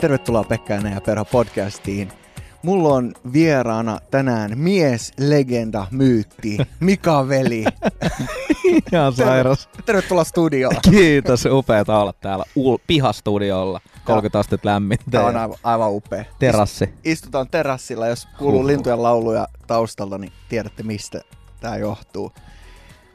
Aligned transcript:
Tervetuloa 0.00 0.44
Pekka 0.44 0.74
ja 0.74 1.00
Perho 1.06 1.24
podcastiin. 1.24 2.12
Mulla 2.62 2.88
on 2.94 3.12
vieraana 3.32 3.98
tänään 4.10 4.58
mies, 4.58 5.12
legenda, 5.18 5.86
myytti, 5.90 6.58
Mika 6.80 7.28
Veli. 7.28 7.64
Ihan 8.92 9.12
sairas. 9.12 9.68
Tervetuloa 9.86 10.24
studioon. 10.24 10.74
Kiitos, 10.90 11.44
upeata 11.44 11.98
olla 11.98 12.12
täällä 12.12 12.44
ul- 12.58 12.78
pihastudiolla. 12.86 13.80
30 14.04 14.38
astetta 14.38 14.68
lämmintä. 14.68 15.04
Tämä 15.10 15.26
on 15.26 15.36
aivan, 15.36 15.58
aivan 15.64 15.92
upea. 15.92 16.24
Terassi. 16.38 16.94
Istutaan 17.04 17.48
terassilla, 17.50 18.06
jos 18.06 18.28
kuuluu 18.38 18.66
lintujen 18.66 19.02
lauluja 19.02 19.48
taustalta, 19.66 20.18
niin 20.18 20.32
tiedätte 20.48 20.82
mistä 20.82 21.20
tämä 21.60 21.76
johtuu. 21.76 22.32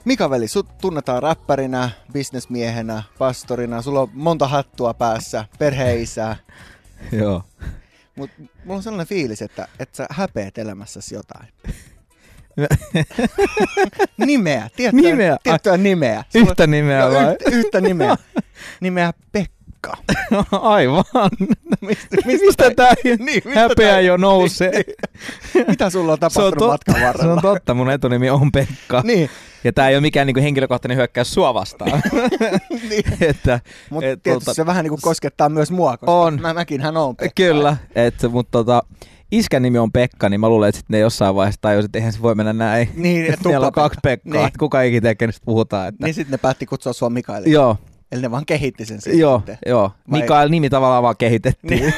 Mika 0.05 0.29
Veli, 0.29 0.47
sut 0.47 0.77
tunnetaan 0.77 1.23
räppärinä, 1.23 1.89
bisnesmiehenä, 2.13 3.04
pastorina, 3.17 3.81
sulla 3.81 4.02
on 4.02 4.09
monta 4.13 4.47
hattua 4.47 4.93
päässä, 4.93 5.45
perheisää. 5.59 6.36
Joo. 7.21 7.43
Mut 8.15 8.29
mulla 8.37 8.77
on 8.77 8.83
sellainen 8.83 9.07
fiilis, 9.07 9.41
että, 9.41 9.67
että 9.79 9.97
sä 9.97 10.05
häpeät 10.09 10.57
elämässäsi 10.57 11.15
jotain. 11.15 11.47
nimeä, 14.18 14.69
tiettyä 14.75 15.01
Nimeä? 15.01 15.37
tiettyä 15.43 15.77
nimeä. 15.77 16.23
Sulla- 16.29 16.45
Yhtä 16.49 16.68
nimeä 16.68 17.05
no, 17.05 17.11
vai? 17.13 17.31
Yhtä, 17.31 17.49
yhtä 17.51 17.81
nimeä. 17.81 18.15
Nimeä 18.81 19.13
Pekka. 19.31 19.97
Aivan. 20.51 21.04
Mistä, 21.81 22.07
Mistä 22.25 22.71
tää 22.75 22.93
niin, 23.04 23.23
mistä 23.23 23.49
häpeä 23.55 23.91
tää- 23.91 23.99
jo 23.99 24.18
nousee? 24.18 24.71
Niin, 25.54 25.65
Mitä 25.68 25.89
sulla 25.89 26.13
on 26.13 26.19
tapahtunut 26.19 26.55
tot- 26.63 26.68
matkan 26.71 26.96
se 26.96 27.01
varrella? 27.01 27.33
on 27.33 27.41
totta, 27.41 27.73
mun 27.73 27.91
etunimi 27.91 28.29
on 28.29 28.51
Pekka. 28.51 29.01
Niin, 29.05 29.29
Ja 29.65 29.74
tää 29.74 29.89
ei 29.89 29.96
ole 29.96 30.01
mikään 30.01 30.28
niinku 30.28 30.42
henkilökohtainen 30.42 30.97
hyökkäys 30.97 31.33
sua 31.33 31.54
vastaan. 31.54 32.02
niin. 32.89 33.03
että, 33.22 33.59
Mutta 33.89 34.08
et 34.09 34.23
tietysti 34.23 34.52
tota- 34.52 34.53
se 34.53 34.66
vähän 34.66 34.83
niin 34.83 34.89
kuin 34.89 35.02
koskettaa 35.02 35.50
myös 35.50 35.72
mua, 35.72 35.97
koska 35.97 36.11
On. 36.11 36.41
Mä, 36.41 36.53
mäkin 36.53 36.81
hän 36.81 36.97
on 36.97 37.16
Pekka. 37.16 37.33
Kyllä, 37.36 37.77
että, 37.95 38.30
mutta 38.30 38.52
tota, 38.52 38.83
iskän 39.31 39.61
nimi 39.61 39.77
on 39.77 39.91
Pekka, 39.91 40.30
niin 40.30 40.39
mä 40.39 40.49
luulen, 40.49 40.69
että 40.69 40.80
sitten 40.80 40.93
ne 40.93 40.99
jossain 40.99 41.36
vaiheessa 41.36 41.61
tajusivat, 41.61 41.86
että 41.86 41.97
eihän 41.97 42.13
se 42.13 42.21
voi 42.21 42.36
mennä 42.36 42.53
näin. 42.53 42.89
Niin, 42.95 43.25
että 43.33 43.59
on 43.59 43.71
kaksi 43.71 43.99
Pekkaa, 44.03 44.33
Niin. 44.33 44.47
että 44.47 44.59
kuka 44.59 44.81
ikinä 44.81 45.02
tekee, 45.02 45.27
niin 45.27 45.36
puhutaan. 45.45 45.88
Että... 45.88 46.05
Niin 46.05 46.13
sitten 46.13 46.31
ne 46.31 46.38
päätti 46.38 46.66
kutsua 46.66 46.93
sua 46.93 47.09
Mikaeliksi. 47.09 47.52
Joo, 47.52 47.77
Eli 48.11 48.21
ne 48.21 48.31
vaan 48.31 48.45
kehitti 48.45 48.86
sen 48.86 49.02
sitten. 49.02 49.19
joo, 49.19 49.41
joo. 49.66 49.91
Vai- 50.11 50.21
Mikael 50.21 50.49
nimi 50.49 50.69
tavallaan 50.69 51.03
vaan 51.03 51.17
kehitettiin. 51.17 51.81
Niin. 51.81 51.93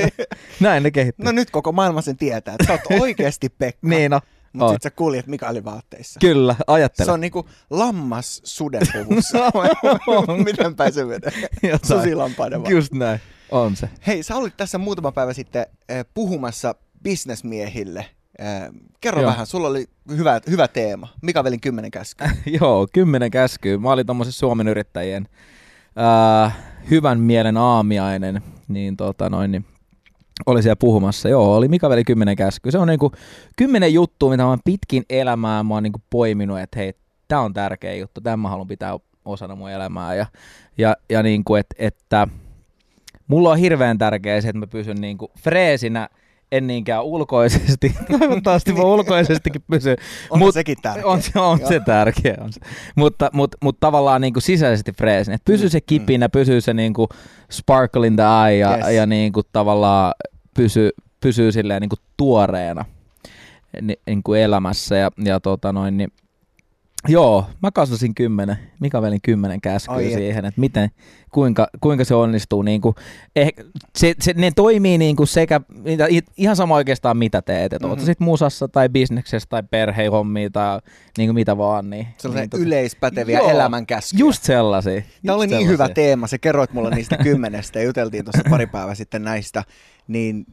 Näin 0.60 0.82
ne 0.82 0.90
kehitti. 0.90 1.22
No 1.22 1.32
nyt 1.32 1.50
koko 1.50 1.72
maailma 1.72 2.02
sen 2.02 2.16
tietää, 2.16 2.54
että 2.54 2.66
sä 2.66 2.72
oot 2.72 3.00
oikeasti 3.00 3.48
Pekka. 3.48 3.88
niin 3.88 4.10
no, 4.10 4.20
Mutta 4.52 4.66
on. 4.66 4.74
sit 4.74 4.82
sä 4.82 4.90
kuljet 4.90 5.26
Mikaelin 5.26 5.64
vaatteissa. 5.64 6.20
kyllä, 6.20 6.56
ajattele. 6.66 7.04
Se 7.04 7.12
on 7.12 7.20
niinku 7.20 7.48
lammas 7.70 8.40
sudenpuvussa. 8.44 9.38
Miten 10.44 10.74
menee? 11.06 11.48
Jotain. 11.62 12.00
Susilampaiden 12.00 12.62
vaan. 12.62 12.72
Just 12.72 12.92
näin, 12.92 13.20
on 13.50 13.76
se. 13.76 13.90
Hei, 14.06 14.22
sä 14.22 14.36
olit 14.36 14.56
tässä 14.56 14.78
muutama 14.78 15.12
päivä 15.12 15.32
sitten 15.32 15.66
äh, 15.90 16.04
puhumassa 16.14 16.74
bisnesmiehille. 17.02 18.06
Äh, 18.40 18.70
kerro 19.00 19.20
Joo. 19.20 19.30
vähän, 19.30 19.46
sulla 19.46 19.68
oli 19.68 19.86
hyvä, 20.10 20.40
hyvä 20.50 20.68
teema. 20.68 21.08
Mika 21.22 21.44
Velin 21.44 21.60
kymmenen 21.60 21.90
käskyä. 21.90 22.30
Joo, 22.60 22.88
kymmenen 22.92 23.30
käskyä. 23.30 23.78
Mä 23.78 23.92
olin 23.92 24.06
tommosen 24.06 24.32
Suomen 24.32 24.68
yrittäjien 24.68 25.28
ää, 25.96 26.52
hyvän 26.90 27.20
mielen 27.20 27.56
aamiainen, 27.56 28.42
niin 28.68 28.96
tota 28.96 29.30
noin, 29.30 29.52
niin 29.52 29.66
oli 30.46 30.62
siellä 30.62 30.76
puhumassa. 30.76 31.28
Joo, 31.28 31.56
oli 31.56 31.68
Mika 31.68 31.90
Veli 31.90 32.04
kymmenen 32.04 32.36
käskyä. 32.36 32.72
Se 32.72 32.78
on 32.78 32.88
niinku 32.88 33.12
kymmenen 33.56 33.94
juttua, 33.94 34.30
mitä 34.30 34.42
mä 34.42 34.48
oon 34.48 34.58
pitkin 34.64 35.04
elämää 35.10 35.62
mä 35.62 35.74
oon 35.74 35.82
niinku 35.82 36.02
poiminut, 36.10 36.60
että 36.60 36.78
hei, 36.78 36.92
tää 37.28 37.40
on 37.40 37.52
tärkeä 37.54 37.94
juttu, 37.94 38.20
tämän 38.20 38.40
mä 38.40 38.48
haluan 38.48 38.68
pitää 38.68 38.98
osana 39.24 39.54
mun 39.54 39.70
elämää. 39.70 40.14
Ja, 40.14 40.26
ja, 40.78 40.96
ja 41.10 41.22
niinku, 41.22 41.54
et, 41.54 41.66
että 41.78 42.28
mulla 43.26 43.50
on 43.50 43.58
hirveän 43.58 43.98
tärkeää 43.98 44.40
se, 44.40 44.48
että 44.48 44.58
mä 44.60 44.66
pysyn 44.66 45.00
niinku 45.00 45.30
freesinä, 45.42 46.08
en 46.52 46.66
niinkään 46.66 47.04
ulkoisesti. 47.04 47.94
Toivottavasti 48.18 48.72
mä 48.72 48.82
ulkoisestikin 48.82 49.62
pysyn. 49.70 49.96
On 50.30 50.38
Mut- 50.38 50.54
sekin 50.54 50.76
tärkeä. 50.82 51.06
On 51.06 51.22
se, 51.22 51.38
on 51.40 51.60
se 51.68 51.80
tärkeä. 51.80 52.36
On 52.40 52.52
se. 52.52 52.60
Mutta, 52.96 53.30
mutta, 53.32 53.58
mutta 53.62 53.80
tavallaan 53.80 54.20
niin 54.20 54.32
kuin 54.32 54.42
sisäisesti 54.42 54.92
freesin. 54.92 55.34
Että 55.34 55.44
pysyy 55.44 55.68
se 55.68 55.80
kipinä, 55.80 56.28
pysyy 56.28 56.60
se 56.60 56.74
niin 56.74 56.94
kuin 56.94 57.08
sparkle 57.50 58.06
in 58.06 58.16
the 58.16 58.22
eye 58.48 58.56
ja, 58.56 58.76
Yes. 58.76 58.96
ja 58.96 59.06
niin 59.06 59.32
kuin 59.32 59.46
tavallaan 59.52 60.14
pysyy, 60.54 60.90
pysyy 61.20 61.52
silleen 61.52 61.80
niin 61.80 61.88
kuin 61.88 62.00
tuoreena 62.16 62.84
ni, 63.82 63.94
niin 64.06 64.22
kuin 64.22 64.40
elämässä. 64.40 64.96
Ja, 64.96 65.10
ja 65.24 65.40
tota 65.40 65.72
noin, 65.72 65.96
niin, 65.96 66.12
joo, 67.08 67.46
mä 67.62 67.70
kasvasin 67.70 68.14
kymmenen, 68.14 68.56
Mika 68.80 69.02
Velin 69.02 69.20
kymmenen 69.22 69.60
käskyä 69.60 69.94
Ai 69.94 70.04
siihen, 70.10 70.44
että 70.44 70.60
miten, 70.60 70.90
kuinka, 71.30 71.68
kuinka 71.80 72.04
se 72.04 72.14
onnistuu. 72.14 72.62
Niin 72.62 72.80
kuin, 72.80 72.94
eh, 73.36 73.52
se, 73.98 74.14
se, 74.20 74.32
ne 74.36 74.50
toimii 74.56 74.98
niin 74.98 75.16
kuin 75.16 75.26
sekä, 75.26 75.60
ihan 76.36 76.56
sama 76.56 76.74
oikeastaan 76.74 77.16
mitä 77.16 77.42
teet, 77.42 77.72
että 77.72 77.86
mm-hmm. 77.86 78.00
Mhm. 78.00 78.06
sitten 78.06 78.24
musassa 78.24 78.68
tai 78.68 78.88
bisneksessä 78.88 79.48
tai 79.48 79.62
perhehommia 79.70 80.50
tai 80.50 80.80
niin 81.18 81.28
kuin 81.28 81.34
mitä 81.34 81.58
vaan. 81.58 81.90
Niin, 81.90 82.06
Sellaisia 82.16 82.48
niin, 82.52 82.62
tota- 82.62 82.66
yleispäteviä 82.66 83.38
Joo, 83.38 83.50
elämänkäskyjä. 83.50 84.18
Just 84.18 84.42
sellaisia. 84.42 85.02
Tämä 85.26 85.36
oli 85.36 85.44
just 85.44 85.50
niin 85.50 85.68
hyvä 85.68 85.76
sellaisia. 85.76 85.94
teema, 85.94 86.26
sä 86.26 86.38
kerroit 86.38 86.72
mulle 86.72 86.90
niistä 86.90 87.16
kymmenestä 87.16 87.78
ja 87.78 87.84
juteltiin 87.84 88.24
tuossa 88.24 88.50
pari 88.50 88.66
päivää 88.66 88.94
sitten 88.94 89.22
näistä, 89.24 89.64
niin 90.08 90.46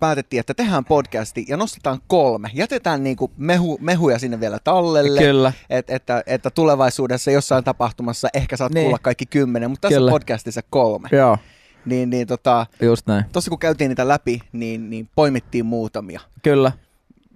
päätettiin, 0.00 0.40
että 0.40 0.54
tehdään 0.54 0.84
podcasti 0.84 1.44
ja 1.48 1.56
nostetaan 1.56 1.98
kolme. 2.06 2.50
Jätetään 2.54 3.02
niinku 3.04 3.30
mehu, 3.36 3.78
mehuja 3.80 4.18
sinne 4.18 4.40
vielä 4.40 4.58
tallelle, 4.64 5.20
Kyllä. 5.20 5.52
et, 5.70 5.90
että, 5.90 6.22
että 6.26 6.50
tulevaisuudessa 6.50 7.30
jossain 7.30 7.64
tapahtumassa 7.64 8.28
ehkä 8.34 8.56
saat 8.56 8.72
Niin. 8.74 8.84
kuulla 8.84 8.98
kaikki 9.02 9.26
kymmenen, 9.26 9.70
mutta 9.70 9.88
tässä 9.88 9.98
Kyllä. 9.98 10.10
podcastissa 10.10 10.60
kolme. 10.70 11.08
Joo, 11.12 11.38
Niin, 11.84 12.10
niin 12.10 12.26
tota, 12.26 12.66
just 12.82 13.06
näin. 13.06 13.24
tuossa 13.32 13.48
kun 13.48 13.58
käytiin 13.58 13.88
niitä 13.88 14.08
läpi, 14.08 14.40
niin, 14.52 14.90
niin 14.90 15.08
poimittiin 15.14 15.66
muutamia. 15.66 16.20
Kyllä. 16.42 16.72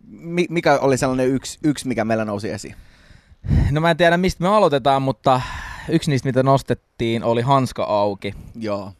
Mi- 0.08 0.46
mikä 0.50 0.78
oli 0.78 0.98
sellainen 0.98 1.28
yksi, 1.28 1.58
yksi, 1.64 1.88
mikä 1.88 2.04
meillä 2.04 2.24
nousi 2.24 2.50
esiin? 2.50 2.74
No 3.70 3.80
mä 3.80 3.90
en 3.90 3.96
tiedä 3.96 4.16
mistä 4.16 4.42
me 4.42 4.48
aloitetaan, 4.48 5.02
mutta 5.02 5.40
yksi 5.88 6.10
niistä 6.10 6.28
mitä 6.28 6.42
nostettiin 6.42 7.24
oli 7.24 7.42
hanska 7.42 7.84
auki. 7.84 8.34
Joo. 8.54 8.92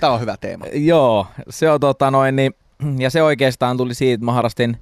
Tämä 0.00 0.12
on 0.12 0.20
hyvä 0.20 0.36
teema. 0.36 0.66
Joo, 0.72 1.26
se 1.48 1.70
on 1.70 1.80
tota 1.80 2.10
noin, 2.10 2.36
niin, 2.36 2.54
ja 2.98 3.10
se 3.10 3.22
oikeastaan 3.22 3.76
tuli 3.76 3.94
siitä, 3.94 4.14
että 4.14 4.24
mä 4.24 4.32
harrastin 4.32 4.76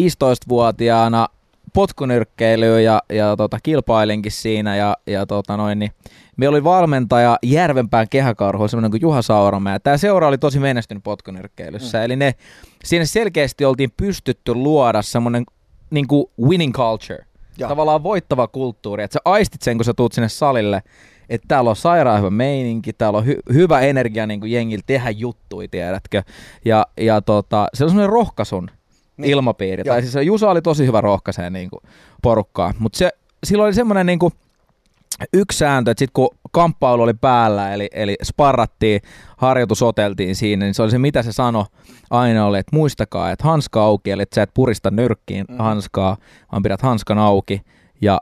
15-vuotiaana 0.00 1.28
potkunyrkkeilyä 1.72 2.80
ja, 2.80 3.02
ja 3.08 3.36
tota, 3.36 3.58
kilpailinkin 3.62 4.32
siinä 4.32 4.76
ja, 4.76 4.96
ja 5.06 5.26
tota 5.26 5.56
noin, 5.56 5.78
niin, 5.78 5.90
meillä 6.36 6.54
oli 6.54 6.64
valmentaja 6.64 7.38
Järvenpään 7.42 8.06
kehäkarhu, 8.10 8.68
semmoinen 8.68 8.90
kuin 8.90 9.00
Juha 9.00 9.22
Sauramäe. 9.22 9.78
Tämä 9.78 9.96
seura 9.96 10.28
oli 10.28 10.38
tosi 10.38 10.58
menestynyt 10.58 11.04
potkunyrkkeilyssä, 11.04 11.98
mm. 11.98 12.04
eli 12.04 12.16
ne, 12.16 12.34
siinä 12.84 13.04
selkeästi 13.04 13.64
oltiin 13.64 13.92
pystytty 13.96 14.54
luoda 14.54 15.02
semmoinen 15.02 15.44
niin 15.90 16.06
kuin 16.06 16.26
winning 16.42 16.74
culture, 16.74 17.24
Joo. 17.58 17.68
tavallaan 17.68 18.02
voittava 18.02 18.46
kulttuuri, 18.46 19.02
että 19.02 19.12
sä 19.12 19.20
aistit 19.24 19.62
sen, 19.62 19.78
kun 19.78 19.84
sä 19.84 19.94
tuut 19.94 20.12
sinne 20.12 20.28
salille, 20.28 20.82
että 21.28 21.48
täällä 21.48 21.70
on 21.70 21.76
sairaan 21.76 22.18
hyvä 22.18 22.30
meininki, 22.30 22.92
täällä 22.92 23.18
on 23.18 23.24
hy- 23.24 23.54
hyvä 23.54 23.80
energia 23.80 24.26
niin 24.26 24.40
kuin 24.40 24.52
jengillä 24.52 24.82
tehdä 24.86 25.10
juttui, 25.10 25.68
tiedätkö? 25.68 26.22
Ja, 26.64 26.86
ja 27.00 27.20
tota, 27.20 27.68
se 27.74 27.84
on 27.84 27.90
semmoinen 27.90 28.10
rohkaisun 28.12 28.70
Niin. 29.16 29.30
ilmapiiri. 29.30 29.82
Joo. 29.86 29.94
Tai 29.94 30.02
siis 30.02 30.26
Jusa 30.26 30.50
oli 30.50 30.62
tosi 30.62 30.86
hyvä 30.86 31.00
rohkaiseen 31.00 31.52
niin 31.52 31.70
kuin 31.70 31.80
porukkaa, 32.22 32.74
mutta 32.78 32.98
se, 32.98 33.10
silloin 33.44 33.66
oli 33.66 33.74
semmoinen 33.74 34.06
niin 34.06 34.18
kuin 34.18 34.32
yksi 35.32 35.58
sääntö, 35.58 35.90
että 35.90 35.98
sitten 35.98 36.12
kun 36.12 36.28
kamppailu 36.52 37.02
oli 37.02 37.14
päällä, 37.14 37.72
eli, 37.74 37.88
eli 37.92 38.16
sparrattiin, 38.24 39.00
harjoitusoteltiin 39.36 40.36
siinä, 40.36 40.64
niin 40.64 40.74
se 40.74 40.82
oli 40.82 40.90
se, 40.90 40.98
mitä 40.98 41.22
se 41.22 41.32
sanoi 41.32 41.64
aina 42.10 42.46
oli, 42.46 42.58
että 42.58 42.76
muistakaa, 42.76 43.30
että 43.30 43.44
hanska 43.44 43.84
auki, 43.84 44.10
eli 44.10 44.22
että 44.22 44.34
sä 44.34 44.42
et 44.42 44.50
purista 44.54 44.90
nyrkkiin 44.90 45.44
mm. 45.48 45.56
hanskaa, 45.58 46.16
vaan 46.52 46.62
pidät 46.62 46.82
hanskan 46.82 47.18
auki 47.18 47.62
ja 48.00 48.20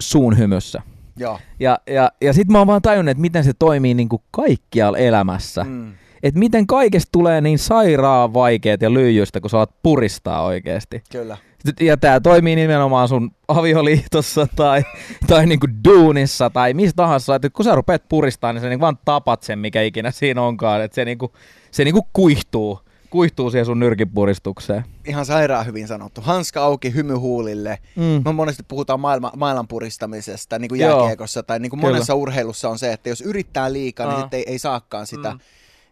suun 0.00 0.38
hymyssä. 0.38 0.82
Joo. 1.16 1.38
Ja, 1.60 1.78
ja, 1.86 2.10
ja 2.20 2.32
sitten 2.32 2.52
mä 2.52 2.58
oon 2.58 2.66
vaan 2.66 2.82
tajunnut, 2.82 3.10
että 3.10 3.20
miten 3.20 3.44
se 3.44 3.52
toimii 3.58 3.94
niin 3.94 4.08
kuin 4.08 4.22
kaikkialla 4.30 4.98
elämässä. 4.98 5.64
Mm. 5.64 5.92
Että 6.22 6.38
miten 6.38 6.66
kaikesta 6.66 7.08
tulee 7.12 7.40
niin 7.40 7.58
sairaan 7.58 8.34
vaikeet 8.34 8.82
ja 8.82 8.94
lyijystä, 8.94 9.40
kun 9.40 9.50
oot 9.52 9.70
puristaa 9.82 10.44
oikeasti. 10.44 11.02
Kyllä. 11.12 11.36
Ja 11.80 11.96
tämä 11.96 12.20
toimii 12.20 12.56
nimenomaan 12.56 13.08
sun 13.08 13.30
avioliitossa 13.48 14.46
tai, 14.56 14.82
tai 15.26 15.46
niinku 15.46 15.66
duunissa 15.84 16.50
tai 16.50 16.74
missä 16.74 16.96
tahansa. 16.96 17.34
Että 17.34 17.50
kun 17.50 17.64
sä 17.64 17.74
rupeat 17.74 18.02
puristaa, 18.08 18.52
niin 18.52 18.62
sä 18.62 18.68
niinku 18.68 18.82
vaan 18.82 18.98
tapat 19.04 19.42
sen, 19.42 19.58
mikä 19.58 19.82
ikinä 19.82 20.10
siinä 20.10 20.42
onkaan. 20.42 20.82
Että 20.82 20.94
se, 20.94 21.04
niinku, 21.04 21.32
se 21.70 21.84
niinku 21.84 22.06
kuihtuu, 22.12 22.80
kuihtuu 23.12 23.50
siihen 23.50 23.66
sun 23.66 23.80
nyrkipuristukseen. 23.80 24.84
Ihan 25.06 25.26
sairaan 25.26 25.66
hyvin 25.66 25.88
sanottu. 25.88 26.20
Hanska 26.20 26.62
auki 26.64 26.94
hymyhuulille. 26.94 27.78
Mm. 27.96 28.22
Me 28.24 28.32
monesti 28.32 28.62
puhutaan 28.68 29.00
maailma, 29.00 29.32
maailman 29.36 29.68
puristamisesta, 29.68 30.58
niin 30.58 30.68
kuin 30.68 30.80
jääkiekossa 30.80 31.42
tai 31.42 31.58
niin 31.58 31.70
kuin 31.70 31.80
Kyllä. 31.80 31.92
monessa 31.92 32.14
urheilussa 32.14 32.68
on 32.68 32.78
se, 32.78 32.92
että 32.92 33.08
jos 33.08 33.20
yrittää 33.20 33.72
liikaa, 33.72 34.06
niin 34.06 34.14
Aa. 34.16 34.20
sitten 34.20 34.38
ei, 34.38 34.44
ei 34.46 34.58
saakaan 34.58 35.06
sitä. 35.06 35.30
Mm. 35.30 35.38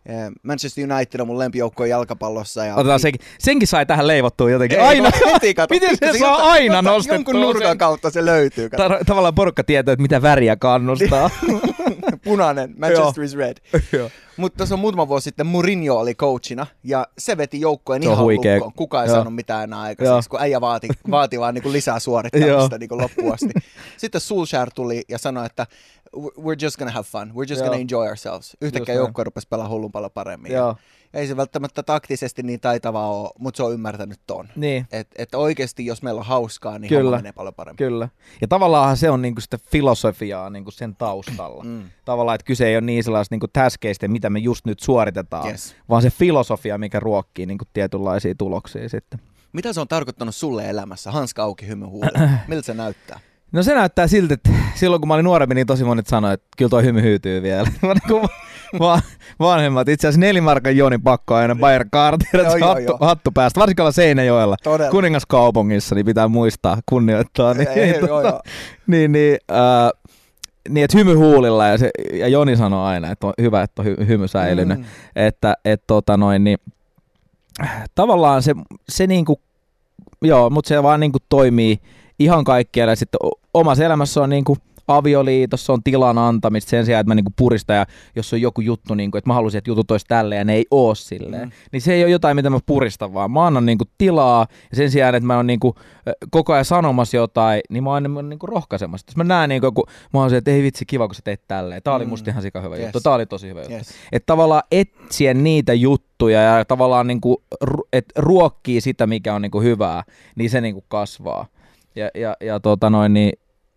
Eh, 0.07 0.31
Manchester 0.43 0.93
United 0.93 1.21
on 1.21 1.27
mun 1.27 1.39
lempijoukko 1.39 1.85
jalkapallossa. 1.85 2.65
Ja 2.65 2.75
Otetaan 2.77 3.01
senkin, 3.01 3.21
senkin 3.39 3.69
sai 3.69 3.87
tähän 3.87 4.07
leivottua 4.07 4.51
jotenkin. 4.51 4.79
Ei, 4.79 4.85
aina. 4.87 5.11
no 5.25 5.33
heti 5.33 5.55
kato. 5.55 5.75
Miten 5.75 5.97
se 5.97 6.07
Kato, 6.07 6.19
saa 6.19 6.31
jota- 6.37 6.43
aina 6.51 6.75
jota- 6.79 6.83
nostettua 6.91 7.17
Jonkun 7.17 7.41
nurkan 7.41 7.69
sen? 7.71 7.79
kautta 7.79 8.11
se 8.11 8.25
löytyy. 8.25 8.69
Kato. 8.69 8.89
Ta- 8.89 8.99
tavallaan 9.07 9.35
porukka 9.35 9.65
tietää, 9.65 9.93
että 9.93 10.03
mitä 10.03 10.23
väriä 10.23 10.57
kannustaa. 10.57 11.31
Punainen, 12.25 12.75
Manchester 12.79 13.25
is 13.25 13.35
red. 13.37 13.57
Joo. 13.93 14.11
Mutta 14.41 14.57
tuossa 14.57 14.75
on 14.75 14.79
muutama 14.81 15.09
vuosi 15.09 15.25
sitten 15.25 15.47
Mourinho 15.47 15.95
oli 15.99 16.15
coachina 16.15 16.67
ja 16.85 17.07
se 17.19 17.37
veti 17.37 17.61
joukkojen 17.61 18.03
ihan 18.03 18.19
huikea. 18.19 18.55
lukkoon. 18.55 18.73
Kukaan 18.73 19.05
ei 19.05 19.09
Joo. 19.09 19.17
saanut 19.17 19.35
mitään 19.35 19.65
enää 19.65 19.81
aikaiseksi, 19.81 20.31
kun 20.31 20.41
äijä 20.41 20.61
vaati, 20.61 20.89
vaati 21.11 21.41
vaan 21.41 21.55
niin 21.55 21.73
lisää 21.73 21.99
suorittamista 21.99 22.79
niin 22.79 22.99
loppuun 22.99 23.35
asti. 23.35 23.51
Sitten 23.97 24.21
Solskjaer 24.21 24.71
tuli 24.75 25.03
ja 25.09 25.19
sanoi, 25.19 25.47
että 25.47 25.67
we're 26.17 26.57
just 26.63 26.77
gonna 26.77 26.93
have 26.93 27.05
fun, 27.05 27.31
we're 27.31 27.51
just 27.51 27.51
Joo. 27.51 27.65
gonna 27.65 27.81
enjoy 27.81 28.09
ourselves. 28.09 28.57
Yhtäkkiä 28.61 28.95
joukkue 28.95 29.25
rupesi 29.25 29.49
pelaamaan 29.49 29.73
hullun 29.75 29.93
paljon 29.93 30.11
paremmin. 30.15 30.53
Joo. 30.53 30.69
Ja 30.69 30.75
ei 31.15 31.27
se 31.27 31.37
välttämättä 31.37 31.83
taktisesti 31.83 32.43
niin 32.43 32.61
taitavaa 32.61 33.09
ole, 33.09 33.31
mutta 33.39 33.57
se 33.57 33.63
on 33.63 33.73
ymmärtänyt 33.73 34.21
ton. 34.27 34.49
Niin, 34.57 34.87
Että 34.93 35.15
et 35.23 35.35
oikeasti, 35.35 35.87
jos 35.87 36.03
meillä 36.03 36.19
on 36.19 36.27
hauskaa, 36.27 36.79
niin 36.79 36.89
Kyllä. 36.89 37.03
homma 37.03 37.17
menee 37.17 37.33
paljon 37.33 37.55
paremmin. 37.55 37.77
kyllä. 37.77 38.09
Ja 38.41 38.49
tavallaan 38.49 38.97
se 38.97 39.11
on 39.11 39.23
niinku 39.23 39.41
sitä 39.41 39.59
filosofiaa 39.71 40.51
niinku 40.51 40.71
sen 40.71 40.97
taustalla. 40.97 41.65
Mm. 41.65 41.83
Tavallaan, 42.05 42.35
että 42.35 42.45
kyse 42.45 42.67
ei 42.67 42.75
ole 42.77 42.81
niin 42.81 43.05
sellaista 43.05 43.33
niinku 43.35 43.49
täskeistä, 43.53 44.09
mitä 44.09 44.31
me 44.31 44.39
just 44.39 44.65
nyt 44.67 44.81
suoritetaan, 44.81 45.49
Yes. 45.51 45.77
vaan 45.89 46.03
se 46.03 46.11
filosofia, 46.11 46.79
mikä 46.79 47.01
ruokkii 47.01 47.47
niinku 47.47 47.65
tietynlaisia 47.73 48.35
tuloksia 48.39 48.89
sitten. 48.89 49.21
Mitä 49.53 49.73
se 49.73 49.81
on 49.81 49.89
tarkoittanut 49.89 50.35
sulle 50.35 50.69
elämässä? 50.71 51.11
Hanska 51.11 51.43
auki 51.43 51.67
hymy. 51.67 51.87
Miltä 52.49 52.67
se 52.67 52.75
näyttää? 52.75 53.21
No 53.53 53.63
se 53.63 53.75
näyttää 53.75 54.07
siltä, 54.07 54.35
että 54.35 54.51
silloin 54.75 55.01
kun 55.01 55.09
mä 55.09 55.15
olin 55.15 55.25
nuorempi, 55.25 55.55
niin 55.55 55.67
tosi 55.67 55.85
monet 55.85 56.07
sanoi, 56.07 56.35
että 56.35 56.47
kyllä 56.57 56.69
toi 56.69 56.85
hymy 56.85 57.03
hyytyy 57.03 57.43
vielä. 57.43 57.69
Niinku 57.83 58.29
va- 58.79 59.01
vanhemmat, 59.41 59.89
itse 59.89 60.09
asiassa 60.09 60.21
nelimarkan 60.21 60.77
Joni 60.77 60.99
pakko 60.99 61.35
aina 61.35 61.57
Bayer 61.57 61.87
Cartier, 61.93 62.45
Joo, 62.45 62.57
joo, 62.57 62.69
hattu, 62.69 62.83
joo. 62.83 62.99
hattu 63.01 63.31
päästä, 63.31 63.61
varsinkin 63.61 63.83
olla 63.83 63.93
Seinäjoella. 63.93 64.57
Todella. 64.63 64.91
Kuningaskaupungissa, 64.91 65.95
niin 65.95 66.07
pitää 66.07 66.29
muistaa, 66.29 66.79
kunnioittaa. 66.87 67.55
Niin, 67.55 67.69
Ei, 67.69 67.91
joo, 67.91 68.09
tota, 68.09 68.29
joo. 68.29 68.43
niin, 68.87 69.13
niin, 69.13 69.39
äh, 69.51 70.01
niin 70.69 70.85
että 70.85 70.99
hymy 70.99 71.15
huulilla 71.15 71.67
ja, 71.67 71.79
se, 71.79 71.91
ja 72.13 72.29
Joni 72.29 72.57
sanoi 72.57 72.87
aina, 72.87 73.11
että 73.11 73.27
on 73.27 73.33
hyvä, 73.41 73.63
että 73.63 73.83
on 73.83 73.87
hy, 73.87 73.97
hymy 74.07 74.29
säilynyt. 74.29 74.79
Mm. 74.79 74.85
Että 75.17 75.55
et, 75.65 75.83
tota 75.87 76.17
noin, 76.17 76.45
niin, 76.45 76.59
tavallaan 77.95 78.43
se, 78.43 78.55
se 78.89 79.07
niinku, 79.07 79.41
joo, 80.23 80.51
mutta 80.51 80.69
se 80.69 80.83
vaan 80.83 81.01
niinku 81.01 81.19
toimii 81.29 81.81
ihan 82.21 82.45
kaikkialla 82.45 82.95
sitten 82.97 83.19
omassa 83.55 83.85
elämässä 83.85 84.23
on 84.23 84.31
niinku 84.31 84.57
avioliitossa 84.89 85.73
on 85.73 85.83
tilan 85.83 86.19
antamista 86.19 86.71
sen 86.71 86.85
sijaan, 86.85 87.01
että 87.01 87.09
mä 87.11 87.15
niinku 87.15 87.33
puristan 87.37 87.77
ja 87.77 87.87
jos 88.17 88.33
on 88.33 88.41
joku 88.41 88.61
juttu, 88.61 88.95
niinku, 88.95 89.19
että 89.19 89.31
mä 89.31 89.35
haluaisin, 89.35 89.59
että 89.59 89.71
jutut 89.71 89.91
olisi 89.91 90.07
tälleen 90.09 90.39
ja 90.39 90.45
ne 90.45 90.55
ei 90.55 90.67
oo 90.71 90.95
silleen, 90.95 91.49
Mm. 91.49 91.53
niin 91.73 91.81
se 91.81 91.93
ei 91.95 92.03
ole 92.05 92.11
jotain, 92.11 92.37
mitä 92.37 92.51
mä 92.51 92.59
puristan, 92.67 93.15
vaan 93.15 93.31
mä 93.31 93.47
annan 93.47 93.67
niinku 93.67 93.85
tilaa 93.99 94.47
ja 94.71 94.77
sen 94.77 94.91
sijaan, 94.91 95.15
että 95.15 95.27
mä 95.27 95.37
oon 95.37 95.47
niinku 95.47 95.75
koko 96.31 96.53
ajan 96.53 96.65
sanomassa 96.65 97.17
jotain, 97.17 97.61
niin 97.71 97.85
mä 97.85 97.91
oon 97.91 97.99
enemmän 97.99 98.29
niinku 98.29 98.47
rohkaisemassa. 98.47 99.05
Jos 99.09 99.17
mä 99.17 99.25
näen 99.25 99.49
niinku 99.49 99.67
joku, 99.67 99.85
mä 100.15 100.21
oon 100.21 100.31
se, 100.31 100.37
että 100.37 100.51
ei 100.51 100.63
vitsi, 100.63 100.87
kiva 100.87 101.09
kun 101.09 101.15
sä 101.15 101.23
teet 101.25 101.43
tälleen. 101.49 101.83
Tää 101.83 101.95
oli 101.95 102.05
Mm. 102.05 102.09
musta 102.11 102.31
ihan 102.31 102.43
sika 102.43 102.61
hyvä 102.61 102.77
Yes. 102.77 102.85
juttu, 102.85 103.01
tää 103.01 103.15
oli 103.15 103.27
tosi 103.27 103.49
hyvä 103.49 103.61
juttu. 103.61 103.75
Yes. 103.75 103.89
Että 104.13 104.27
tavallaan 104.27 104.63
etsiä 104.73 105.35
niitä 105.35 105.75
juttuja 105.75 106.41
ja 106.41 106.65
tavallaan 106.65 107.07
niinku, 107.07 107.43
et 107.93 108.05
ruokkii 108.17 108.81
sitä, 108.81 109.07
mikä 109.07 109.35
on 109.35 109.43
niinku 109.43 109.61
hyvää, 109.61 110.03
niin 110.37 110.51
se 110.51 110.61
niinku 110.61 110.85
kasvaa. 110.89 111.47
Ja, 111.97 112.11
ja, 112.15 112.37
ja 112.41 112.61
tota 112.61 112.91
noin, 112.91 113.15
niin 113.15 113.33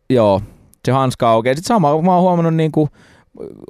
joo, 0.10 0.42
se 0.86 0.92
hanska 0.92 1.30
aukeaa. 1.30 1.56
Sitten 1.56 1.68
sama, 1.68 2.02
mä 2.02 2.14
oon 2.14 2.22
huomannut 2.22 2.56
niinku, 2.56 2.90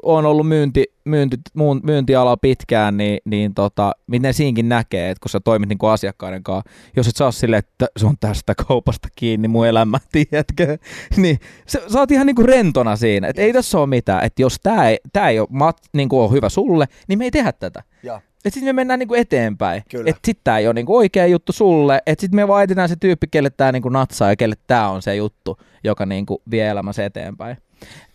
on 0.04 0.26
ollut 0.26 0.48
myynti, 0.48 0.84
myynti, 1.06 1.38
myyntiala 1.84 2.38
pitkään, 2.38 2.98
niin, 2.98 3.20
niin 3.26 3.54
tota, 3.54 3.92
miten 4.08 4.34
siinkin 4.34 4.70
näkee, 4.70 5.10
että 5.10 5.22
kun 5.22 5.30
sä 5.30 5.40
toimit 5.40 5.70
niinku 5.70 5.88
asiakkaiden 5.88 6.44
kanssa, 6.44 6.70
jos 6.96 7.08
et 7.08 7.16
saa 7.16 7.32
silleen, 7.32 7.60
että 7.60 7.88
se 7.98 8.06
on 8.06 8.16
tästä 8.20 8.54
kaupasta 8.68 9.08
kiinni 9.16 9.48
mun 9.48 9.68
elämä, 9.68 10.00
tiedätkö, 10.12 10.78
niin 11.18 11.40
sä, 11.68 11.82
sä 11.88 12.00
oot 12.00 12.12
ihan 12.12 12.28
niinku 12.28 12.44
rentona 12.44 12.96
siinä, 12.96 13.28
että 13.28 13.42
ei 13.42 13.54
tässä 13.54 13.80
ole 13.80 13.88
mitään, 13.88 14.24
että 14.24 14.42
jos 14.42 14.60
tää 14.64 14.90
ei, 14.90 14.98
tää 15.14 15.30
ei 15.30 15.40
ole, 15.40 15.48
mat, 15.52 15.78
niinku 15.94 16.22
ole 16.22 16.32
hyvä 16.32 16.50
sulle, 16.50 16.86
niin 17.08 17.20
me 17.20 17.24
ei 17.26 17.32
tehdä 17.32 17.52
tätä. 17.52 17.84
Joo. 18.04 18.20
Että 18.46 18.54
sitten 18.54 18.66
me 18.68 18.74
mennään 18.74 19.00
niinku 19.00 19.14
eteenpäin. 19.14 19.84
Että 20.06 20.20
sitten 20.26 20.44
tää 20.44 20.58
ei 20.58 20.68
ole 20.68 20.74
niinku 20.74 20.96
oikea 20.98 21.26
juttu 21.28 21.52
sulle. 21.52 22.02
Että 22.06 22.22
sitten 22.22 22.36
me 22.36 22.48
vaan 22.48 22.64
etsitään 22.64 22.90
se 22.90 22.96
tyyppi, 22.96 23.28
kelle 23.32 23.50
tää 23.50 23.72
niinku 23.72 23.90
natsaa 23.90 24.30
ja 24.30 24.36
kelle 24.36 24.56
tää 24.68 24.90
on 24.90 25.02
se 25.02 25.16
juttu, 25.16 25.58
joka 25.84 26.06
niinku 26.06 26.42
vie 26.52 26.68
elämässä 26.68 27.06
eteenpäin. 27.06 27.58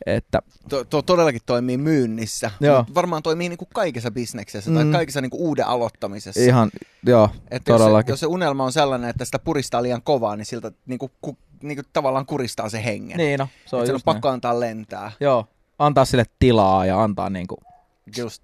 Että 0.06 0.38
To, 0.68 0.84
to, 0.84 1.02
todellakin 1.02 1.40
toimii 1.46 1.76
myynnissä. 1.76 2.50
Joo. 2.60 2.78
Mut 2.82 2.94
varmaan 2.94 3.22
toimii 3.22 3.48
niinku 3.48 3.68
kaikessa 3.74 4.10
bisneksessä 4.10 4.70
tai 4.74 4.84
Mm. 4.84 4.92
kaikessa 4.92 5.20
niinku 5.20 5.36
uuden 5.48 5.66
aloittamisessa. 5.66 6.40
ihan, 6.40 6.70
joo, 7.06 7.28
että 7.50 7.72
jos, 7.72 7.78
se, 7.78 7.84
todellakin. 7.84 8.12
jos 8.12 8.20
se 8.20 8.26
unelma 8.26 8.64
on 8.64 8.72
sellainen, 8.72 9.10
että 9.10 9.24
sitä 9.24 9.38
puristaa 9.38 9.82
liian 9.82 10.02
kovaa, 10.02 10.36
niin 10.36 10.46
siltä 10.46 10.72
niinku, 10.86 11.10
ku, 11.20 11.36
niinku 11.62 11.82
tavallaan 11.92 12.26
kuristaa 12.26 12.68
se 12.68 12.84
hengen. 12.84 13.16
Niin 13.16 13.38
no, 13.38 13.48
se 13.66 13.76
on 13.76 13.80
on, 13.82 13.88
on 13.88 13.94
just 13.94 14.06
näin. 14.06 14.14
pakko 14.14 14.28
antaa 14.28 14.60
lentää. 14.60 15.12
Joo, 15.20 15.46
antaa 15.78 16.04
sille 16.04 16.24
tilaa 16.38 16.86
ja 16.86 17.02
antaa 17.02 17.30
niinku... 17.30 17.56
Just. 18.16 18.42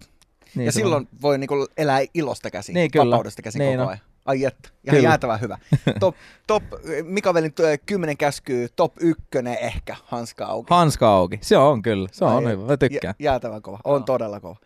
Niin 0.54 0.66
ja 0.66 0.72
se 0.72 0.76
silloin 0.76 1.08
voi 1.22 1.38
niinku 1.38 1.66
elää 1.76 2.00
ilosta 2.14 2.50
käsin, 2.50 2.74
Niin, 2.74 2.90
kyllä. 2.90 3.04
vapaudesta 3.06 3.42
käsin 3.42 3.58
Niin 3.58 3.72
koko 3.72 3.82
on. 3.82 3.88
ajan. 3.88 4.00
Ai 4.24 4.44
että, 4.44 4.68
ihan 4.68 4.96
Kyllä. 4.96 5.08
jäätävän 5.08 5.40
hyvä. 5.40 5.58
Top, 6.00 6.16
top, 6.46 6.62
Mika 7.02 7.34
Velin 7.34 7.52
ö, 7.60 7.78
kymmenen 7.86 8.16
käskyy, 8.16 8.68
top 8.76 8.92
ykkönen 9.00 9.56
ehkä, 9.60 9.96
hanska 10.04 10.46
auki. 10.46 10.66
Hanska 10.70 11.08
auki. 11.08 11.38
Se 11.42 11.56
on 11.56 11.82
kyllä, 11.82 12.08
se 12.12 12.24
on 12.24 12.46
Ai 12.46 12.52
hyvä, 12.52 12.66
mä 12.66 12.76
tykkään. 12.76 13.14
Jä, 13.18 13.30
jäätävän 13.30 13.62
kova, 13.62 13.78
on 13.84 13.92
Joo. 13.98 14.00
todella 14.04 14.40
kova. 14.40 14.56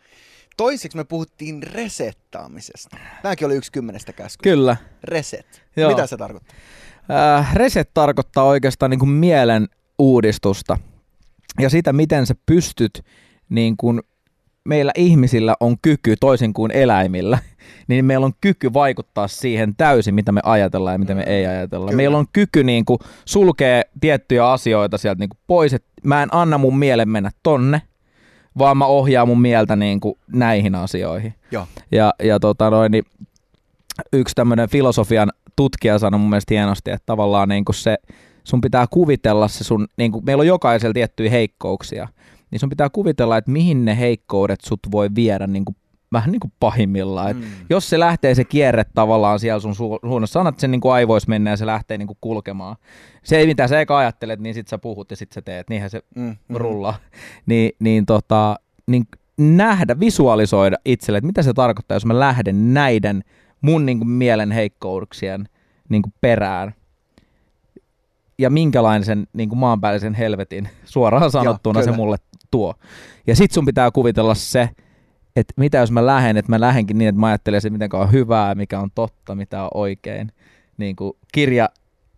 Toiseksi 0.57 0.97
me 0.97 1.03
puhuttiin 1.03 1.63
resettaamisesta. 1.63 2.97
Tämäkin 3.21 3.45
oli 3.45 3.55
yksi 3.55 3.71
kymmenestä 3.71 4.13
käskyä. 4.13 4.51
Kyllä. 4.51 4.77
Reset. 5.03 5.63
Joo. 5.75 5.89
Mitä 5.89 6.07
se 6.07 6.17
tarkoittaa? 6.17 6.55
Äh, 7.39 7.55
reset 7.55 7.89
tarkoittaa 7.93 8.43
oikeastaan 8.43 8.89
niin 8.89 8.99
kuin 8.99 9.09
mielen 9.09 9.67
uudistusta 9.99 10.77
ja 11.59 11.69
sitä, 11.69 11.93
miten 11.93 12.25
sä 12.25 12.35
pystyt, 12.45 13.05
niin 13.49 13.77
kuin 13.77 14.01
meillä 14.69 14.91
ihmisillä 14.95 15.55
on 15.59 15.75
kyky, 15.81 16.15
toisin 16.19 16.53
kuin 16.53 16.71
eläimillä, 16.71 17.39
niin 17.87 18.05
meillä 18.05 18.25
on 18.25 18.33
kyky 18.41 18.73
vaikuttaa 18.73 19.27
siihen 19.27 19.75
täysin, 19.75 20.15
mitä 20.15 20.31
me 20.31 20.41
ajatellaan 20.43 20.93
ja 20.93 20.99
mitä 20.99 21.15
me 21.15 21.23
ei 21.23 21.45
ajatella. 21.45 21.85
Kyllä. 21.85 21.97
Meillä 21.97 22.17
on 22.17 22.25
kyky 22.33 22.63
niin 22.63 22.85
kuin 22.85 22.99
sulkea 23.25 23.81
tiettyjä 24.01 24.51
asioita 24.51 24.97
sieltä 24.97 25.19
niin 25.19 25.29
kuin 25.29 25.39
pois, 25.47 25.73
että 25.73 25.87
mä 26.03 26.23
en 26.23 26.29
anna 26.31 26.57
mun 26.57 26.79
mielen 26.79 27.09
mennä 27.09 27.31
tonne, 27.43 27.81
vaan 28.57 28.77
mä 28.77 28.85
ohjaan 28.85 29.27
mun 29.27 29.41
mieltä 29.41 29.75
niin 29.75 29.99
kuin 29.99 30.15
näihin 30.33 30.75
asioihin. 30.75 31.33
Joo. 31.51 31.67
Ja, 31.91 32.13
ja 32.23 32.39
tota 32.39 32.69
noin, 32.69 32.91
niin 32.91 33.03
yksi 34.13 34.35
tämmöinen 34.35 34.69
filosofian 34.69 35.31
tutkija 35.55 35.99
sanoi 35.99 36.19
mun 36.19 36.29
mielestä 36.29 36.53
hienosti, 36.53 36.91
että 36.91 37.05
tavallaan 37.05 37.49
niin 37.49 37.65
kuin 37.65 37.75
se, 37.75 37.97
sun 38.43 38.61
pitää 38.61 38.85
kuvitella 38.89 39.47
se 39.47 39.63
sun, 39.63 39.87
niin 39.97 40.11
kuin 40.11 40.25
meillä 40.25 40.41
on 40.41 40.47
jokaisella 40.47 40.93
tiettyjä 40.93 41.29
heikkouksia, 41.29 42.07
niin 42.51 42.59
sun 42.59 42.69
pitää 42.69 42.89
kuvitella, 42.89 43.37
että 43.37 43.51
mihin 43.51 43.85
ne 43.85 43.97
heikkoudet 43.99 44.61
sut 44.61 44.79
voi 44.91 45.09
viedä 45.15 45.47
niin 45.47 45.65
kuin, 45.65 45.75
vähän 46.11 46.31
niin 46.31 46.39
kuin 46.39 46.53
pahimmillaan. 46.59 47.35
Mm. 47.35 47.41
Mm. 47.41 47.47
Jos 47.69 47.89
se 47.89 47.99
lähtee 47.99 48.35
se 48.35 48.43
kierre 48.43 48.83
tavallaan 48.95 49.39
siellä 49.39 49.59
sun 49.59 49.71
su- 49.71 50.07
suunnassa, 50.09 50.33
sanat 50.33 50.59
sen 50.59 50.71
niin 50.71 50.81
kuin 50.81 50.93
aivois 50.93 51.27
mennä 51.27 51.49
ja 51.49 51.57
se 51.57 51.65
lähtee 51.65 51.97
niin 51.97 52.07
kuin 52.07 52.17
kulkemaan. 52.21 52.75
Se 53.23 53.37
ei 53.37 53.47
mitä 53.47 53.67
sä 53.67 53.79
eka 53.81 53.97
ajattelet, 53.97 54.39
niin 54.39 54.53
sit 54.55 54.67
sä 54.67 54.77
puhut 54.77 55.11
ja 55.11 55.17
sit 55.17 55.31
sä 55.31 55.41
teet, 55.41 55.69
niinhän 55.69 55.89
se 55.89 56.01
Mm. 56.15 56.35
mm. 56.47 56.55
rullaa. 56.55 56.95
Niin, 57.45 57.71
niin, 57.79 58.05
tota, 58.05 58.59
niin 58.87 59.07
nähdä, 59.37 59.99
visualisoida 59.99 60.77
itselle, 60.85 61.17
että 61.17 61.27
mitä 61.27 61.41
se 61.43 61.53
tarkoittaa, 61.53 61.95
jos 61.95 62.05
mä 62.05 62.19
lähden 62.19 62.73
näiden 62.73 63.23
mun 63.61 63.85
niin 63.85 63.97
kuin, 63.97 64.09
mielen 64.09 64.51
heikkouksien 64.51 65.49
niin 65.89 66.01
kuin, 66.01 66.13
perään. 66.21 66.73
Ja 68.37 68.49
minkälainen 68.49 69.03
sen 69.05 69.27
niin 69.33 69.49
kuin 69.49 69.59
maanpäällisen 69.59 70.13
helvetin 70.13 70.69
suoraan 70.85 71.31
sanottuna 71.31 71.79
se 71.79 71.85
kyllä. 71.85 71.95
mulle 71.97 72.17
tuo. 72.51 72.73
Ja 73.27 73.35
sit 73.35 73.51
sun 73.51 73.65
pitää 73.65 73.91
kuvitella 73.91 74.35
se, 74.35 74.69
että 75.35 75.53
mitä 75.57 75.77
jos 75.77 75.91
mä 75.91 76.05
lähden, 76.05 76.37
että 76.37 76.51
mä 76.51 76.59
lähdenkin 76.59 76.97
niin, 76.97 77.09
että 77.09 77.19
mä 77.19 77.27
ajattelen 77.27 77.61
se, 77.61 77.69
miten 77.69 77.89
on 77.93 78.11
hyvää, 78.11 78.55
mikä 78.55 78.79
on 78.79 78.89
totta, 78.95 79.35
mitä 79.35 79.63
on 79.63 79.69
oikein. 79.73 80.31
Niin 80.77 80.95
kuin 80.95 81.13
kirja 81.33 81.69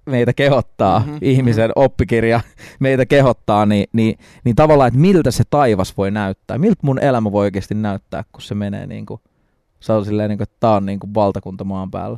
meitä 0.05 0.33
kehottaa, 0.33 0.99
Mhm, 0.99 1.09
mm-hmm, 1.09 1.19
ihmisen 1.21 1.71
oppikirja 1.75 2.41
meitä 2.79 3.05
kehottaa, 3.05 3.65
niin, 3.65 3.87
niin, 3.93 4.17
niin 4.43 4.55
tavallaan, 4.55 4.87
että 4.87 4.99
miltä 4.99 5.31
se 5.31 5.43
taivas 5.49 5.97
voi 5.97 6.11
näyttää, 6.11 6.57
miltä 6.57 6.79
mun 6.81 6.99
elämä 6.99 7.31
voi 7.31 7.45
oikeasti 7.45 7.73
näyttää, 7.75 8.23
kun 8.31 8.41
se 8.41 8.55
menee 8.55 8.87
niin 8.87 9.05
kuin, 9.05 9.21
se 9.79 9.93
on 9.93 10.05
silleen, 10.05 10.29
niin 10.29 10.37
kuin, 10.37 10.43
että 10.43 10.57
tää 10.59 10.71
on 10.71 10.85
niin 10.85 10.99
kuin 10.99 11.13
valtakunta 11.13 11.63
maan 11.63 11.91
päällä. 11.91 12.17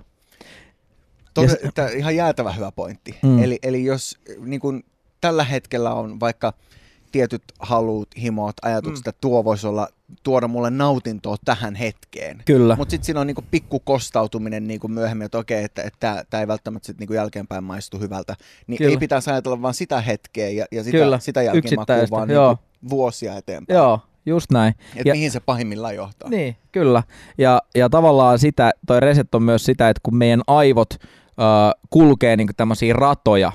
Tod- 1.40 1.66
Ja 1.66 1.72
tää, 1.72 1.90
ihan 1.90 2.16
jäätävä 2.16 2.52
hyvä 2.52 2.72
pointti. 2.72 3.16
Mm. 3.24 3.44
Eli, 3.44 3.60
eli 3.64 3.86
jos 3.86 4.18
niin 4.46 4.60
kun, 4.60 4.84
tällä 5.22 5.44
hetkellä 5.44 5.94
on 5.94 6.20
vaikka 6.20 6.54
tietyt 7.14 7.44
halut, 7.60 8.08
himot, 8.18 8.54
ajatukset, 8.62 9.06
Mm. 9.06 9.10
että 9.10 9.22
tuo 9.22 9.44
voisi 9.44 9.68
olla, 9.68 9.88
tuoda 10.24 10.48
mulle 10.48 10.70
nautintoa 10.70 11.36
tähän 11.46 11.76
hetkeen. 11.76 12.42
Kyllä. 12.46 12.76
Mutta 12.76 12.92
sitten 12.92 13.06
siinä 13.06 13.20
on 13.22 13.28
niinku 13.28 13.44
pikku 13.52 13.80
kostautuminen 13.80 14.68
niinku 14.68 14.88
myöhemmin, 14.88 15.26
että 15.26 15.38
okei, 15.38 15.64
että 15.64 15.90
tämä 16.30 16.42
ei 16.42 16.48
välttämättä 16.48 16.86
sit 16.86 17.00
niinku 17.00 17.14
jälkeenpäin 17.14 17.64
maistu 17.64 18.00
hyvältä. 18.00 18.36
Niin 18.68 18.78
Kyllä. 18.78 18.92
ei 18.92 18.98
pitäisi 18.98 19.32
ajatella 19.32 19.62
vaan 19.62 19.74
sitä 19.74 20.02
hetkeä 20.02 20.50
ja, 20.50 20.66
ja 20.72 20.84
sitä, 20.84 20.98
Kyllä, 20.98 21.20
sitä 21.20 21.52
yksittäistä, 21.52 22.16
vaan 22.16 22.30
joo. 22.30 22.50
niinku 22.50 22.64
vuosia 22.90 23.38
eteenpäin. 23.38 23.78
Joo, 23.78 24.00
just 24.26 24.52
näin. 24.52 24.76
Että 24.96 25.10
Ja- 25.10 25.14
mihin 25.14 25.32
se 25.32 25.40
pahimmillaan 25.40 25.96
johtaa. 25.96 26.30
Niin, 26.30 26.56
kyllä. 26.72 27.04
Ja, 27.38 27.62
ja 27.76 27.90
tavallaan 27.90 28.40
sitä, 28.40 28.72
toi 28.88 29.00
reset 29.00 29.36
on 29.36 29.44
myös 29.44 29.64
sitä, 29.66 29.90
että 29.90 30.00
kun 30.04 30.16
meidän 30.18 30.42
aivot 30.48 30.90
ö, 30.94 31.04
kulkee 31.90 32.36
niin 32.38 32.50
tämmöisiä 32.58 32.94
ratoja, 32.94 33.52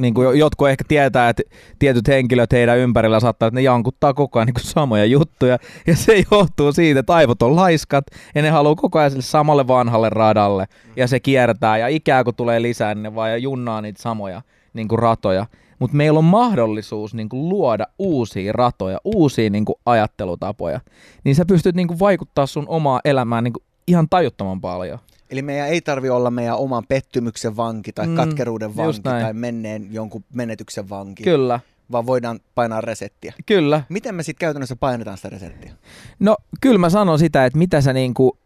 niin 0.00 0.14
kuin 0.14 0.38
jotkut 0.38 0.68
ehkä 0.68 0.84
tietää, 0.88 1.28
että 1.28 1.42
tietyt 1.78 2.08
henkilöt 2.08 2.52
heidän 2.52 2.78
ympärillä 2.78 3.20
saattaa, 3.20 3.46
että 3.46 3.60
ne 3.60 3.62
jankuttaa 3.62 4.14
koko 4.14 4.38
ajan 4.38 4.46
niin 4.46 4.54
kuin 4.54 4.64
samoja 4.64 5.04
juttuja. 5.04 5.58
Ja 5.86 5.96
se 5.96 6.24
johtuu 6.30 6.72
siitä, 6.72 7.00
että 7.00 7.14
aivot 7.14 7.42
on 7.42 7.56
laiskat 7.56 8.04
ja 8.34 8.42
ne 8.42 8.50
haluaa 8.50 8.74
koko 8.74 8.98
ajan 8.98 9.10
sille 9.10 9.22
samalle 9.22 9.68
vanhalle 9.68 10.10
radalle. 10.10 10.66
Ja 10.96 11.06
se 11.06 11.20
kiertää 11.20 11.78
ja 11.78 11.88
ikää 11.88 12.24
kun 12.24 12.34
tulee 12.34 12.62
lisää, 12.62 12.94
niin 12.94 13.02
ne 13.02 13.14
vaan 13.14 13.42
junnaa 13.42 13.80
niitä 13.80 14.02
samoja 14.02 14.42
niin 14.74 14.88
kuin 14.88 14.98
ratoja. 14.98 15.46
Mutta 15.78 15.96
meillä 15.96 16.18
on 16.18 16.24
mahdollisuus 16.24 17.14
niin 17.14 17.28
kuin 17.28 17.48
luoda 17.48 17.86
uusia 17.98 18.52
ratoja, 18.52 18.98
uusia 19.04 19.50
niin 19.50 19.64
kuin 19.64 19.76
ajattelutapoja. 19.86 20.80
Niin 21.24 21.34
sä 21.34 21.44
pystyt 21.44 21.76
niin 21.76 21.88
kuin 21.88 21.98
vaikuttaa 21.98 22.46
sun 22.46 22.64
omaa 22.68 23.00
elämään 23.04 23.44
niin 23.44 23.52
kuin 23.52 23.62
ihan 23.86 24.08
tajuttoman 24.10 24.60
paljon. 24.60 24.98
Eli 25.30 25.42
meidän 25.42 25.68
ei 25.68 25.80
tarvi 25.80 26.10
olla 26.10 26.30
meidän 26.30 26.56
oman 26.56 26.84
pettymyksen 26.88 27.56
vanki 27.56 27.92
tai 27.92 28.06
mm, 28.06 28.14
katkeruuden 28.14 28.76
vanki 28.76 29.00
tai 29.00 29.32
menneen 29.32 29.88
jonkun 29.90 30.24
menetyksen 30.34 30.90
vanki. 30.90 31.22
Kyllä. 31.22 31.60
Vaan 31.92 32.06
voidaan 32.06 32.40
painaa 32.54 32.80
resettiä. 32.80 33.34
Kyllä. 33.46 33.82
Miten 33.88 34.14
me 34.14 34.22
sitten 34.22 34.40
käytännössä 34.40 34.76
painetaan 34.76 35.16
sitä 35.16 35.28
resettiä? 35.28 35.72
No 36.18 36.36
kyllä 36.60 36.78
mä 36.78 36.90
sanon 36.90 37.18
sitä, 37.18 37.46
että 37.46 37.58
mitä 37.58 37.80
sä 37.80 37.92
niinku, 37.92 38.38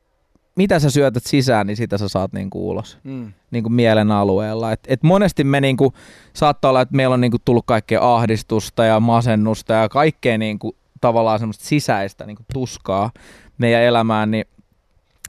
mitä 0.56 0.78
sä 0.78 0.90
syötät 0.90 1.22
sisään, 1.26 1.66
niin 1.66 1.76
sitä 1.76 1.98
sä 1.98 2.08
saat 2.08 2.32
niinku 2.32 2.70
ulos 2.70 2.98
mm. 3.04 3.32
niinku 3.50 3.68
mielen 3.68 4.10
alueella. 4.10 4.72
Et, 4.72 4.80
et 4.86 5.02
monesti 5.02 5.44
me 5.44 5.60
niinku, 5.60 5.92
saattaa 6.32 6.68
olla, 6.68 6.80
että 6.80 6.96
meillä 6.96 7.14
on 7.14 7.20
niinku 7.20 7.38
tullut 7.44 7.66
kaikkea 7.66 8.14
ahdistusta 8.14 8.84
ja 8.84 9.00
masennusta 9.00 9.72
ja 9.72 9.88
kaikkea 9.88 10.38
niinku, 10.38 10.76
tavallaan 11.00 11.38
semmoista 11.38 11.64
sisäistä 11.64 12.26
niinku, 12.26 12.42
tuskaa 12.52 13.10
meidän 13.58 13.82
elämään, 13.82 14.30
niin 14.30 14.44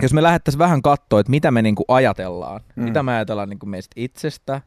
jos 0.05 0.13
me 0.13 0.23
lähdettäisiin 0.23 0.59
vähän 0.59 0.81
katsoa, 0.81 1.19
että 1.19 1.29
mitä 1.29 1.51
me 1.51 1.61
niinku 1.61 1.85
ajatellaan, 1.87 2.61
mm. 2.75 2.83
mitä 2.83 3.03
me 3.03 3.11
ajatellaan 3.11 3.49
niinku 3.49 3.65
meistä 3.65 3.93
itsestä 3.95 4.61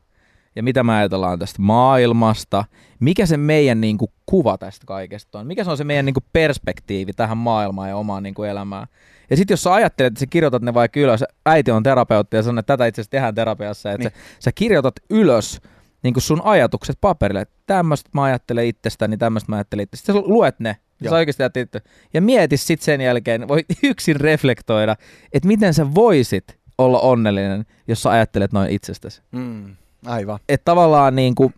ja 0.57 0.63
mitä 0.63 0.85
me 0.85 0.95
ajatellaan 0.95 1.39
tästä 1.39 1.63
maailmasta, 1.63 2.65
mikä 3.01 3.27
se 3.27 3.37
meidän 3.37 3.81
niinku 3.81 4.13
kuva 4.27 4.59
tästä 4.59 4.87
kaikesta 4.87 5.39
on, 5.39 5.47
mikä 5.47 5.65
se 5.65 5.71
on 5.71 5.77
se 5.77 5.85
meidän 5.85 6.05
niinku 6.05 6.25
perspektiivi 6.33 7.13
tähän 7.13 7.39
maailmaan 7.39 7.89
ja 7.89 7.97
omaan 7.97 8.23
niinku 8.23 8.43
elämään. 8.43 8.87
Ja 9.31 9.37
sitten 9.37 9.53
jos 9.53 9.63
sä 9.63 9.75
ajattelet, 9.75 10.13
että 10.13 10.21
sä 10.21 10.27
kirjoitat 10.27 10.63
ne 10.63 10.75
vaikka 10.75 11.01
ylös, 11.01 11.25
äiti 11.47 11.71
on 11.71 11.83
terapeutti 11.83 12.37
ja 12.37 12.43
sanoo, 12.43 12.61
että 12.61 12.73
tätä 12.73 12.87
itse 12.87 13.01
asiassa 13.01 13.11
tehdään 13.11 13.35
terapiassa, 13.35 13.93
että 13.93 14.09
niin. 14.09 14.13
sä, 14.13 14.41
sä 14.41 14.53
kirjoitat 14.53 14.95
ylös 15.11 15.61
niin 16.03 16.15
sun 16.19 16.41
ajatukset 16.45 16.99
paperille, 17.01 17.41
että 17.41 17.55
tämmöistä 17.67 18.11
mä 18.13 18.23
ajattelen 18.23 18.67
itsestäni, 18.67 19.17
tämmöistä 19.17 19.53
mä 19.53 19.57
ajattelen 19.57 19.83
itsestäni. 19.83 20.19
Sä 20.19 20.25
luet 20.27 20.61
ne 20.61 20.77
Joo. 21.01 21.11
Sä 21.11 21.17
oikeasti 21.17 21.43
itse. 21.61 21.81
Ja 22.15 22.23
mieti 22.23 22.57
sitten 22.57 22.85
sen 22.85 23.01
jälkeen, 23.01 23.49
voi 23.49 23.65
yksin 23.83 24.21
reflektoida, 24.21 24.97
että 25.33 25.47
miten 25.47 25.75
sä 25.75 25.95
voisit 25.95 26.59
olla 26.79 27.01
onnellinen, 27.01 27.67
jos 27.89 28.03
sä 28.03 28.11
ajattelet 28.11 28.53
noin 28.53 28.71
itsestäsi. 28.71 29.23
Mm, 29.33 29.77
aivan. 30.07 30.39
Että 30.49 30.65
tavallaan 30.65 31.17
niin 31.17 31.35
kuin, 31.35 31.55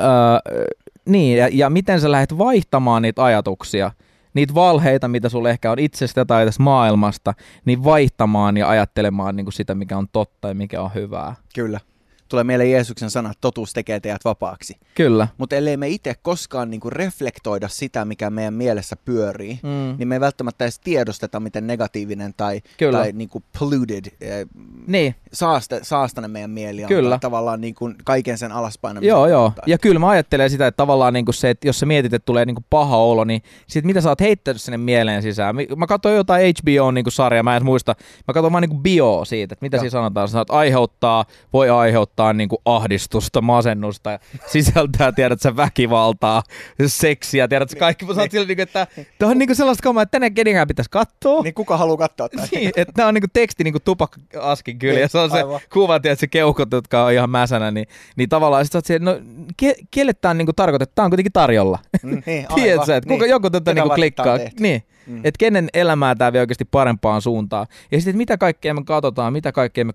öö, 0.00 0.64
niin, 1.04 1.38
ja, 1.38 1.48
ja 1.52 1.70
miten 1.70 2.00
sä 2.00 2.10
lähdet 2.10 2.38
vaihtamaan 2.38 3.02
niitä 3.02 3.24
ajatuksia, 3.24 3.90
niitä 4.34 4.54
valheita, 4.54 5.08
mitä 5.08 5.28
sulle 5.28 5.50
ehkä 5.50 5.72
on 5.72 5.78
itsestä 5.78 6.24
tai 6.24 6.44
tästä 6.44 6.62
maailmasta, 6.62 7.34
niin 7.64 7.84
vaihtamaan 7.84 8.56
ja 8.56 8.68
ajattelemaan 8.68 9.36
niin 9.36 9.44
kuin 9.44 9.52
sitä, 9.52 9.74
mikä 9.74 9.98
on 9.98 10.08
totta 10.12 10.48
ja 10.48 10.54
mikä 10.54 10.82
on 10.82 10.94
hyvää. 10.94 11.34
Kyllä 11.54 11.80
tulee 12.28 12.44
mieleen 12.44 12.70
Jeesuksen 12.70 13.10
sana, 13.10 13.30
että 13.30 13.40
totuus 13.40 13.72
tekee 13.72 14.00
teidät 14.00 14.24
vapaaksi. 14.24 14.76
Kyllä. 14.94 15.28
Mutta 15.38 15.56
ellei 15.56 15.76
me 15.76 15.88
itse 15.88 16.14
koskaan 16.22 16.70
niinku 16.70 16.90
reflektoida 16.90 17.68
sitä, 17.68 18.04
mikä 18.04 18.30
meidän 18.30 18.54
mielessä 18.54 18.96
pyörii, 19.04 19.60
mm. 19.62 19.94
niin 19.98 20.08
me 20.08 20.14
ei 20.14 20.20
välttämättä 20.20 20.64
edes 20.64 20.78
tiedosteta, 20.78 21.40
miten 21.40 21.66
negatiivinen 21.66 22.34
tai, 22.36 22.60
Kyllä. 22.78 22.98
tai 22.98 23.12
niinku 23.12 23.42
polluted, 23.58 24.04
äh, 24.06 24.48
niin. 24.86 25.14
saaste, 25.32 25.80
saastainen 25.82 26.30
meidän 26.30 26.50
mieli 26.50 26.82
on. 26.82 26.88
Kyllä. 26.88 27.18
Tavallaan 27.20 27.60
niinku 27.60 27.90
kaiken 28.04 28.38
sen 28.38 28.52
alaspainamisen. 28.52 29.08
Joo, 29.08 29.26
joo. 29.26 29.52
Ja 29.66 29.78
kyllä 29.78 29.98
mä 29.98 30.08
ajattelen 30.08 30.50
sitä, 30.50 30.66
että 30.66 30.76
tavallaan 30.76 31.12
niinku 31.12 31.32
se, 31.32 31.50
että 31.50 31.68
jos 31.68 31.80
sä 31.80 31.86
mietit, 31.86 32.14
että 32.14 32.26
tulee 32.26 32.44
niinku 32.44 32.64
paha 32.70 32.96
olo, 32.96 33.24
niin 33.24 33.42
sit 33.66 33.84
mitä 33.84 34.00
sä 34.00 34.08
oot 34.08 34.20
heittänyt 34.20 34.62
sinne 34.62 34.78
mieleen 34.78 35.22
sisään. 35.22 35.56
Mä 35.76 35.86
katsoin 35.86 36.16
jotain 36.16 36.54
HBO-sarjaa, 36.62 37.42
mä 37.42 37.56
en 37.56 37.64
muista. 37.64 37.94
Mä 38.28 38.34
katsoin 38.34 38.52
vaan 38.52 38.62
niinku 38.62 38.78
bio 38.78 39.24
siitä, 39.24 39.52
että 39.52 39.64
mitä 39.64 39.78
siinä 39.78 39.90
sanotaan. 39.90 40.28
Että 40.42 40.52
aiheuttaa, 40.52 41.24
voi 41.52 41.70
aiheuttaa 41.70 42.23
aiheuttaa 42.24 42.32
niin 42.32 42.48
kuin 42.48 42.58
ahdistusta, 42.64 43.40
masennusta 43.40 44.10
ja 44.10 44.18
sisältää, 44.46 45.12
tiedät 45.12 45.40
sä, 45.40 45.56
väkivaltaa, 45.56 46.42
seksiä, 46.86 47.48
tiedät 47.48 47.70
sä, 47.70 47.76
kaikki. 47.76 48.04
Niin. 48.04 48.14
Sä 48.14 48.26
sillä, 48.30 48.46
niin 48.46 48.56
kuin, 48.56 48.62
että 48.62 48.86
tämä 49.18 49.30
on 49.30 49.38
niin 49.38 49.48
kuin 49.48 49.56
sellaista 49.56 49.82
kamaa, 49.82 50.02
että 50.02 50.10
tänne 50.10 50.30
kenenkään 50.30 50.68
pitäisi 50.68 50.90
katsoa. 50.90 51.42
Niin 51.42 51.54
kuka 51.54 51.76
haluaa 51.76 51.96
katsoa 51.96 52.28
tätä? 52.28 52.48
Niin, 52.52 52.72
että 52.76 52.92
tämä 52.94 53.08
on 53.08 53.14
niin 53.14 53.22
kuin 53.22 53.30
teksti 53.32 53.64
niin 53.64 53.72
kuin 53.72 53.82
tupakka-askin 53.82 54.78
kyllä, 54.78 55.00
ja 55.00 55.08
se 55.08 55.18
on 55.18 55.30
se 55.30 55.38
kuva, 55.72 56.00
tiedät 56.00 56.18
se 56.18 56.26
keukot, 56.26 56.72
jotka 56.72 57.04
on 57.04 57.12
ihan 57.12 57.30
mäsänä, 57.30 57.70
niin, 57.70 57.86
niin 58.16 58.28
tavallaan 58.28 58.64
sit 58.64 58.86
sä 58.86 58.98
no 58.98 59.18
ke, 59.56 59.74
kelle 59.90 60.12
tämä 60.12 60.30
on 60.30 60.38
niin 60.38 60.46
kuin 60.46 60.56
tarkoitettu, 60.56 60.92
tämä 60.94 61.04
on 61.04 61.10
kuitenkin 61.10 61.32
tarjolla. 61.32 61.78
Mm, 62.02 62.22
niin, 62.26 62.46
Tiedätkö, 62.54 62.96
että 62.96 63.08
kuka, 63.08 63.24
niin. 63.24 63.30
joku 63.30 63.50
tätä 63.50 63.74
niin 63.74 63.82
kuin 63.82 63.94
klikkaa. 63.94 64.38
Niin. 64.60 64.82
Mm. 65.06 65.16
Että 65.16 65.38
kenen 65.38 65.68
elämää 65.74 66.14
tämä 66.14 66.32
vie 66.32 66.40
oikeasti 66.40 66.64
parempaan 66.64 67.22
suuntaan. 67.22 67.66
Ja 67.92 67.98
sitten 68.00 68.16
mitä 68.16 68.38
kaikkea 68.38 68.74
me 68.74 68.84
katsotaan, 68.84 69.32
mitä 69.32 69.52
kaikkea 69.52 69.84
me 69.84 69.92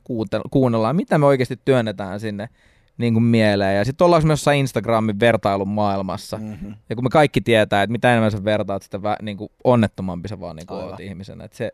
kuunnellaan, 0.51 0.95
mitä 0.95 1.17
me 1.17 1.25
oikeasti 1.25 1.59
työnnetään 1.65 2.19
sinne 2.19 2.49
niin 2.97 3.13
kuin 3.13 3.23
mieleen. 3.23 3.77
Ja 3.77 3.85
sitten 3.85 4.05
ollaanko 4.05 4.27
me 4.27 4.33
jossain 4.33 4.59
Instagramin 4.59 5.19
vertailun 5.19 5.67
maailmassa. 5.67 6.37
Mm-hmm. 6.37 6.73
Ja 6.89 6.95
kun 6.95 7.05
me 7.05 7.09
kaikki 7.09 7.41
tietää, 7.41 7.83
että 7.83 7.91
mitä 7.91 8.11
enemmän 8.11 8.31
sä 8.31 8.43
vertaat, 8.43 8.83
sitä 8.83 9.03
vä, 9.03 9.15
niin 9.21 9.37
kuin 9.37 9.51
onnettomampi 9.63 10.27
sä 10.27 10.39
vaan 10.39 10.55
niin 10.55 10.67
kuin 10.67 10.83
olet 10.83 10.99
ihmisenä. 10.99 11.43
Et 11.43 11.53
se, 11.53 11.71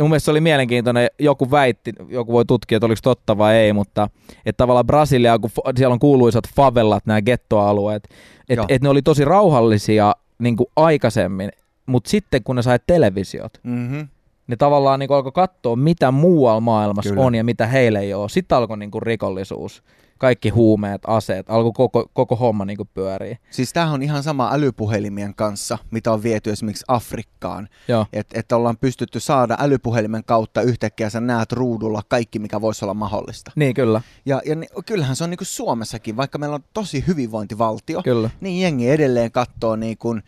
mun 0.00 0.08
mielestä 0.08 0.24
se 0.24 0.30
oli 0.30 0.40
mielenkiintoinen, 0.40 1.08
joku 1.18 1.50
väitti, 1.50 1.92
joku 2.08 2.32
voi 2.32 2.44
tutkia, 2.44 2.76
että 2.76 2.86
oliko 2.86 2.98
totta 3.02 3.38
vai 3.38 3.54
ei, 3.56 3.72
mutta 3.72 4.08
että 4.46 4.56
tavallaan 4.56 4.86
Brasilia, 4.86 5.38
kun 5.38 5.50
siellä 5.76 5.92
on 5.92 5.98
kuuluisat 5.98 6.44
favelat, 6.56 7.06
nämä 7.06 7.22
gettoalueet, 7.22 8.08
että 8.48 8.64
et 8.68 8.82
ne 8.82 8.88
oli 8.88 9.02
tosi 9.02 9.24
rauhallisia 9.24 10.14
niin 10.38 10.56
kuin 10.56 10.66
aikaisemmin, 10.76 11.50
mutta 11.86 12.10
sitten 12.10 12.42
kun 12.44 12.56
ne 12.56 12.62
sai 12.62 12.78
televisiot, 12.86 13.60
mm-hmm. 13.62 14.08
ne 14.46 14.56
tavallaan 14.56 15.00
niin 15.00 15.12
alkoi 15.12 15.32
katsoa, 15.32 15.76
mitä 15.76 16.10
muualla 16.10 16.60
maailmassa 16.60 17.10
Kyllä. 17.10 17.26
on 17.26 17.34
ja 17.34 17.44
mitä 17.44 17.66
heille 17.66 17.98
ei 17.98 18.14
ole. 18.14 18.28
Sitten 18.28 18.58
alkoi 18.58 18.78
niin 18.78 18.90
rikollisuus, 19.02 19.82
kaikki 20.18 20.48
huumeet, 20.48 21.02
aseet, 21.06 21.50
alkoi 21.50 21.72
koko, 21.72 22.10
koko 22.12 22.36
homma 22.36 22.64
niin 22.64 22.78
pyörii. 22.94 23.38
Siis 23.50 23.72
tämähän 23.72 23.94
on 23.94 24.02
ihan 24.02 24.22
sama 24.22 24.50
älypuhelimien 24.52 25.34
kanssa, 25.34 25.78
mitä 25.90 26.12
on 26.12 26.22
viety 26.22 26.50
esimerkiksi 26.50 26.84
Afrikkaan. 26.88 27.68
Että 28.12 28.40
et 28.40 28.52
ollaan 28.52 28.76
pystytty 28.76 29.20
saada 29.20 29.56
älypuhelimen 29.60 30.24
kautta 30.24 30.62
yhtäkkiä 30.62 31.10
sä 31.10 31.20
näet 31.20 31.52
ruudulla 31.52 32.02
kaikki, 32.08 32.38
mikä 32.38 32.60
voisi 32.60 32.84
olla 32.84 32.94
mahdollista. 32.94 33.50
Niin, 33.56 33.74
kyllä. 33.74 34.00
Ja, 34.26 34.42
ja 34.44 34.56
kyllähän 34.86 35.16
se 35.16 35.24
on 35.24 35.30
niin 35.30 35.38
kuin 35.38 35.46
Suomessakin, 35.46 36.16
vaikka 36.16 36.38
meillä 36.38 36.54
on 36.54 36.64
tosi 36.74 37.04
hyvinvointivaltio, 37.06 38.02
kyllä. 38.02 38.30
niin 38.40 38.62
jengi 38.62 38.90
edelleen 38.90 39.32
katsoo 39.32 39.76
niin 39.76 39.98
kuin 39.98 40.22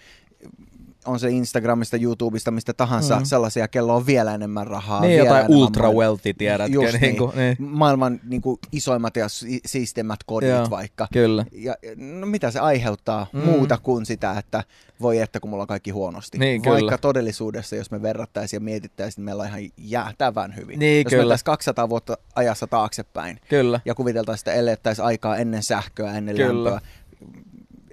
on 1.09 1.21
se 1.21 1.31
Instagramista, 1.31 1.97
YouTubesta, 1.97 2.51
mistä 2.51 2.73
tahansa 2.73 3.19
mm. 3.19 3.25
sellaisia, 3.25 3.69
kello 3.69 3.97
on 3.97 4.07
vielä 4.07 4.35
enemmän 4.35 4.67
rahaa. 4.67 5.01
Niin, 5.01 5.19
jotain 5.19 5.47
ultra 5.49 5.93
wealthy, 5.93 6.35
tiedätkö? 6.35 6.75
Just 6.75 6.93
niin, 6.93 7.01
niin, 7.01 7.17
kuin, 7.17 7.33
niin. 7.37 7.57
Maailman 7.59 8.21
niin 8.25 8.43
kuin, 8.43 8.59
isoimmat 8.73 9.17
ja 9.17 9.27
siistemmät 9.67 10.21
kodit 10.27 10.49
Joo, 10.49 10.71
vaikka. 10.71 11.09
Kyllä. 11.13 11.45
Ja, 11.53 11.75
no, 11.97 12.27
mitä 12.27 12.51
se 12.51 12.59
aiheuttaa 12.59 13.27
mm. 13.33 13.41
muuta 13.41 13.79
kuin 13.83 14.07
sitä, 14.07 14.39
että 14.39 14.65
voi 15.01 15.19
että 15.19 15.41
kun 15.41 15.51
mulla 15.51 15.63
on 15.63 15.67
kaikki 15.69 15.91
huonosti. 15.91 16.39
Niin, 16.39 16.65
vaikka 16.65 16.81
kyllä. 16.81 16.99
todellisuudessa, 16.99 17.77
jos 17.77 17.91
me 17.91 18.03
verrattaisiin 18.03 18.57
ja 18.57 18.61
mietittäisiin, 18.61 19.17
niin 19.17 19.25
meillä 19.25 19.43
on 19.43 19.49
ihan 19.49 19.61
jäätävän 19.77 20.57
hyvin. 20.57 20.79
Niin, 20.79 21.05
jos 21.05 21.11
kyllä. 21.11 21.35
me 21.35 21.39
200 21.45 21.89
vuotta 21.89 22.19
ajassa 22.35 22.67
taaksepäin 22.67 23.41
kyllä. 23.49 23.81
ja 23.85 23.95
kuviteltaisiin, 23.95 24.49
että 24.49 24.61
elettäisiin 24.61 25.05
aikaa 25.05 25.37
ennen 25.37 25.63
sähköä, 25.63 26.13
ennen 26.13 26.37
kyllä. 26.37 26.55
lämpöä, 26.55 26.89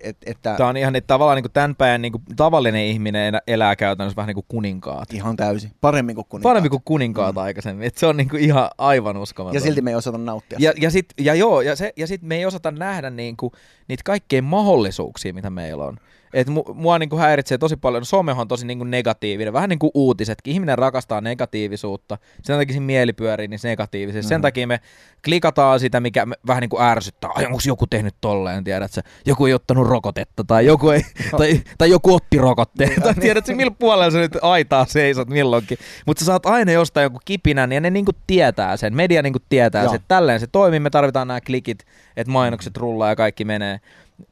et, 0.02 0.18
että... 0.26 0.56
Tämä 0.58 0.70
on 0.70 0.78
ihan 0.78 0.96
että 0.96 1.08
tavallaan 1.08 1.36
niin 1.36 1.44
kuin 1.44 1.52
tämän 1.52 1.76
päivän 1.76 2.02
niin 2.02 2.12
kuin 2.12 2.24
tavallinen 2.36 2.86
ihminen 2.86 3.38
elää 3.48 3.76
käytännössä 3.76 4.16
vähän 4.16 4.28
niin 4.28 4.36
kuin 4.36 4.46
kuninkaat. 4.48 5.14
Ihan 5.14 5.36
täysin. 5.36 5.72
Paremmin 5.82 6.16
kuin 6.16 6.26
kuninkaat. 6.30 6.52
Paremmin 6.52 6.70
kuin 6.70 6.82
kuninkaat 6.86 7.36
mm. 7.36 7.42
aikaisemmin. 7.42 7.88
Et 7.88 7.98
se 7.98 8.06
on 8.06 8.18
niin 8.18 8.30
kuin 8.30 8.44
ihan 8.44 8.70
aivan 8.78 9.18
uskomaton. 9.18 9.56
Ja 9.56 9.62
silti 9.62 9.82
me 9.82 9.92
ei 9.92 9.96
osata 9.96 10.18
nauttia. 10.18 10.58
Ja, 10.62 10.74
ja, 10.82 10.92
sit, 10.92 11.06
ja 11.20 11.36
joo, 11.36 11.62
ja, 11.62 11.76
se, 11.76 11.94
ja 11.98 12.08
sit 12.08 12.22
me 12.22 12.36
ei 12.36 12.46
osata 12.46 12.72
nähdä 12.72 13.10
niin 13.10 13.38
kuin, 13.38 13.52
niitä 13.88 14.02
kaikkein 14.06 14.44
mahdollisuuksia, 14.44 15.34
mitä 15.34 15.50
meillä 15.50 15.84
on. 15.84 15.98
Et 16.36 16.48
mu, 16.48 16.64
mua 16.74 17.00
niinku 17.00 17.18
häiritsee 17.18 17.58
tosi 17.58 17.78
paljon, 17.78 18.02
no 18.02 18.06
somehan 18.06 18.42
on 18.42 18.48
tosi 18.48 18.66
niinku 18.66 18.84
negatiivinen, 18.84 19.54
vähän 19.54 19.70
niin 19.70 19.80
kuin 19.80 19.92
uutisetkin. 19.94 20.54
Ihminen 20.54 20.78
rakastaa 20.78 21.22
negatiivisuutta, 21.22 22.18
sen 22.44 22.58
takia 22.58 22.74
siinä 22.74 22.86
mieli 22.86 23.14
pyörii 23.14 23.48
niin 23.48 23.60
negatiivisesti. 23.64 24.20
Mm-hmm. 24.20 24.30
Sen 24.30 24.42
takia 24.42 24.68
me 24.68 24.80
klikataan 25.26 25.80
sitä, 25.80 26.00
mikä 26.00 26.26
me 26.26 26.36
vähän 26.48 26.62
niin 26.62 26.70
kuin 26.70 26.84
ärsyttää. 26.84 27.30
Ai 27.36 27.46
onko 27.46 27.60
joku 27.68 27.88
tehnyt 27.88 28.16
tolleen, 28.22 28.64
tiedätkö? 28.64 29.02
Joku 29.26 29.46
ei 29.46 29.54
ottanut 29.54 29.88
rokotetta 29.88 30.44
tai 30.44 30.66
joku, 30.66 30.90
ei, 30.90 31.02
tai, 31.38 31.62
tai 31.78 31.90
joku 31.90 32.14
otti 32.14 32.38
rokotteen. 32.38 33.02
tai 33.02 33.14
niin. 33.14 33.22
tiedätkö, 33.22 33.56
millä 33.56 33.76
puolella 33.80 34.12
sä 34.12 34.18
nyt 34.18 34.38
aitaa 34.42 34.86
seisot 34.86 35.30
milloinkin. 35.30 35.78
Mutta 36.06 36.20
sä 36.20 36.26
saat 36.26 36.46
aina 36.46 36.72
jostain 36.72 37.04
joku 37.04 37.20
kipinän 37.26 37.72
ja 37.72 37.82
ne 37.82 37.90
niinku 37.90 38.12
tietää 38.28 38.78
sen. 38.78 38.96
Media 38.96 39.22
niinku 39.22 39.40
tietää 39.50 39.86
sen, 39.86 39.96
että 39.96 40.08
tälleen 40.08 40.40
se 40.40 40.48
toimii. 40.48 40.80
Me 40.80 40.90
tarvitaan 40.90 41.28
nämä 41.28 41.42
klikit, 41.42 41.86
että 42.18 42.32
mainokset 42.32 42.78
rullaa 42.78 43.10
ja 43.10 43.16
kaikki 43.16 43.46
menee. 43.46 43.80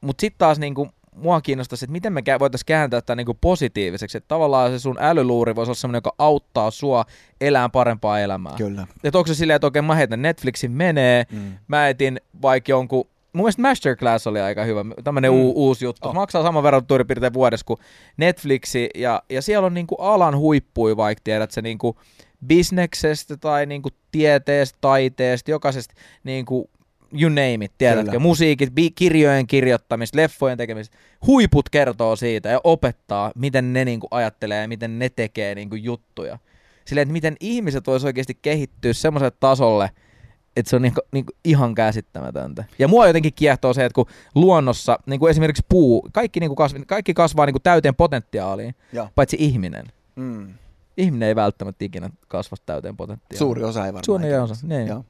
Mutta 0.01 0.21
sitten 0.21 0.37
taas 0.37 0.59
niinku, 0.59 0.89
mua 1.15 1.41
kiinnostaisi, 1.41 1.85
että 1.85 1.91
miten 1.91 2.13
me 2.13 2.21
voitaisiin 2.39 2.65
kääntää 2.65 3.01
tämä 3.01 3.15
niinku 3.15 3.37
positiiviseksi. 3.41 4.17
Että 4.17 4.27
tavallaan 4.27 4.71
se 4.71 4.79
sun 4.79 4.97
älyluuri 4.99 5.55
voisi 5.55 5.69
olla 5.69 5.75
sellainen, 5.75 5.97
joka 5.97 6.15
auttaa 6.17 6.71
sua 6.71 7.05
elämään 7.41 7.71
parempaa 7.71 8.19
elämää. 8.19 8.53
Kyllä. 8.57 8.87
Että 9.03 9.17
onko 9.17 9.27
se 9.27 9.35
silleen, 9.35 9.55
että 9.55 9.67
oikein 9.67 9.85
mä 9.85 9.95
heitän 9.95 10.21
Netflixin 10.21 10.71
menee, 10.71 11.25
mm. 11.31 11.53
mä 11.67 11.89
etin 11.89 12.21
vaikka 12.41 12.71
jonkun 12.71 13.07
mun 13.33 13.43
mielestä 13.43 13.61
Masterclass 13.61 14.27
oli 14.27 14.41
aika 14.41 14.63
hyvä, 14.63 14.85
tämmönen 15.03 15.31
Mm. 15.31 15.37
mm. 15.37 15.43
uusi 15.43 15.85
juttu. 15.85 16.07
Oh. 16.07 16.09
Oh. 16.09 16.15
Maksaa 16.15 16.43
saman 16.43 16.63
verran 16.63 16.83
suurin 16.87 17.07
piirtein 17.07 17.33
vuodessa 17.33 17.65
kuin 17.65 17.79
Netflixi, 18.17 18.89
ja, 18.95 19.23
ja 19.29 19.41
siellä 19.41 19.65
on 19.65 19.73
niinku 19.73 19.95
alan 19.95 20.37
huippui, 20.37 20.97
vaikka 20.97 21.21
tiedät 21.23 21.51
se 21.51 21.61
niinku 21.61 21.97
bisneksestä 22.47 23.37
tai 23.37 23.65
niinku 23.65 23.89
tieteestä, 24.11 24.77
taiteesta, 24.81 25.51
jokaisesta 25.51 25.93
niinku 26.23 26.69
you 27.21 27.29
name 27.29 27.65
it, 27.65 27.71
tiedätkö, 27.77 28.11
Kyllä. 28.11 28.19
musiikit, 28.19 28.69
bi- 28.69 28.91
kirjojen 28.95 29.47
kirjoittamista, 29.47 30.17
leffojen 30.17 30.57
tekemistä. 30.57 30.97
Huiput 31.27 31.69
kertoo 31.69 32.15
siitä 32.15 32.49
ja 32.49 32.61
opettaa, 32.63 33.31
miten 33.35 33.73
ne 33.73 33.85
niinku 33.85 34.07
ajattelee 34.11 34.61
ja 34.61 34.67
miten 34.67 34.99
ne 34.99 35.09
tekee 35.09 35.55
niinku 35.55 35.75
juttuja. 35.75 36.37
Silleen, 36.85 37.03
että 37.03 37.13
miten 37.13 37.35
ihmiset 37.39 37.87
vois 37.87 38.03
oikeasti 38.05 38.37
kehittyä 38.41 38.93
semmoiselle 38.93 39.31
tasolle, 39.39 39.89
että 40.55 40.69
se 40.69 40.75
on 40.75 40.81
niinku, 40.81 41.01
niinku 41.11 41.31
ihan 41.45 41.75
käsittämätöntä. 41.75 42.63
Ja 42.79 42.87
mua 42.87 43.07
jotenkin 43.07 43.33
kiehtoo 43.33 43.73
se, 43.73 43.85
että 43.85 43.95
kun 43.95 44.05
luonnossa, 44.35 44.99
niinku 45.05 45.27
esimerkiksi 45.27 45.65
puu, 45.69 46.09
kaikki, 46.13 46.39
niinku 46.39 46.55
kasvi, 46.55 46.79
kaikki 46.87 47.13
kasvaa 47.13 47.45
niinku 47.45 47.59
täyteen 47.59 47.95
potentiaaliin, 47.95 48.75
Joo. 48.93 49.09
paitsi 49.15 49.37
ihminen. 49.39 49.85
Mm. 50.15 50.53
Ihminen 50.97 51.27
ei 51.27 51.35
välttämättä 51.35 51.85
ikinä 51.85 52.09
kasva 52.27 52.57
täyteen 52.65 52.97
potentiaaliin. 52.97 53.37
Suuri 53.39 53.63
osa 53.63 53.79
ei 53.79 53.93
varmaan. 53.93 54.03
Suuri 54.05 54.35
osa, 54.35 54.67
niin. 54.67 54.87
Joo. 54.87 55.05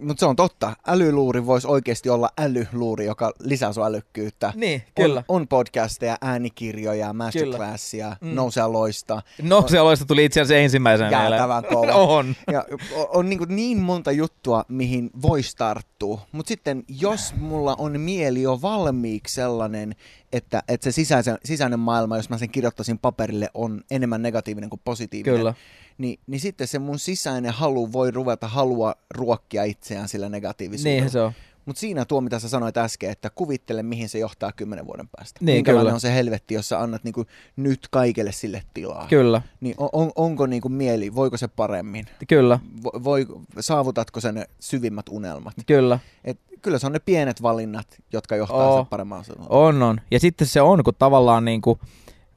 Mutta 0.00 0.20
se 0.20 0.26
on 0.26 0.36
totta. 0.36 0.72
Älyluuri 0.86 1.46
voisi 1.46 1.66
oikeasti 1.66 2.08
olla 2.10 2.28
älyluuri, 2.38 3.04
joka 3.06 3.32
lisää 3.40 3.72
sun 3.72 3.84
älykkyyttä. 3.86 4.52
Niin, 4.56 4.82
kyllä. 4.94 5.24
On, 5.28 5.40
on 5.40 5.48
podcasteja, 5.48 6.16
äänikirjoja, 6.20 7.12
masterclassia, 7.12 8.16
Mm. 8.20 8.34
nousee 8.34 8.66
loista, 8.66 9.22
No 9.42 9.64
se 9.68 9.78
aloista 9.78 10.04
tuli 10.04 10.24
itse 10.24 10.40
asiassa 10.40 10.62
ensimmäisenä 10.62 11.10
jäätävän 11.10 11.64
kova. 11.64 11.92
On. 12.16 12.34
Ja 12.52 12.64
o- 12.96 13.08
on 13.18 13.28
niin, 13.28 13.40
niin 13.48 13.78
monta 13.78 14.12
juttua, 14.12 14.64
mihin 14.68 15.10
voisi 15.22 15.56
tarttua. 15.56 16.20
Mutta 16.32 16.48
sitten 16.48 16.84
jos 16.88 17.34
mulla 17.34 17.74
on 17.78 18.00
mieli 18.00 18.42
jo 18.42 18.62
valmiiksi 18.62 19.34
sellainen, 19.34 19.94
että, 20.32 20.62
että 20.68 20.84
se 20.84 20.92
sisäisen, 20.92 21.38
sisäinen 21.44 21.80
maailma, 21.80 22.16
jos 22.16 22.30
mä 22.30 22.38
sen 22.38 22.50
kirjoittaisin 22.50 22.98
paperille, 22.98 23.50
on 23.54 23.82
enemmän 23.90 24.22
negatiivinen 24.22 24.70
kuin 24.70 24.80
positiivinen, 24.84 25.38
Kyllä. 25.38 25.54
niin, 25.98 26.20
niin 26.26 26.40
sitten 26.40 26.68
se 26.68 26.78
mun 26.78 26.98
sisäinen 26.98 27.52
halu 27.52 27.92
voi 27.92 28.10
ruveta 28.10 28.48
halua 28.48 28.94
ruokkia 29.10 29.64
itseään 29.64 30.08
sillä 30.08 30.28
negatiivisuudella. 30.28 31.00
Niin 31.00 31.10
se 31.10 31.20
on. 31.20 31.32
Mutta 31.66 31.80
siinä 31.80 32.04
tuo, 32.04 32.20
mitä 32.20 32.38
sä 32.38 32.48
sanoit 32.48 32.76
äsken, 32.76 33.10
että 33.10 33.30
kuvittele, 33.30 33.82
mihin 33.82 34.08
se 34.08 34.18
johtaa 34.18 34.52
kymmenen 34.52 34.86
vuoden 34.86 35.08
päästä. 35.16 35.40
Niin, 35.42 35.56
Minkälainen 35.56 35.84
kyllä. 35.86 35.94
on 35.94 36.00
se 36.00 36.14
helvetti, 36.14 36.54
jos 36.54 36.68
sä 36.68 36.80
annat 36.80 37.04
niinku 37.04 37.24
nyt 37.56 37.88
kaikelle 37.90 38.32
sille 38.32 38.62
tilaa. 38.74 39.06
Kyllä, 39.10 39.42
Niin 39.60 39.74
on, 39.78 39.88
on, 39.92 40.12
onko 40.16 40.46
niinku 40.46 40.68
mieli, 40.68 41.14
voiko 41.14 41.36
se 41.36 41.48
paremmin? 41.48 42.06
kyllä, 42.28 42.60
Vo- 42.84 43.04
Voi, 43.04 43.26
saavutatko 43.60 44.20
sen 44.20 44.34
ne 44.34 44.46
syvimmät 44.60 45.08
unelmat? 45.10 45.54
kyllä. 45.66 45.98
Et 46.24 46.38
kyllä 46.62 46.78
se 46.78 46.86
on 46.86 46.92
ne 46.92 46.98
pienet 46.98 47.42
valinnat, 47.42 47.86
jotka 48.12 48.36
johtaa 48.36 48.68
Oo. 48.68 48.76
sen 48.78 48.86
parempaan 48.86 49.24
suuntaan. 49.24 49.48
On, 49.50 49.82
on. 49.82 50.00
Ja 50.10 50.20
sitten 50.20 50.46
se 50.46 50.60
on, 50.60 50.84
kun 50.84 50.94
tavallaan 50.98 51.44
niin 51.44 51.60
kuin 51.62 51.78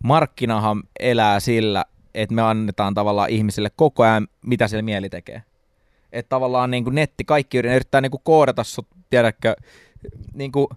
markkinahan 0.04 0.84
elää 1.00 1.40
sillä, 1.40 1.86
että 2.14 2.36
me 2.36 2.42
annetaan 2.42 2.94
tavallaan 2.94 3.30
ihmisille 3.30 3.70
koko 3.76 4.04
ajan, 4.04 4.28
mitä 4.46 4.68
siellä 4.68 4.82
mieli 4.82 5.10
tekee. 5.10 5.44
Että 6.12 6.30
tavallaan 6.30 6.72
niin 6.72 6.84
kuin 6.84 6.96
netti, 6.96 7.24
kaikki 7.24 7.58
yrittää, 7.58 7.76
yrittää 7.76 8.02
niin 8.02 8.12
kuin 8.12 8.22
koodata 8.24 8.64
sut, 8.64 8.88
tiedätkö, 9.10 9.56
niin 10.34 10.52
kuin 10.52 10.68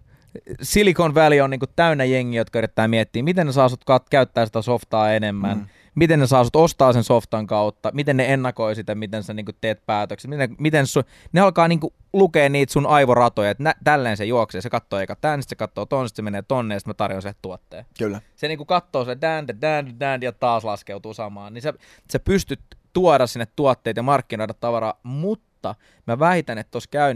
Silicon 0.62 1.14
Valley 1.14 1.40
on 1.40 1.50
niin 1.50 1.60
kuin 1.60 1.70
täynnä 1.76 2.04
jengiä, 2.04 2.40
jotka 2.40 2.58
yrittää 2.58 2.88
miettiä, 2.88 3.22
miten 3.22 3.46
ne 3.46 3.52
saa 3.52 3.68
sut 3.68 3.84
käyttää 4.10 4.46
sitä 4.46 4.62
softaa 4.62 5.12
enemmän, 5.12 5.58
Mm. 5.58 5.66
miten 5.94 6.18
ne 6.20 6.26
saa 6.26 6.44
sut 6.44 6.56
ostaa 6.56 6.92
sen 6.92 7.04
softan 7.04 7.46
kautta, 7.46 7.90
miten 7.94 8.16
ne 8.16 8.32
ennakoi 8.32 8.74
sitä, 8.74 8.94
miten 8.94 9.22
sä 9.22 9.34
niinku 9.34 9.52
teet 9.60 9.86
päätökset, 9.86 10.30
miten, 10.30 10.56
miten 10.58 10.86
su, 10.86 11.02
ne 11.32 11.40
alkaa 11.40 11.68
niinku 11.68 11.94
lukea 12.12 12.48
niitä 12.48 12.72
sun 12.72 12.86
aivoratoja, 12.86 13.50
että 13.50 13.62
nä, 13.62 13.74
tälleen 13.84 14.16
se 14.16 14.24
juoksee, 14.24 14.60
se 14.60 14.70
katsoo 14.70 14.98
eka 14.98 15.16
tän, 15.16 15.42
se 15.42 15.56
katsoo 15.56 15.86
ton, 15.86 16.08
sit 16.08 16.16
se 16.16 16.22
menee 16.22 16.42
tonne, 16.42 16.74
ja 16.74 16.80
sit 16.80 16.86
mä 16.86 16.94
tarjoan 16.94 17.22
sen 17.22 17.34
tuotteen. 17.42 17.84
Kyllä. 17.98 18.20
Se 18.36 18.48
niinku 18.48 18.64
katsoo 18.64 19.04
se 19.04 19.16
dan, 19.20 19.46
dan, 19.60 20.00
dan, 20.00 20.22
ja 20.22 20.32
taas 20.32 20.64
laskeutuu 20.64 21.14
samaan, 21.14 21.54
niin 21.54 21.62
sä, 21.62 21.72
sä 22.12 22.18
pystyt 22.18 22.60
tuoda 22.92 23.26
sinne 23.26 23.46
tuotteet 23.56 23.96
ja 23.96 24.02
markkinoida 24.02 24.54
tavaraa, 24.54 25.00
mutta 25.02 25.74
mä 26.06 26.18
väitän, 26.18 26.58
että 26.58 26.70
tuossa 26.70 26.90
käy 26.90 27.14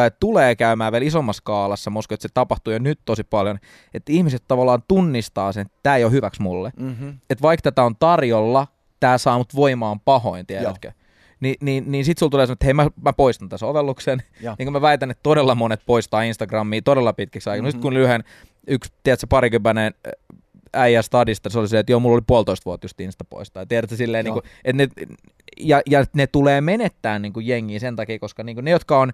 tai 0.00 0.10
tulee 0.20 0.56
käymään 0.56 0.92
vielä 0.92 1.06
isommassa 1.06 1.40
skaalassa, 1.40 1.90
mä 1.90 1.98
uskon, 1.98 2.14
että 2.14 2.28
se 2.28 2.34
tapahtuu 2.34 2.72
jo 2.72 2.78
nyt 2.78 3.00
tosi 3.04 3.24
paljon, 3.24 3.58
että 3.94 4.12
ihmiset 4.12 4.42
tavallaan 4.48 4.82
tunnistaa 4.88 5.52
sen, 5.52 5.60
että 5.66 5.78
tämä 5.82 5.96
ei 5.96 6.04
ole 6.04 6.12
hyväksi 6.12 6.42
mulle 6.42 6.72
Mm-hmm. 6.76 7.18
että 7.30 7.42
vaikka 7.42 7.62
tätä 7.62 7.82
on 7.82 7.96
tarjolla, 7.96 8.66
tämä 9.00 9.18
saa 9.18 9.38
mut 9.38 9.54
voimaan 9.54 10.00
pahoin, 10.00 10.46
tiedätkö? 10.46 10.92
Ni, 11.40 11.54
niin, 11.60 11.92
niin 11.92 12.04
sit 12.04 12.18
sulla 12.18 12.30
tulee 12.30 12.46
semmoinen, 12.46 12.56
että 12.56 12.66
hei 12.66 12.74
mä, 12.74 12.86
mä 13.02 13.12
poistan 13.12 13.48
tämän 13.48 13.58
sovelluksen. 13.58 14.22
Joo. 14.40 14.54
Niin 14.58 14.66
kuin 14.66 14.72
mä 14.72 14.80
väitän, 14.80 15.10
että 15.10 15.22
todella 15.22 15.54
monet 15.54 15.80
poistaa 15.86 16.22
Instagramia 16.22 16.82
todella 16.82 17.12
pitkiksi 17.12 17.50
aikaa. 17.50 17.62
Mm-hmm. 17.62 17.68
Mhm. 17.68 17.76
Nyt 17.76 17.82
kun 17.82 17.94
lyhyen 17.94 18.24
yksi, 18.66 18.92
tiedätkö, 19.02 19.26
parikymppäinen 19.30 19.94
äijä 20.74 21.02
stadista, 21.02 21.50
se 21.50 21.58
oli 21.58 21.68
se, 21.68 21.78
että 21.78 21.92
joo, 21.92 22.00
mulla 22.00 22.14
oli 22.14 22.24
puolitoista 22.26 22.64
vuotta 22.64 22.84
just 22.84 23.00
Insta 23.00 23.24
poistaa. 23.24 23.62
Ja 23.62 23.66
tiedätkö, 23.66 23.96
silleen, 23.96 24.24
niin 24.24 24.32
Joo. 24.32 24.42
kuin, 24.42 24.50
että 24.64 24.82
ne, 24.82 24.88
ja, 25.60 25.82
ja 25.86 26.04
ne 26.14 26.26
tulee 26.26 26.60
menettää 26.60 27.18
niin 27.18 27.32
kuin 27.32 27.46
jengiä 27.46 27.78
sen 27.78 27.96
takia, 27.96 28.18
koska 28.18 28.42
niin 28.42 28.56
kuin 28.56 28.64
ne, 28.64 28.70
jotka 28.70 29.00
on 29.00 29.12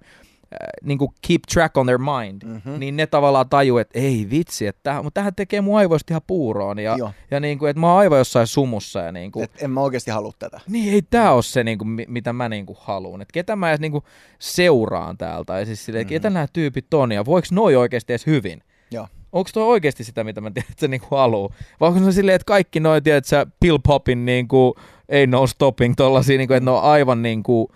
niin 0.85 0.98
kuin 0.98 1.11
keep 1.26 1.40
track 1.52 1.76
on 1.76 1.87
their 1.87 1.98
mind, 1.98 2.42
Mhm. 2.44 2.52
mm-hmm. 2.54 2.80
niin 2.80 2.96
ne 2.96 3.06
tavallaan 3.06 3.48
tajuu, 3.48 3.78
että 3.78 3.98
ei 3.98 4.26
vitsi, 4.30 4.66
että 4.66 4.80
tähän, 4.82 5.04
mutta 5.04 5.18
tähän 5.20 5.35
tekee 5.35 5.61
mun 5.61 5.78
aivoista 5.78 6.12
ihan 6.12 6.20
puuroon. 6.26 6.78
Ja, 6.78 6.96
Joo. 6.98 7.11
ja 7.30 7.40
niin 7.40 7.59
kuin, 7.59 7.70
että 7.70 7.80
mä 7.80 7.90
oon 7.90 7.98
aivan 7.98 8.18
jossain 8.18 8.46
sumussa 8.46 9.00
ja 9.00 9.12
niin 9.12 9.32
kuin, 9.32 9.44
Et 9.44 9.62
en 9.62 9.70
mä 9.70 9.80
oikeasti 9.80 10.11
halua 10.11 10.32
tätä. 10.38 10.61
niin 10.68 10.94
ei 10.94 11.02
tää 11.02 11.32
ole 11.32 11.42
se, 11.42 11.64
niin 11.64 11.78
kuin, 11.78 11.88
mitä 12.09 12.32
mä 12.32 12.48
niin 12.48 12.66
kuin 12.66 12.76
haluan. 12.80 13.22
Että 13.22 13.32
ketä 13.32 13.56
mä 13.56 13.68
edes 13.70 13.80
niin 13.80 13.92
kuin 13.92 14.04
seuraan 14.38 15.18
täältä. 15.18 15.59
Ja 15.59 15.66
siis 15.66 15.85
silleen, 15.85 16.06
Mhm. 16.06 16.09
mm. 16.12 16.14
ketä 16.16 16.30
nämä 16.30 16.46
tyypit 16.52 16.94
on 16.94 17.12
ja 17.12 17.24
voiko 17.24 17.48
noi 17.52 17.76
oikeasti 17.76 18.12
edes 18.12 18.26
hyvin? 18.26 18.62
Joo. 18.90 19.09
Onko 19.32 19.50
toi 19.54 19.64
oikeasti 19.66 20.04
sitä, 20.04 20.24
mitä 20.24 20.40
mä 20.40 20.50
tiedän, 20.50 20.70
että 20.70 20.80
se 20.80 20.88
niinku 20.88 21.06
haluu? 21.16 21.50
Vai 21.80 21.88
onko 21.88 22.00
se 22.04 22.12
silleen, 22.12 22.37
että 22.37 22.44
kaikki 22.46 22.80
noi, 22.80 23.02
tiedät 23.02 23.24
sä, 23.24 23.46
pill 23.61 23.78
popin 23.87 24.24
niinku, 24.24 24.74
ei 25.09 25.26
no 25.26 25.46
stopping 25.46 25.94
tollasia, 25.96 26.38
niinku, 26.38 26.54
että 26.54 26.64
ne 26.64 26.70
on 26.70 26.82
aivan 26.82 27.22
niinku, 27.22 27.68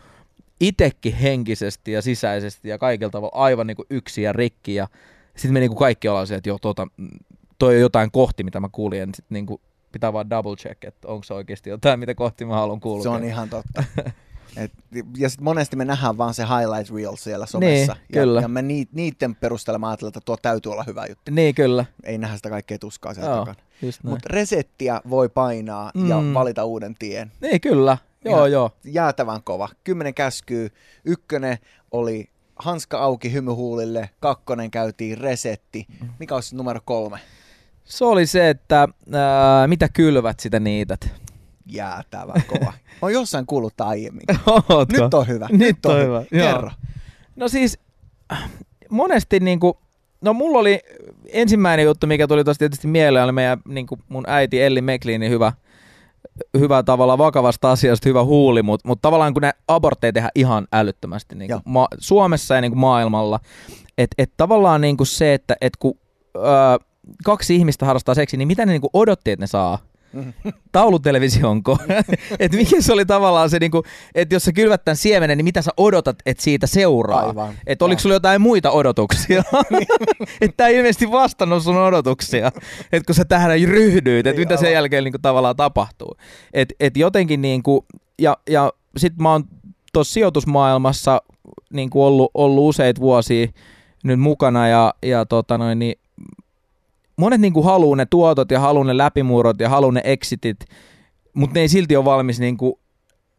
itekin 0.60 1.14
henkisesti 1.16 1.92
ja 1.92 2.02
sisäisesti 2.02 2.68
ja 2.68 2.78
kaikilla 2.78 3.10
tavalla 3.10 3.42
aivan 3.42 3.66
niinku 3.66 3.84
yksi 3.90 4.22
ja 4.22 4.32
rikki 4.32 4.74
ja 4.74 4.88
sitten 5.36 5.52
me 5.52 5.60
niinku 5.60 5.76
kaikki 5.76 6.08
ollaan 6.08 6.26
se, 6.26 6.34
että 6.34 6.48
joo, 6.48 6.58
tota, 6.58 6.86
mm, 6.96 7.08
toi 7.58 7.74
on 7.74 7.80
jotain 7.80 8.10
kohti, 8.10 8.44
mitä 8.44 8.60
mä 8.60 8.68
kuljen, 8.72 9.14
sitten 9.14 9.34
niinku 9.34 9.60
pitää 9.92 10.12
vaan 10.12 10.30
double 10.30 10.56
check, 10.56 10.84
että 10.84 11.08
onko 11.08 11.24
se 11.24 11.34
oikeasti 11.34 11.70
jotain, 11.70 12.00
mitä 12.00 12.14
kohti 12.14 12.44
mä 12.44 12.54
haluan 12.54 12.80
kulkea. 12.80 13.02
Se 13.02 13.08
on 13.08 13.24
ihan 13.24 13.48
totta. 13.48 13.84
Et, 14.56 14.72
ja 15.16 15.28
sit 15.30 15.40
monesti 15.40 15.76
me 15.76 15.84
nähdään 15.84 16.18
vaan 16.18 16.34
se 16.34 16.42
highlight 16.42 16.94
reel 16.94 17.16
siellä 17.16 17.46
somessa. 17.46 17.92
Niin, 17.92 18.06
kyllä. 18.12 18.40
Ja, 18.40 18.44
ja 18.44 18.48
me 18.48 18.62
niit, 18.62 18.88
niiden 18.92 19.34
perusteella 19.34 19.78
mä 19.78 19.88
ajattelen, 19.88 20.08
että 20.08 20.20
tuo 20.24 20.36
täytyy 20.36 20.72
olla 20.72 20.84
hyvä 20.86 21.06
juttu. 21.06 21.30
Niin, 21.30 21.54
kyllä. 21.54 21.84
Ei 22.04 22.18
nähdä 22.18 22.36
sitä 22.36 22.50
kaikkea 22.50 22.78
tuskaa 22.78 23.14
siellä 23.14 23.30
Joo, 23.30 23.38
takana. 23.38 23.66
Mutta 24.02 24.28
resettiä 24.30 25.00
voi 25.10 25.28
painaa 25.28 25.90
ja 26.08 26.20
Mm. 26.20 26.34
valita 26.34 26.64
uuden 26.64 26.94
tien. 26.98 27.32
Niin, 27.40 27.60
kyllä. 27.60 27.98
Joo, 28.24 28.36
Ihan 28.36 28.52
joo. 28.52 28.70
Jäätävän 28.84 29.42
kova. 29.42 29.68
Kymmenen 29.84 30.14
käskyy. 30.14 30.70
Ykkönen 31.04 31.58
oli 31.90 32.28
hanska 32.56 32.98
auki 32.98 33.32
hymyhuulille. 33.32 34.10
Kakkonen 34.20 34.70
käytiin 34.70 35.18
resetti. 35.18 35.86
Mikä 36.18 36.34
olisi 36.34 36.56
numero 36.56 36.80
kolme? 36.84 37.18
Se 37.84 38.04
oli 38.04 38.26
se, 38.26 38.48
että 38.50 38.88
ää, 39.12 39.66
mitä 39.66 39.88
kylvät, 39.88 40.40
sitä 40.40 40.60
niität. 40.60 41.10
Jäätävän 41.66 42.42
kova. 42.46 42.72
Oon 43.02 43.12
jossain 43.12 43.46
kuullut 43.46 43.80
aiemmin. 43.80 44.24
Ootko? 44.46 44.84
Nyt 44.92 45.14
on 45.14 45.28
hyvä. 45.28 45.48
Nyt 45.52 45.86
on 45.86 46.00
hyvä, 46.00 46.24
joo. 46.30 46.52
Kerro. 46.52 46.70
No 47.36 47.48
siis 47.48 47.78
monesti 48.90 49.40
niinku, 49.40 49.78
no 50.20 50.32
mulla 50.32 50.58
oli 50.58 50.80
ensimmäinen 51.28 51.84
juttu, 51.84 52.06
mikä 52.06 52.26
tuli 52.26 52.44
tuossa 52.44 52.58
tietysti 52.58 52.86
mieleen, 52.86 53.24
oli 53.24 53.32
meidän 53.32 53.58
niinku 53.68 53.98
mun 54.08 54.24
äiti 54.26 54.62
Elli 54.62 54.82
Mekliinin 54.82 55.30
hyvä, 55.30 55.52
hyvä 56.58 56.82
tavalla 56.82 57.18
vakavasta 57.18 57.70
asiasta, 57.70 58.08
hyvä 58.08 58.24
huuli, 58.24 58.62
mutta 58.62 58.88
mut 58.88 58.98
tavallaan 59.02 59.32
kun 59.34 59.42
ne 59.42 59.52
abortteja 59.68 60.12
tehdään 60.12 60.30
ihan 60.34 60.66
älyttömästi 60.72 61.34
niinku 61.34 61.52
Joo. 61.52 61.60
ma- 61.64 61.88
Suomessa 61.98 62.54
ja 62.54 62.60
niinku 62.60 62.78
maailmalla, 62.78 63.40
että 63.98 64.14
et 64.18 64.32
tavallaan 64.36 64.80
niinku 64.80 65.04
se, 65.04 65.34
että 65.34 65.56
et 65.60 65.76
kun 65.76 65.98
öö, 66.36 66.42
kaksi 67.24 67.56
ihmistä 67.56 67.86
harrastaa 67.86 68.14
seksiä, 68.14 68.38
niin 68.38 68.48
mitä 68.48 68.66
ne 68.66 68.72
niinku 68.72 68.90
odotti, 68.92 69.30
että 69.30 69.42
ne 69.42 69.46
saa? 69.46 69.78
Taulutelevisionko? 70.72 71.78
että 72.40 72.56
mikä 72.56 72.80
se 72.80 72.92
oli 72.92 73.06
tavallaan 73.06 73.50
se, 73.50 73.58
niinku, 73.58 73.82
että 74.14 74.34
jos 74.34 74.44
sä 74.44 74.52
kylvät 74.52 74.84
tämän 74.84 74.96
siemenen, 74.96 75.38
niin 75.38 75.44
mitä 75.44 75.62
sä 75.62 75.70
odotat, 75.76 76.16
että 76.26 76.42
siitä 76.42 76.66
seuraa? 76.66 77.34
Että 77.66 77.84
oliko 77.84 78.00
sulla 78.00 78.14
jotain 78.14 78.40
muita 78.40 78.70
odotuksia? 78.70 79.42
että 80.40 80.56
tämä 80.56 80.68
ei 80.68 80.76
ilmeisesti 80.76 81.10
vastannut 81.10 81.62
sun 81.62 81.76
odotuksia. 81.76 82.46
Että 82.92 83.06
kun 83.06 83.14
sä 83.14 83.24
tähän 83.24 83.50
ryhdyit, 83.50 84.26
että 84.26 84.40
mitä 84.40 84.56
sen 84.56 84.72
jälkeen 84.72 85.04
niinku 85.04 85.18
tavallaan 85.22 85.56
tapahtuu. 85.56 86.16
Että 86.52 86.74
et 86.80 86.96
jotenkin 86.96 87.42
niinku, 87.42 87.86
ja, 88.18 88.36
ja 88.50 88.72
sit 88.96 89.16
mä 89.18 89.32
oon 89.32 89.44
tuossa 89.92 90.12
sijoitusmaailmassa 90.12 91.22
niinku 91.72 92.04
ollut, 92.04 92.30
ollut 92.34 92.68
useita 92.68 93.00
vuosia 93.00 93.46
nyt 94.04 94.20
mukana 94.20 94.68
ja, 94.68 94.94
ja 95.02 95.26
tota 95.26 95.58
noin, 95.58 95.78
niin 95.78 95.99
monet 97.20 97.40
niinku 97.40 97.62
haluaa 97.62 97.96
ne 97.96 98.06
tuotot 98.06 98.50
ja 98.50 98.60
haluaa 98.60 98.84
ne 98.84 98.96
läpimurrot 98.96 99.60
ja 99.60 99.68
haluaa 99.68 99.92
ne 99.92 100.00
exitit, 100.04 100.56
mutta 101.34 101.54
ne 101.54 101.60
ei 101.60 101.68
silti 101.68 101.96
ole 101.96 102.04
valmis 102.04 102.40
niinku 102.40 102.80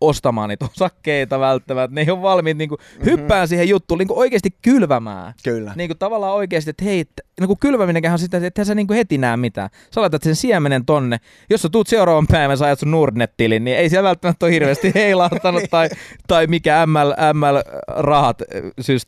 ostamaan 0.02 0.50
niitä 0.50 0.66
osakkeita 0.76 1.40
välttämättä. 1.40 1.96
Ne 1.96 2.02
ei 2.02 2.10
ole 2.10 2.22
valmiit 2.22 2.58
niinku 2.58 2.76
mm-hmm. 2.76 3.06
hyppään 3.06 3.48
siihen 3.48 3.70
juttuun 3.70 3.98
niinku 3.98 4.20
oikeasti 4.20 4.50
kylvämään. 4.62 5.34
Kyllä. 5.44 5.74
Niinku 5.76 5.96
tavallaan 5.96 6.34
oikeasti, 6.34 6.70
että 6.70 6.86
hei, 6.86 7.06
niinku 7.42 7.58
kylväminenkään 7.60 8.14
on 8.14 8.20
sitä, 8.20 8.38
että 8.44 8.64
sä 8.64 8.76
niinku 8.76 8.94
heti 8.94 9.18
näe 9.18 9.38
mitään. 9.38 9.70
Sä 9.96 10.02
laitat 10.02 10.24
sen 10.24 10.36
siemenen 10.36 10.86
tonne. 10.86 11.18
Jos 11.50 11.62
sä 11.62 11.70
tuut 11.70 11.88
seuraavan 11.88 12.28
päivän, 12.28 12.58
sä 12.58 12.66
ajat 12.66 12.80
sun 12.80 12.92
Nordnet-tilin, 12.92 13.64
niin 13.64 13.78
ei 13.78 13.90
siellä 13.90 14.08
välttämättä 14.08 14.46
ole 14.46 14.54
hirveästi 14.54 14.92
heilahtanut 14.96 15.64
tai, 15.72 15.90
tai 16.28 16.48
mikä 16.48 16.86
ML, 16.86 17.14
ML-rahat 17.34 18.42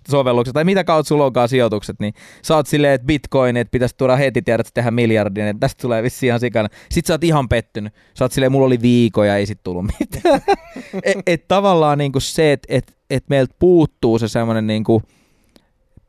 sovellukset 0.10 0.54
tai 0.54 0.64
mitä 0.64 0.84
kautta 0.84 1.08
sulla 1.08 1.26
onkaan 1.26 1.50
sijoitukset, 1.50 2.00
niin 2.00 2.14
sä 2.42 2.56
oot 2.56 2.68
silleen, 2.68 2.94
että 2.94 3.08
bitcoin, 3.08 3.58
että 3.58 3.72
pitäisi 3.72 3.96
tuoda 3.98 4.16
heti 4.16 4.42
tiedät, 4.42 4.68
että 4.68 4.74
tehdä 4.74 4.92
miljardin, 4.92 5.48
että 5.48 5.60
tästä 5.60 5.82
tulee 5.82 6.04
vissiin 6.04 6.28
ihan 6.28 6.40
sikana. 6.40 6.70
Sitten 6.92 7.08
sä 7.08 7.14
oot 7.14 7.24
ihan 7.24 7.50
pettynyt. 7.50 7.94
Sä 8.14 8.26
oot 8.26 8.32
silleen, 8.32 8.52
mulla 8.52 8.68
oli 8.68 8.82
viikoja, 8.82 9.38
ei 9.38 9.46
sit 9.46 9.60
tullut 9.64 9.86
mitään. 10.00 10.42
et, 11.04 11.18
et 11.28 11.48
tavallaan 11.48 11.98
niinku 11.98 12.20
se, 12.20 12.52
että 12.52 12.68
et, 12.70 12.98
et 13.10 13.24
meiltä 13.30 13.56
puuttuu 13.60 14.20
se 14.20 14.28
semmoinen 14.28 14.68
niinku 14.68 15.02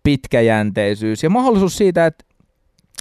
pitkäjänteisyys 0.05 1.23
ja 1.23 1.31
mahdollisuus 1.31 1.77
siitä, 1.77 2.07
että 2.07 2.25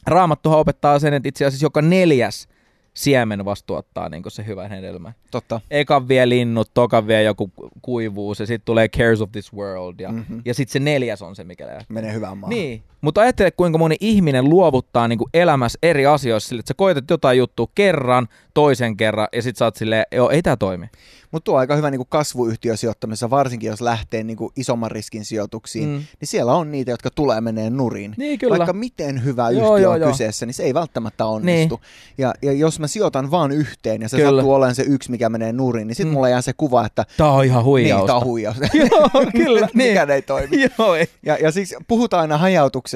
Raamattuhan 0.07 0.59
opettaa 0.59 0.99
sen, 0.99 1.13
että 1.13 1.29
itse 1.29 1.45
asiassa 1.45 1.65
joka 1.65 1.81
neljäs 1.81 2.47
siemen 2.93 3.45
vasta 3.45 3.67
tuottaa 3.67 4.09
niin 4.09 4.23
se 4.27 4.45
hyvän 4.45 4.69
hedelmän. 4.69 5.13
Totta. 5.31 5.61
Ekan 5.71 6.07
vie 6.07 6.29
linnut, 6.29 6.71
tokan 6.73 7.07
vie 7.07 7.23
joku 7.23 7.51
kuivuus 7.81 8.39
ja 8.39 8.45
sitten 8.45 8.65
tulee 8.65 8.89
Cares 8.89 9.21
of 9.21 9.31
this 9.31 9.53
World 9.53 9.99
ja, 9.99 10.11
mm-hmm. 10.11 10.41
ja 10.45 10.53
sitten 10.53 10.73
se 10.73 10.79
neljäs 10.79 11.21
on 11.21 11.35
se, 11.35 11.43
mikä 11.43 11.67
lähtee. 11.67 11.85
Menee 11.89 12.13
hyvään 12.13 12.37
maahan. 12.37 12.55
Niin, 12.55 12.83
mutta 13.03 13.21
ajattele 13.21 13.51
kuinka 13.51 13.77
moni 13.77 13.95
ihminen 13.99 14.49
luovuttaa 14.49 15.07
niin 15.07 15.19
elämässä 15.33 15.79
eri 15.83 16.05
asioissa 16.05 16.49
sille, 16.49 16.59
että 16.59 16.67
sä 16.67 16.73
koetat 16.73 17.09
jotain 17.09 17.37
juttua 17.37 17.67
kerran, 17.75 18.27
toisen 18.53 18.97
kerran 18.97 19.27
ja 19.33 19.41
sitten 19.41 19.59
sä 19.59 19.65
oot 19.65 19.75
silleen, 19.75 20.05
joo, 20.11 20.29
ei 20.29 20.41
tää 20.41 20.55
toimi. 20.55 20.89
Mutta 21.33 21.45
tuo 21.45 21.53
on 21.53 21.59
aika 21.59 21.75
hyvä 21.75 21.91
niin 21.91 22.01
kasvuyhtiösijoittamisessa, 22.09 23.29
varsinkin 23.29 23.67
jos 23.67 23.81
lähtee 23.81 24.23
niin 24.23 24.37
kuin 24.37 24.53
isomman 24.55 24.91
riskin 24.91 25.25
sijoituksiin, 25.25 25.89
mm. 25.89 25.95
niin 25.95 26.27
siellä 26.27 26.53
on 26.53 26.71
niitä, 26.71 26.91
jotka 26.91 27.09
tulee 27.09 27.41
menee 27.41 27.69
nurin. 27.69 28.13
Niin, 28.17 28.39
kyllä. 28.39 28.57
Vaikka 28.57 28.73
miten 28.73 29.23
hyvä 29.23 29.49
joo, 29.49 29.73
yhtiö 29.73 29.83
joo, 29.83 29.93
on 29.93 30.01
joo. 30.01 30.11
kyseessä, 30.11 30.45
niin 30.45 30.53
se 30.53 30.63
ei 30.63 30.73
välttämättä 30.73 31.25
onnistu. 31.25 31.75
Niin. 31.75 32.17
Ja, 32.17 32.33
ja 32.41 32.53
jos 32.53 32.79
mä 32.79 32.87
sijoitan 32.87 33.31
vaan 33.31 33.51
yhteen 33.51 34.01
ja 34.01 34.09
se 34.09 34.17
kyllä. 34.17 34.29
sattuu 34.29 34.53
olemaan 34.53 34.75
se 34.75 34.83
yksi, 34.83 35.11
mikä 35.11 35.29
menee 35.29 35.53
nurin, 35.53 35.87
niin 35.87 35.95
sitten 35.95 36.07
mm. 36.07 36.13
mulla 36.13 36.29
jää 36.29 36.41
se 36.41 36.53
kuva, 36.53 36.85
että... 36.85 37.05
Tämä 37.17 37.31
on 37.31 37.45
ihan 37.45 37.63
huijausta. 37.63 38.01
Niin, 38.01 38.07
tämä 38.07 38.17
on 38.17 38.25
huijaus. 38.25 38.57
joo, 38.91 39.25
kyllä. 39.31 39.67
niin. 39.73 39.89
Mikään 39.89 40.09
ei 40.09 40.21
toimi. 40.21 40.63
joo, 40.77 40.95
ei. 40.95 41.07
Ja, 41.25 41.37
ja 41.41 41.51
siksi 41.51 41.75
puhutaan 41.87 42.21
aina 42.21 42.37
hajautuksesta, 42.37 42.92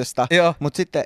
mutta 0.58 0.76
sitten 0.76 1.04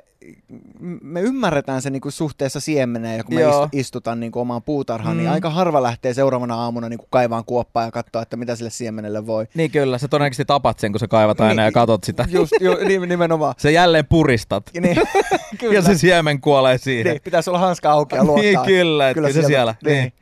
me 1.01 1.21
ymmärretään 1.21 1.81
se 1.81 1.89
niinku 1.89 2.11
suhteessa 2.11 2.59
siemeneen, 2.59 3.17
ja 3.17 3.23
kun 3.23 3.35
me 3.35 3.41
Joo. 3.41 3.69
istutaan 3.71 4.19
niinku 4.19 4.39
omaan 4.39 4.63
puutarhaan, 4.63 5.17
niin 5.17 5.23
mm. 5.23 5.27
niin 5.27 5.33
aika 5.33 5.49
harva 5.49 5.83
lähtee 5.83 6.13
seuraavana 6.13 6.55
aamuna 6.55 6.89
niinku 6.89 7.07
kaivaan 7.09 7.45
kuoppaa 7.45 7.85
ja 7.85 7.91
katsoa, 7.91 8.21
että 8.21 8.37
mitä 8.37 8.55
sille 8.55 8.69
siemenelle 8.69 9.25
voi. 9.25 9.47
Niin 9.53 9.71
kyllä, 9.71 9.97
sä 9.97 10.07
todennäköisesti 10.07 10.45
tapat 10.45 10.79
sen, 10.79 10.91
kun 10.91 10.99
sä 10.99 11.07
kaivat 11.07 11.41
aina 11.41 11.53
niin, 11.53 11.65
ja 11.65 11.71
katot 11.71 12.03
sitä. 12.03 12.25
Just, 12.29 12.53
ju, 12.61 13.05
nimenomaan. 13.05 13.53
Se 13.57 13.71
jälleen 13.71 14.05
puristat. 14.05 14.69
Niin, 14.79 14.97
ja 15.73 15.81
se 15.81 15.97
siemen 15.97 16.41
kuolee 16.41 16.77
siihen. 16.77 17.11
Niin, 17.11 17.21
pitäisi 17.23 17.49
olla 17.49 17.59
hanska 17.59 17.91
auki 17.91 18.15
ja 18.15 18.23
luottaa. 18.23 18.43
niin 18.43 18.59
kyllä, 18.65 19.09
että 19.09 19.13
kyllä 19.13 19.33
se 19.33 19.43
siellä. 19.43 19.75
Niin. 19.85 19.97
niin. 19.97 20.13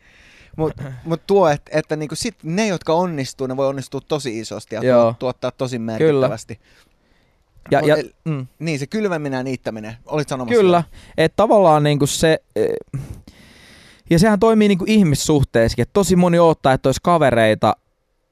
Mutta 0.58 0.84
mut 1.06 1.22
tuo, 1.28 1.50
että, 1.50 1.72
että 1.74 1.96
niinku 1.96 2.16
sit 2.16 2.36
ne, 2.44 2.68
jotka 2.68 2.94
onnistuu, 2.94 3.48
ne 3.48 3.58
voi 3.58 3.68
onnistua 3.68 4.02
tosi 4.08 4.40
isosti 4.40 4.76
ja 4.76 4.84
Joo. 4.84 5.16
tuottaa 5.20 5.52
tosi 5.52 5.80
merkittävästi. 5.80 6.56
Kyllä. 6.56 6.90
Ja, 7.71 7.80
ja, 7.86 7.95
el, 7.95 8.10
mm. 8.26 8.47
Niin, 8.60 8.80
se 8.80 8.88
kylväminen 8.88 9.38
ja 9.38 9.43
niittäminen. 9.43 9.95
Olit 10.06 10.30
sanomassa 10.30 10.62
Kyllä, 10.62 10.84
että 11.17 11.36
tavallaan 11.36 11.84
niinku 11.84 12.08
se... 12.08 12.38
E, 12.56 12.65
ja 14.10 14.19
sehän 14.19 14.39
toimii 14.39 14.67
niinku 14.67 14.86
ihmissuhteessakin, 14.88 15.84
että 15.84 15.93
tosi 15.93 16.15
moni 16.15 16.39
odottaa, 16.39 16.74
että 16.74 16.89
olisi 16.89 17.00
kavereita, 17.04 17.76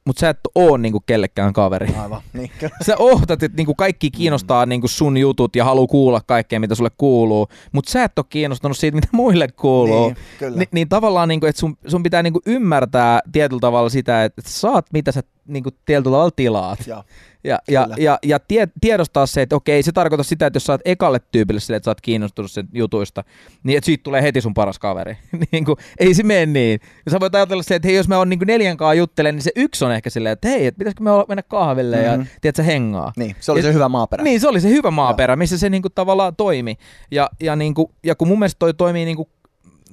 mutta 0.04 0.20
sä 0.20 0.28
et 0.28 0.38
oo 0.54 0.76
niinku 0.76 1.00
kellekään 1.00 1.52
kaveri. 1.52 1.94
Aivan, 2.02 2.22
niin. 2.32 2.50
sä 2.82 2.96
ohtat, 2.98 3.42
että 3.42 3.56
niinku 3.56 3.74
kaikki 3.74 4.10
kiinnostaa 4.10 4.66
mm. 4.66 4.68
niinku 4.68 4.88
sun 4.88 5.16
jutut 5.16 5.56
ja 5.56 5.64
haluaa 5.64 5.86
kuulla 5.86 6.20
kaikkea, 6.26 6.60
mitä 6.60 6.74
sulle 6.74 6.90
kuuluu, 6.96 7.48
mutta 7.72 7.90
sä 7.90 8.04
et 8.04 8.18
ole 8.18 8.26
kiinnostunut 8.28 8.76
siitä, 8.76 8.94
mitä 8.94 9.08
muille 9.12 9.48
kuuluu. 9.48 10.06
Niin, 10.06 10.16
kyllä. 10.38 10.58
Ni, 10.58 10.64
niin 10.72 10.88
tavallaan, 10.88 11.28
niinku, 11.28 11.46
että 11.46 11.60
sun, 11.60 11.76
sun 11.86 12.02
pitää 12.02 12.22
niinku 12.22 12.40
ymmärtää 12.46 13.20
tietyllä 13.32 13.60
tavalla 13.60 13.88
sitä, 13.88 14.24
että 14.24 14.42
saat 14.44 14.86
mitä 14.92 15.12
sä 15.12 15.22
niinku, 15.50 15.70
tietyllä 15.84 16.14
tavalla 16.14 16.30
tilaat. 16.36 16.86
Ja. 16.86 17.04
Ja, 17.44 17.58
ja, 17.68 17.88
ja, 17.98 18.18
ja 18.22 18.38
tie, 18.38 18.68
tiedostaa 18.80 19.26
se, 19.26 19.42
että 19.42 19.56
okei, 19.56 19.82
se 19.82 19.92
tarkoittaa 19.92 20.24
sitä, 20.24 20.46
että 20.46 20.56
jos 20.56 20.64
sä 20.64 20.72
oot 20.72 20.80
ekalle 20.84 21.20
tyypille 21.32 21.60
sille, 21.60 21.76
että 21.76 21.84
sä 21.84 21.90
oot 21.90 22.00
kiinnostunut 22.00 22.50
sen 22.50 22.68
jutuista, 22.72 23.24
niin 23.62 23.78
että 23.78 23.86
siitä 23.86 24.02
tulee 24.02 24.22
heti 24.22 24.40
sun 24.40 24.54
paras 24.54 24.78
kaveri. 24.78 25.16
niin 25.52 25.64
kuin, 25.64 25.76
ei 25.98 26.14
se 26.14 26.22
mene 26.22 26.46
niin. 26.46 26.80
Ja 27.04 27.10
sä 27.10 27.20
voit 27.20 27.34
ajatella 27.34 27.62
se, 27.62 27.74
että 27.74 27.88
hei, 27.88 27.96
jos 27.96 28.08
mä 28.08 28.18
oon 28.18 28.28
niin 28.28 28.40
neljän 28.46 28.76
kanssa 28.76 28.94
juttelen, 28.94 29.34
niin 29.34 29.42
se 29.42 29.50
yksi 29.56 29.84
on 29.84 29.92
ehkä 29.92 30.10
silleen, 30.10 30.32
että 30.32 30.48
hei, 30.48 30.66
että 30.66 30.78
pitäisikö 30.78 31.02
me 31.02 31.10
mennä 31.28 31.42
kahville 31.42 31.96
mm-hmm. 31.96 32.20
ja 32.20 32.26
tiedät 32.40 32.56
sä 32.56 32.62
hengaa. 32.62 33.12
Niin, 33.16 33.36
se 33.40 33.52
oli 33.52 33.60
ja, 33.60 33.62
se 33.62 33.72
hyvä 33.72 33.88
maaperä. 33.88 34.24
Niin, 34.24 34.40
se 34.40 34.48
oli 34.48 34.60
se 34.60 34.68
hyvä 34.68 34.90
maaperä, 34.90 35.36
missä 35.36 35.58
se 35.58 35.70
niin 35.70 35.82
kuin, 35.82 35.92
tavallaan 35.94 36.36
toimi. 36.36 36.76
Ja, 37.10 37.30
ja, 37.40 37.56
niin 37.56 37.74
kuin, 37.74 37.92
ja 38.04 38.14
kun 38.14 38.28
mun 38.28 38.38
mielestä 38.38 38.58
toi 38.58 38.74
toimii 38.74 39.04
niin 39.04 39.16
kuin 39.16 39.28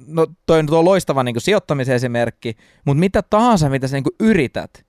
no 0.06 0.26
toi 0.46 0.58
on 0.58 0.84
loistava 0.84 1.22
niin 1.22 1.40
sijoittamisen 1.40 1.94
esimerkki, 1.94 2.56
mutta 2.84 3.00
mitä 3.00 3.22
tahansa, 3.22 3.68
mitä 3.68 3.88
sä 3.88 3.96
niin 3.96 4.04
yrität, 4.20 4.84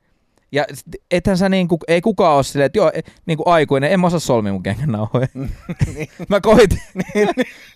ja 0.52 0.66
ethän 1.12 1.38
sä 1.38 1.50
niinku, 1.50 1.80
ei 1.88 2.02
kukaan 2.02 2.36
ole 2.36 2.44
silleen, 2.44 2.66
että 2.66 2.80
joo, 2.80 2.92
e, 2.94 3.02
niinku 3.26 3.44
aikuinen, 3.46 3.92
en 3.92 4.00
mä 4.00 4.08
osaa 4.08 4.20
solmia 4.20 4.54
mun 4.54 4.64
kengännauhoja. 4.64 5.28
Niin. 5.94 6.10
mä 6.30 6.42
koitin. 6.42 6.82
Niin. 7.14 7.30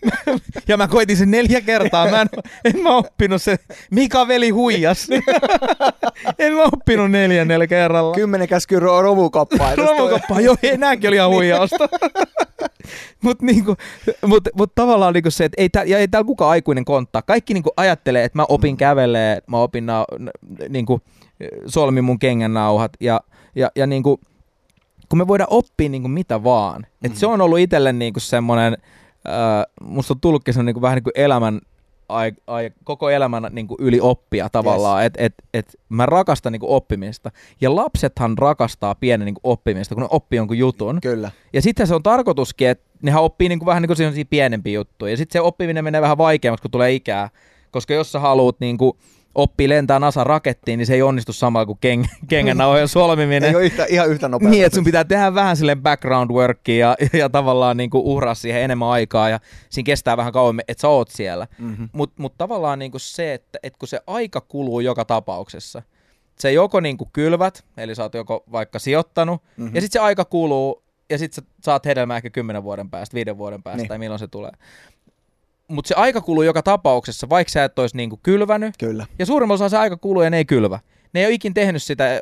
ja 0.68 0.78
mä 0.78 0.88
koitin 0.88 1.18
sen 1.18 1.32
neljä 1.32 1.62
kertaa. 1.62 2.10
Mä 2.12 2.22
en, 2.22 2.28
en 2.66 2.84
mä 2.84 2.98
oppinut 2.98 3.42
se, 3.42 3.56
Mika 3.92 4.28
veli 4.28 4.50
huijas. 4.50 5.08
en 6.40 6.54
mä 6.54 6.64
oppinut 6.64 7.12
neljännellä 7.12 7.68
kerralla. 7.68 8.16
Kymmenen 8.16 8.48
käskyy 8.48 8.80
romukoppaa. 8.80 9.76
romukoppaa, 9.76 10.42
joo, 10.42 10.56
nääkin 10.78 11.08
oli 11.08 11.16
ihan 11.16 11.30
huijausta. 11.30 11.88
Mutta 13.24 13.46
niinku, 13.46 13.76
mut, 14.26 14.48
mut 14.56 14.76
tavallaan 14.76 15.14
niinku 15.14 15.32
se, 15.32 15.46
että 15.46 15.62
ei, 15.62 15.70
tää, 15.70 15.84
ja 15.84 16.00
ei 16.00 16.08
täällä 16.08 16.28
kukaan 16.28 16.52
aikuinen 16.52 16.86
konttaa. 16.86 17.22
Kaikki 17.22 17.54
niinku 17.54 17.72
ajattelee, 17.78 18.24
että 18.24 18.38
mä 18.38 18.46
opin 18.50 18.74
mm. 18.74 18.78
kävelee, 18.78 19.42
mä 19.48 19.58
opin 19.58 19.86
na, 19.86 20.06
niinku, 20.70 21.02
solmi 21.66 22.02
mun 22.02 22.20
kengännauhat 22.20 22.92
ja, 23.00 23.22
ja, 23.56 23.72
ja 23.76 23.88
niin 23.88 24.04
kuin, 24.04 24.20
kun 25.10 25.18
me 25.18 25.28
voidaan 25.28 25.54
oppia 25.54 25.90
niin 25.90 26.02
kuin 26.02 26.12
mitä 26.12 26.44
vaan. 26.44 26.82
Mm. 26.82 27.12
Et 27.12 27.16
se 27.16 27.28
on 27.28 27.42
ollut 27.42 27.60
itselle 27.60 27.94
niin 27.94 28.14
kuin 28.14 28.22
semmoinen, 28.22 28.78
äh, 29.28 29.66
musta 29.82 30.14
on 30.14 30.20
tullutkin 30.20 30.54
niin 30.66 30.74
kuin, 30.74 30.82
vähän 30.82 30.96
niin 30.96 31.04
kuin 31.04 31.14
elämän 31.16 31.62
ai, 32.10 32.32
ai, 32.48 32.72
koko 32.84 33.10
elämän 33.10 33.48
niin 33.52 33.68
kuin 33.68 33.78
yli 33.82 34.00
oppia 34.02 34.50
tavallaan, 34.50 35.02
yes. 35.02 35.06
että 35.08 35.24
et, 35.24 35.34
et 35.54 35.80
mä 35.90 36.06
rakastan 36.06 36.52
niin 36.52 36.60
kuin 36.60 36.70
oppimista. 36.70 37.32
Ja 37.62 37.76
lapsethan 37.76 38.38
rakastaa 38.38 38.96
pienen 38.96 39.26
niin 39.26 39.36
kuin 39.36 39.52
oppimista, 39.52 39.96
kun 39.96 40.02
ne 40.02 40.08
oppii 40.12 40.38
jonkun 40.38 40.58
jutun. 40.58 41.02
Kyllä. 41.02 41.32
Ja 41.54 41.62
sitten 41.62 41.88
se 41.88 41.96
on 41.96 42.04
tarkoituskin, 42.04 42.70
että 42.70 42.86
nehän 43.02 43.24
oppii 43.24 43.50
niin 43.50 43.60
kuin 43.60 43.68
vähän 43.68 43.84
niin 43.84 44.14
kuin 44.14 44.28
pienempiä 44.30 44.74
juttuja. 44.74 45.12
Ja 45.12 45.18
sitten 45.18 45.34
se 45.34 45.42
oppiminen 45.42 45.84
menee 45.84 46.02
vähän 46.02 46.18
vaikeammaksi, 46.18 46.62
kun 46.62 46.72
tulee 46.72 46.94
ikää. 46.94 47.30
Koska 47.72 47.94
jos 47.94 48.12
sä 48.12 48.20
haluat 48.20 48.60
niin 48.60 48.78
kuin, 48.78 48.98
oppii 49.36 49.70
lentää 49.70 50.00
NASA-rakettiin, 50.00 50.78
niin 50.78 50.88
se 50.88 50.94
ei 50.94 51.02
onnistu 51.02 51.34
samalla 51.34 51.66
kuin 51.66 51.80
keng- 51.86 52.16
kengännauhojen 52.30 52.88
solmiminen. 52.88 53.44
ei 53.44 53.56
ole 53.56 53.66
yhtä, 53.66 53.86
ihan 53.90 54.10
yhtä 54.10 54.28
nopeasti. 54.28 54.52
Niin, 54.52 54.66
että 54.66 54.76
sun 54.76 54.84
pitää 54.84 55.04
tehdä 55.04 55.36
vähän 55.36 55.58
sille 55.58 55.76
background 55.76 56.32
workia 56.32 56.78
ja, 56.78 57.08
ja, 57.20 57.30
tavallaan 57.30 57.78
niin 57.78 57.90
kuin 57.90 58.04
uhraa 58.04 58.36
siihen 58.36 58.62
enemmän 58.62 58.90
aikaa 58.90 59.30
ja 59.30 59.40
siinä 59.70 59.86
kestää 59.86 60.18
vähän 60.18 60.34
kauemmin, 60.34 60.66
että 60.68 60.82
sä 60.82 60.88
oot 60.88 61.10
siellä. 61.10 61.48
Mm-hmm. 61.58 61.90
Mutta 61.94 62.22
mut 62.22 62.38
tavallaan 62.38 62.80
niin 62.80 62.92
kuin 62.92 63.02
se, 63.02 63.34
että, 63.34 63.60
että 63.64 63.80
kun 63.80 63.88
se 63.88 64.00
aika 64.08 64.42
kuluu 64.42 64.80
joka 64.80 65.06
tapauksessa, 65.06 65.82
se 66.40 66.52
joko 66.52 66.80
niin 66.80 66.98
kuin 66.98 67.10
kylvät, 67.14 67.66
eli 67.78 67.96
sä 67.96 68.04
oot 68.04 68.14
joko 68.14 68.44
vaikka 68.52 68.80
sijoittanut, 68.80 69.42
mm-hmm. 69.58 69.76
ja 69.76 69.82
sitten 69.82 70.00
se 70.00 70.06
aika 70.06 70.26
kuluu, 70.26 70.84
ja 71.10 71.18
sitten 71.18 71.44
sä 71.44 71.52
saat 71.64 71.86
hedelmää 71.86 72.18
ehkä 72.18 72.30
kymmenen 72.30 72.64
vuoden 72.64 72.90
päästä, 72.90 73.16
viiden 73.16 73.38
vuoden 73.38 73.64
päästä, 73.64 73.78
niin. 73.78 73.88
tai 73.88 73.98
milloin 73.98 74.20
se 74.20 74.28
tulee 74.28 74.52
mutta 75.68 75.88
se 75.88 75.96
aika 75.96 76.22
kuluu 76.22 76.44
joka 76.44 76.64
tapauksessa, 76.64 77.30
vaikka 77.30 77.52
sä 77.52 77.64
et 77.64 77.80
olisi 77.80 77.98
niinku 77.98 78.20
kylvänyt. 78.24 78.76
Kyllä. 78.80 79.06
Ja 79.20 79.26
suurin 79.26 79.52
osa 79.52 79.70
se 79.70 79.78
aika 79.78 79.98
kuluu 79.98 80.22
ja 80.22 80.30
ne 80.30 80.38
ei 80.38 80.46
kylvä. 80.46 80.80
Ne 81.14 81.20
ei 81.20 81.26
ole 81.26 81.34
ikin 81.34 81.54
tehnyt 81.54 81.84
sitä. 81.84 82.22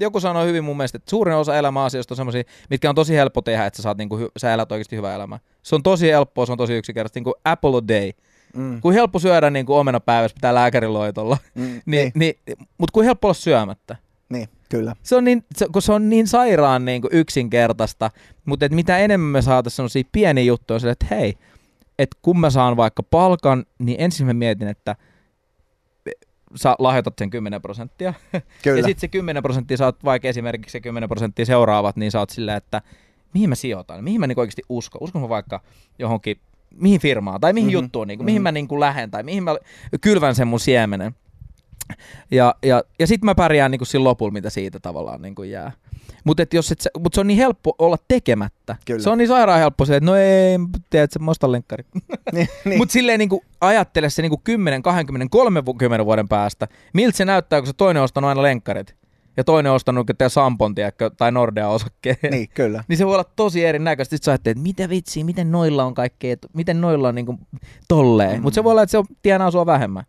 Joku 0.00 0.20
sanoi 0.20 0.46
hyvin 0.46 0.64
mun 0.64 0.76
mielestä, 0.76 0.96
että 0.96 1.10
suurin 1.10 1.34
osa 1.34 1.56
elämäasioista 1.56 2.12
on 2.12 2.16
semmoisia, 2.16 2.42
mitkä 2.70 2.88
on 2.88 2.94
tosi 2.94 3.14
helppo 3.14 3.42
tehdä, 3.42 3.66
että 3.66 3.76
sä, 3.76 3.82
saat 3.82 3.98
niinku, 3.98 4.18
sä 4.36 4.54
elät 4.54 4.72
oikeasti 4.72 4.96
hyvää 4.96 5.14
elämää. 5.14 5.38
Se 5.62 5.74
on 5.74 5.82
tosi 5.82 6.10
helppoa, 6.10 6.46
se 6.46 6.52
on 6.52 6.58
tosi 6.58 6.72
yksinkertaista. 6.72 7.16
Niin 7.16 7.24
kuin 7.24 7.34
Apple 7.44 7.76
a 7.76 7.88
day. 7.88 8.12
Mm. 8.56 8.80
Kuin 8.80 8.94
helppo 8.94 9.18
syödä 9.18 9.50
niin 9.50 9.66
kuin 9.66 9.76
omena 9.76 10.00
päivässä, 10.00 10.34
pitää 10.34 10.54
lääkäriloitolla. 10.54 11.38
Mm, 11.54 11.62
niin, 11.64 11.80
niin. 11.86 12.12
Niin, 12.14 12.34
mutta 12.78 12.92
kuin 12.92 13.04
helppo 13.04 13.28
olla 13.28 13.34
syömättä. 13.34 13.96
Niin, 14.28 14.48
kyllä. 14.68 14.96
Se 15.02 15.16
on 15.16 15.24
niin, 15.24 15.44
se, 15.56 15.66
kun 15.72 15.82
se 15.82 15.92
on 15.92 16.08
niin 16.08 16.28
sairaan 16.28 16.84
niin 16.84 17.02
kuin 17.02 17.14
yksinkertaista, 17.14 18.10
mutta 18.44 18.66
et 18.66 18.72
mitä 18.72 18.98
enemmän 18.98 19.30
me 19.30 19.42
saataisiin 19.42 19.76
sellaisia 19.76 20.04
pieniä 20.12 20.44
juttuja, 20.44 20.78
sille, 20.78 20.92
että 20.92 21.06
hei, 21.10 21.34
että 22.00 22.18
kun 22.22 22.40
mä 22.40 22.50
saan 22.50 22.76
vaikka 22.76 23.02
palkan, 23.02 23.64
niin 23.78 24.00
ensin 24.00 24.26
mä 24.26 24.32
mietin, 24.32 24.68
että 24.68 24.96
sä 26.54 26.74
lahjoitat 26.78 27.14
sen 27.18 27.30
10 27.30 27.62
prosenttia. 27.62 28.14
Kyllä. 28.62 28.78
Ja 28.78 28.84
sitten 28.84 29.00
se 29.00 29.08
10 29.08 29.42
prosenttia, 29.42 29.76
sä 29.76 29.84
oot 29.84 30.04
vaikka 30.04 30.28
esimerkiksi 30.28 30.72
se 30.72 30.80
10 30.80 31.08
prosenttia 31.08 31.46
seuraavat, 31.46 31.96
niin 31.96 32.10
sä 32.10 32.18
oot 32.18 32.30
silleen, 32.30 32.56
että 32.56 32.82
mihin 33.34 33.48
mä 33.48 33.54
sijoitan, 33.54 34.04
mihin 34.04 34.20
mä 34.20 34.26
niinku 34.26 34.40
oikeasti 34.40 34.62
uskon. 34.68 35.02
Uskon 35.02 35.22
mä 35.22 35.28
vaikka 35.28 35.60
johonkin, 35.98 36.40
mihin 36.70 37.00
firmaan 37.00 37.40
tai 37.40 37.52
mihin 37.52 37.66
mm-hmm. 37.66 37.82
juttuun, 37.84 38.08
niinku, 38.08 38.24
mihin 38.24 38.36
mm-hmm. 38.36 38.42
mä 38.42 38.52
niinku 38.52 38.80
lähden 38.80 39.10
tai 39.10 39.22
mihin 39.22 39.42
mä 39.42 39.56
kylvän 40.00 40.34
sen 40.34 40.48
mun 40.48 40.60
siemenen. 40.60 41.14
Ja, 42.30 42.54
ja, 42.62 42.82
ja 42.98 43.06
sitten 43.06 43.26
mä 43.26 43.34
pärjään 43.34 43.70
niinku 43.70 43.84
sillä 43.84 44.04
lopulla, 44.04 44.32
mitä 44.32 44.50
siitä 44.50 44.80
tavallaan 44.80 45.22
niinku 45.22 45.42
jää. 45.42 45.72
Mutta 46.24 46.42
jos 46.52 46.72
et 46.72 46.78
mut 46.98 47.14
se 47.14 47.20
on 47.20 47.26
niin 47.26 47.36
helppo 47.36 47.74
olla 47.78 47.96
tekemättä. 48.08 48.76
Kyllä. 48.86 49.00
Se 49.00 49.10
on 49.10 49.18
niin 49.18 49.28
sairaan 49.28 49.58
helppo 49.58 49.84
se, 49.84 49.96
että 49.96 50.10
no 50.10 50.16
ei, 50.16 50.58
tiedät, 50.90 51.10
mä 51.20 51.30
ostan 51.30 51.52
lenkkari. 51.52 51.84
niin, 52.32 52.48
niin. 52.64 52.78
Mutta 52.78 52.92
silleen 52.92 53.18
niinku, 53.18 53.42
ajattele 53.60 54.10
se 54.10 54.22
niinku 54.22 54.40
10, 54.44 54.82
20, 54.82 55.30
30 55.30 56.04
vuoden 56.04 56.28
päästä, 56.28 56.68
miltä 56.94 57.16
se 57.16 57.24
näyttää, 57.24 57.60
kun 57.60 57.66
se 57.66 57.72
toinen 57.72 58.00
on 58.00 58.04
ostanut 58.04 58.28
aina 58.28 58.42
lenkkarit 58.42 58.96
ja 59.36 59.44
toinen 59.44 59.70
on 59.70 59.76
ostanut 59.76 60.06
Sampon 60.28 60.74
tiedätkö, 60.74 61.10
tai 61.10 61.32
Nordea 61.32 61.68
osakkeen. 61.68 62.16
niin, 62.30 62.48
kyllä. 62.54 62.84
niin 62.88 62.96
se 62.96 63.06
voi 63.06 63.14
olla 63.14 63.30
tosi 63.36 63.64
erinäköistä. 63.64 64.16
Sitten 64.16 64.24
sä 64.24 64.32
ajattelet, 64.32 64.56
että 64.56 64.62
mitä 64.62 64.88
vitsiä, 64.88 65.24
miten 65.24 65.52
noilla 65.52 65.84
on 65.84 65.94
kaikkea, 65.94 66.36
miten 66.52 66.80
noilla 66.80 67.08
on 67.08 67.14
niinku 67.14 67.38
tolleen. 67.88 68.36
Mm. 68.36 68.42
Mutta 68.42 68.54
se 68.54 68.64
voi 68.64 68.70
olla, 68.70 68.82
että 68.82 68.90
se 68.90 68.98
on, 68.98 69.04
tienaa 69.22 69.50
sua 69.50 69.66
vähemmän. 69.66 70.04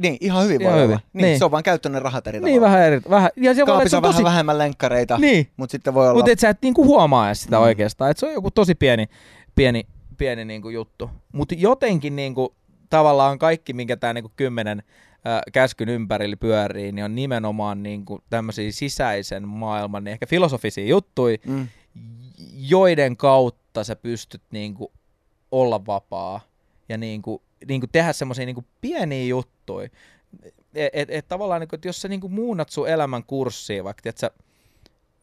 Niin, 0.00 0.16
ihan 0.20 0.44
hyvin 0.44 0.60
Ihan 0.60 0.72
voi 0.74 0.82
hyvin. 0.82 0.94
olla. 0.94 1.02
Niin, 1.12 1.22
Niin. 1.24 1.38
se 1.38 1.44
on 1.44 1.50
vaan 1.50 1.62
käyttänyt 1.62 1.94
ne 1.94 2.00
rahat 2.00 2.26
eri 2.26 2.40
Niin, 2.40 2.54
tavalla. 2.60 2.66
vähän 2.76 2.86
eri. 2.86 3.00
Vähän. 3.10 3.30
Ja 3.36 3.54
se 3.54 3.64
Kaapissa 3.64 3.90
se 3.90 3.96
on 3.96 4.04
on 4.04 4.10
tosi... 4.10 4.22
vähän 4.22 4.32
vähemmän 4.32 4.58
lenkkareita, 4.58 5.18
Niin, 5.18 5.48
mutta 5.56 5.72
sitten 5.72 5.94
voi 5.94 6.04
olla... 6.06 6.14
mutta 6.18 6.30
et 6.30 6.38
sä 6.38 6.48
et 6.48 6.58
niinku 6.62 6.84
huomaa 6.84 7.26
edes 7.28 7.42
sitä 7.42 7.56
Mm. 7.56 7.62
oikeastaan. 7.62 8.10
Että 8.10 8.20
se 8.20 8.26
on 8.26 8.32
joku 8.32 8.50
tosi 8.50 8.74
pieni, 8.74 9.06
pieni, 9.54 9.86
pieni 10.18 10.44
niinku 10.44 10.68
juttu. 10.68 11.10
Mutta 11.32 11.54
jotenkin 11.58 12.16
niinku, 12.16 12.54
tavallaan 12.90 13.38
kaikki, 13.38 13.72
minkä 13.72 13.96
tämä 13.96 14.12
niinku 14.12 14.32
kymmenen 14.36 14.82
äh, 15.26 15.40
käskyn 15.52 15.88
ympärillä 15.88 16.36
pyörii, 16.36 16.92
niin 16.92 17.04
on 17.04 17.14
nimenomaan 17.14 17.82
niinku 17.82 18.20
tämmöisiä 18.30 18.72
sisäisen 18.72 19.48
maailman, 19.48 20.04
niin 20.04 20.12
ehkä 20.12 20.26
filosofisia 20.26 20.86
juttuja, 20.86 21.36
Mm. 21.46 21.68
joiden 22.56 23.16
kautta 23.16 23.84
sä 23.84 23.96
pystyt 23.96 24.42
niinku 24.50 24.92
olla 25.52 25.86
vapaa 25.86 26.40
ja 26.88 26.98
niinku, 26.98 27.42
niinku 27.68 27.86
tehdä 27.92 28.12
semmoisia 28.12 28.46
niinku 28.46 28.64
pieniä 28.80 29.24
juttuja. 29.24 29.88
Et, 30.74 30.90
et, 30.92 31.10
et 31.10 31.28
tavallaan, 31.28 31.60
niinku, 31.60 31.76
että 31.76 31.88
jos 31.88 32.02
sä 32.02 32.08
niinku 32.08 32.28
muunnat 32.28 32.68
sun 32.68 32.88
elämän 32.88 33.24
kurssia, 33.24 33.84
vaikka 33.84 34.02
tiedät, 34.02 34.18
sä, 34.18 34.30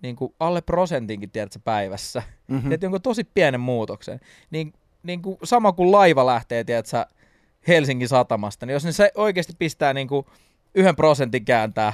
niinku 0.02 0.36
alle 0.39 0.62
prosentinkin 0.62 1.32
tiedät, 1.32 1.52
sä 1.52 1.60
päivässä, 1.60 2.23
Mm-hmm. 2.47 2.63
mm. 2.63 2.69
teet 2.69 2.82
jonkun 2.82 3.02
tosi 3.02 3.23
pienen 3.23 3.60
muutoksen, 3.60 4.19
niin, 4.52 4.73
niinku, 5.04 5.39
sama 5.43 5.71
kuin 5.71 5.91
laiva 5.91 6.25
lähtee 6.25 6.63
tiedät, 6.63 6.86
sä, 6.86 7.06
Helsingin 7.67 8.08
satamasta, 8.08 8.65
niin 8.65 8.73
jos 8.73 8.86
ne 8.86 8.91
se 8.91 9.12
oikeasti 9.15 9.54
pistää 9.60 9.93
niinku 9.93 10.25
yhden 10.75 10.95
prosentin 10.95 11.45
kääntää 11.45 11.93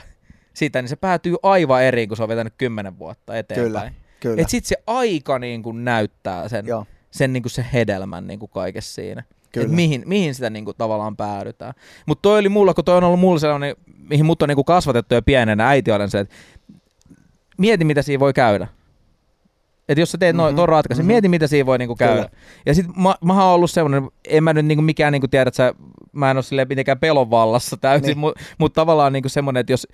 sitä, 0.54 0.82
niin 0.82 0.90
se 0.90 0.96
päätyy 0.96 1.36
aivan 1.44 1.84
eri, 1.84 2.08
kun 2.08 2.18
se 2.18 2.24
on 2.24 2.30
vetänyt 2.30 2.54
kymmenen 2.58 3.00
vuotta 3.00 3.38
eteenpäin. 3.38 3.72
Kyllä, 3.72 3.92
kyllä. 4.20 4.42
Et 4.42 4.50
sit 4.50 4.66
se 4.66 4.76
aika 4.88 5.40
niin 5.40 5.64
kuin 5.64 5.86
näyttää 5.86 6.50
sen, 6.50 6.66
Joo, 6.68 6.86
sen, 7.12 7.34
niin 7.34 7.44
kuin 7.44 7.52
se 7.52 7.66
hedelmän 7.74 8.28
niin 8.28 8.40
kuin 8.40 8.52
kaikessa 8.52 8.94
siinä. 8.94 9.24
Kyllä. 9.56 9.66
Et 9.66 9.72
mihin, 9.72 10.04
mihin 10.06 10.36
sitä 10.36 10.50
niin 10.50 10.66
kuin 10.66 10.78
tavallaan 10.78 11.18
päädytään. 11.18 11.74
Mutta 12.06 12.22
toi 12.22 12.40
oli 12.40 12.50
mulla, 12.50 12.74
kun 12.74 12.86
toi 12.86 12.98
on 12.98 13.04
ollut 13.04 13.20
mulla 13.20 13.40
sellainen, 13.40 13.76
mihin 14.10 14.26
mut 14.26 14.42
on 14.42 14.50
niin 14.50 14.56
kuin 14.56 14.66
kasvatettu 14.66 15.16
jo 15.16 15.22
pienenä, 15.22 15.70
äiti 15.70 15.92
olen 15.92 16.10
se, 16.10 16.20
että 16.20 16.36
mieti 17.58 17.86
mitä 17.86 18.02
siinä 18.02 18.20
voi 18.20 18.34
käydä. 18.34 18.68
Et 19.90 19.98
jos 19.98 20.12
sä 20.12 20.18
teet 20.18 20.36
mm-hmm. 20.36 20.48
Mhm, 20.50 20.56
noin 20.56 20.70
ratkaisun, 20.70 21.04
mhm. 21.04 21.08
mm-hmm. 21.08 21.14
mieti 21.14 21.30
mitä 21.30 21.48
siinä 21.48 21.66
voi 21.66 21.78
niinku 21.78 21.96
käydä. 21.96 22.16
Kyllä. 22.16 22.30
Ja 22.66 22.74
sit 22.76 22.86
mä, 22.96 23.16
mä 23.24 23.44
oon 23.46 23.54
ollut 23.54 23.72
semmonen, 23.72 24.10
en 24.28 24.44
mä 24.44 24.54
nyt 24.54 24.66
niinku 24.66 24.82
mikään 24.82 25.12
niinku 25.12 25.28
tiedä, 25.28 25.48
että 25.48 25.56
sä, 25.56 25.74
mä 26.12 26.32
en 26.32 26.38
oo 26.38 26.42
silleen 26.44 26.68
mitenkään 26.68 27.00
pelon 27.00 27.30
vallassa 27.30 27.78
täysin, 27.78 28.02
Niin. 28.06 28.08
niin. 28.08 28.20
mutta 28.20 28.42
mut 28.58 28.74
tavallaan 28.74 29.14
niinku 29.14 29.30
semmonen, 29.30 29.62
että 29.62 29.74
jos 29.74 29.88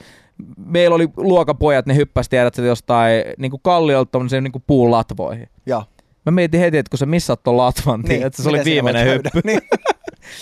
meillä 0.65 0.95
oli 0.95 1.09
luokapojat, 1.17 1.85
ne 1.85 1.95
hyppäsi 1.95 2.29
tiedät 2.29 2.55
sä 2.55 2.61
jostain 2.61 3.23
niinku 3.37 3.57
kalliolta 3.57 4.11
tommoseen 4.11 4.43
niinku 4.43 4.63
puun 4.67 4.91
latvoihin. 4.91 5.49
joo. 5.65 5.83
Mä 6.25 6.31
mietin 6.31 6.59
heti, 6.59 6.77
että 6.77 6.89
kun 6.89 6.97
sä 6.97 7.05
missaat 7.05 7.43
ton 7.43 7.57
latvan, 7.57 8.01
niin, 8.01 8.23
että 8.23 8.43
se 8.43 8.49
oli 8.49 8.61
viimeinen 8.65 9.07
hyppy. 9.07 9.29
Niin. 9.43 9.61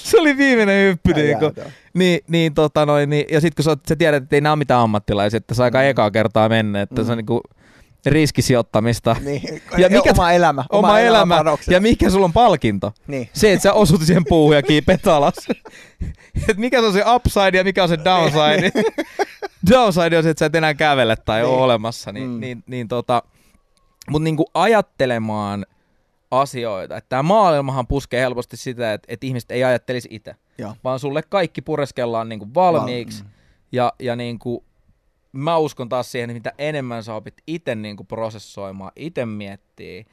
se 0.03 0.19
oli 0.19 0.37
viimeinen 0.37 0.85
hyppy. 0.89 1.13
Niinku. 1.13 1.43
jäätä. 1.45 1.71
Niin, 1.93 2.19
niin, 2.27 2.53
tota 2.53 2.85
noin, 2.85 3.09
niin, 3.09 3.25
ja 3.31 3.41
sitten 3.41 3.55
kun 3.63 3.71
sä, 3.71 3.77
sä 3.89 3.95
tiedät, 3.95 4.23
että 4.23 4.35
ei 4.35 4.41
nämä 4.41 4.53
ole 4.53 4.57
mitään 4.59 4.79
ammattilaisia, 4.81 5.37
että 5.37 5.53
sä 5.53 5.63
aika 5.63 5.77
Mm. 5.79 5.85
ekaa 5.85 6.11
kertaa 6.11 6.49
mennä, 6.49 6.81
että 6.81 7.01
Mm. 7.01 7.05
se 7.05 7.11
on 7.11 7.17
niinku 7.17 7.41
riskisijoittamista. 8.05 9.15
Niin. 9.25 9.41
Ja 9.77 9.89
mikä- 9.89 10.11
oma 10.11 10.31
elämä. 10.31 10.65
Oma 10.69 10.99
elämä, 10.99 11.37
panokset. 11.37 11.71
ja 11.73 11.81
mikä 11.81 12.09
sulla 12.09 12.25
on 12.25 12.33
palkinto? 12.33 12.93
Niin. 13.07 13.29
Se, 13.33 13.53
että 13.53 13.63
sä 13.63 13.73
osut 13.73 14.01
siihen 14.01 14.23
puuhun 14.29 14.55
ja 14.55 14.63
kiipeät 14.63 15.07
alas. 15.17 15.35
Et 16.49 16.57
mikä 16.57 16.79
se 16.79 16.85
on 16.85 16.93
se 16.93 17.03
upside 17.15 17.57
ja 17.57 17.63
mikä 17.63 17.83
on 17.83 17.89
se 17.89 17.97
downside. 18.05 18.71
downside 19.69 20.17
on 20.17 20.23
se, 20.23 20.29
että 20.29 20.39
sä 20.39 20.45
et 20.45 20.55
enää 20.55 20.73
kävele 20.73 21.15
tai 21.15 21.41
Niin. 21.41 21.49
ole 21.49 21.61
olemassa. 21.61 22.11
Niin, 22.11 22.29
Mm. 22.29 22.39
niin, 22.39 22.63
niin 22.67 22.87
tota, 22.87 23.23
mutta 24.11 24.23
niinku 24.23 24.45
ajattelemaan 24.53 25.65
asioita. 26.31 26.97
Että 26.97 27.09
tämä 27.09 27.23
maailmahan 27.23 27.87
puskee 27.87 28.21
helposti 28.21 28.57
sitä, 28.57 28.93
että, 28.93 29.05
että 29.13 29.25
ihmiset 29.25 29.51
ei 29.51 29.63
ajattelisi 29.63 30.07
itse, 30.11 30.35
Joo. 30.57 30.75
vaan 30.83 30.99
sulle 30.99 31.21
kaikki 31.29 31.61
pureskellaan 31.61 32.29
niinku 32.29 32.47
valmiiksi. 32.53 33.23
Val- 33.23 33.29
mm. 33.29 33.33
Ja, 33.71 33.93
ja 33.99 34.15
niinku, 34.15 34.63
mä 35.31 35.57
uskon 35.57 35.89
taas 35.89 36.11
siihen, 36.11 36.29
että 36.29 36.37
mitä 36.39 36.53
enemmän 36.57 37.03
sä 37.03 37.13
opit 37.13 37.33
itse 37.47 37.75
niinku 37.75 38.03
prosessoimaan, 38.03 38.91
itse 38.95 39.25
miettii, 39.25 40.05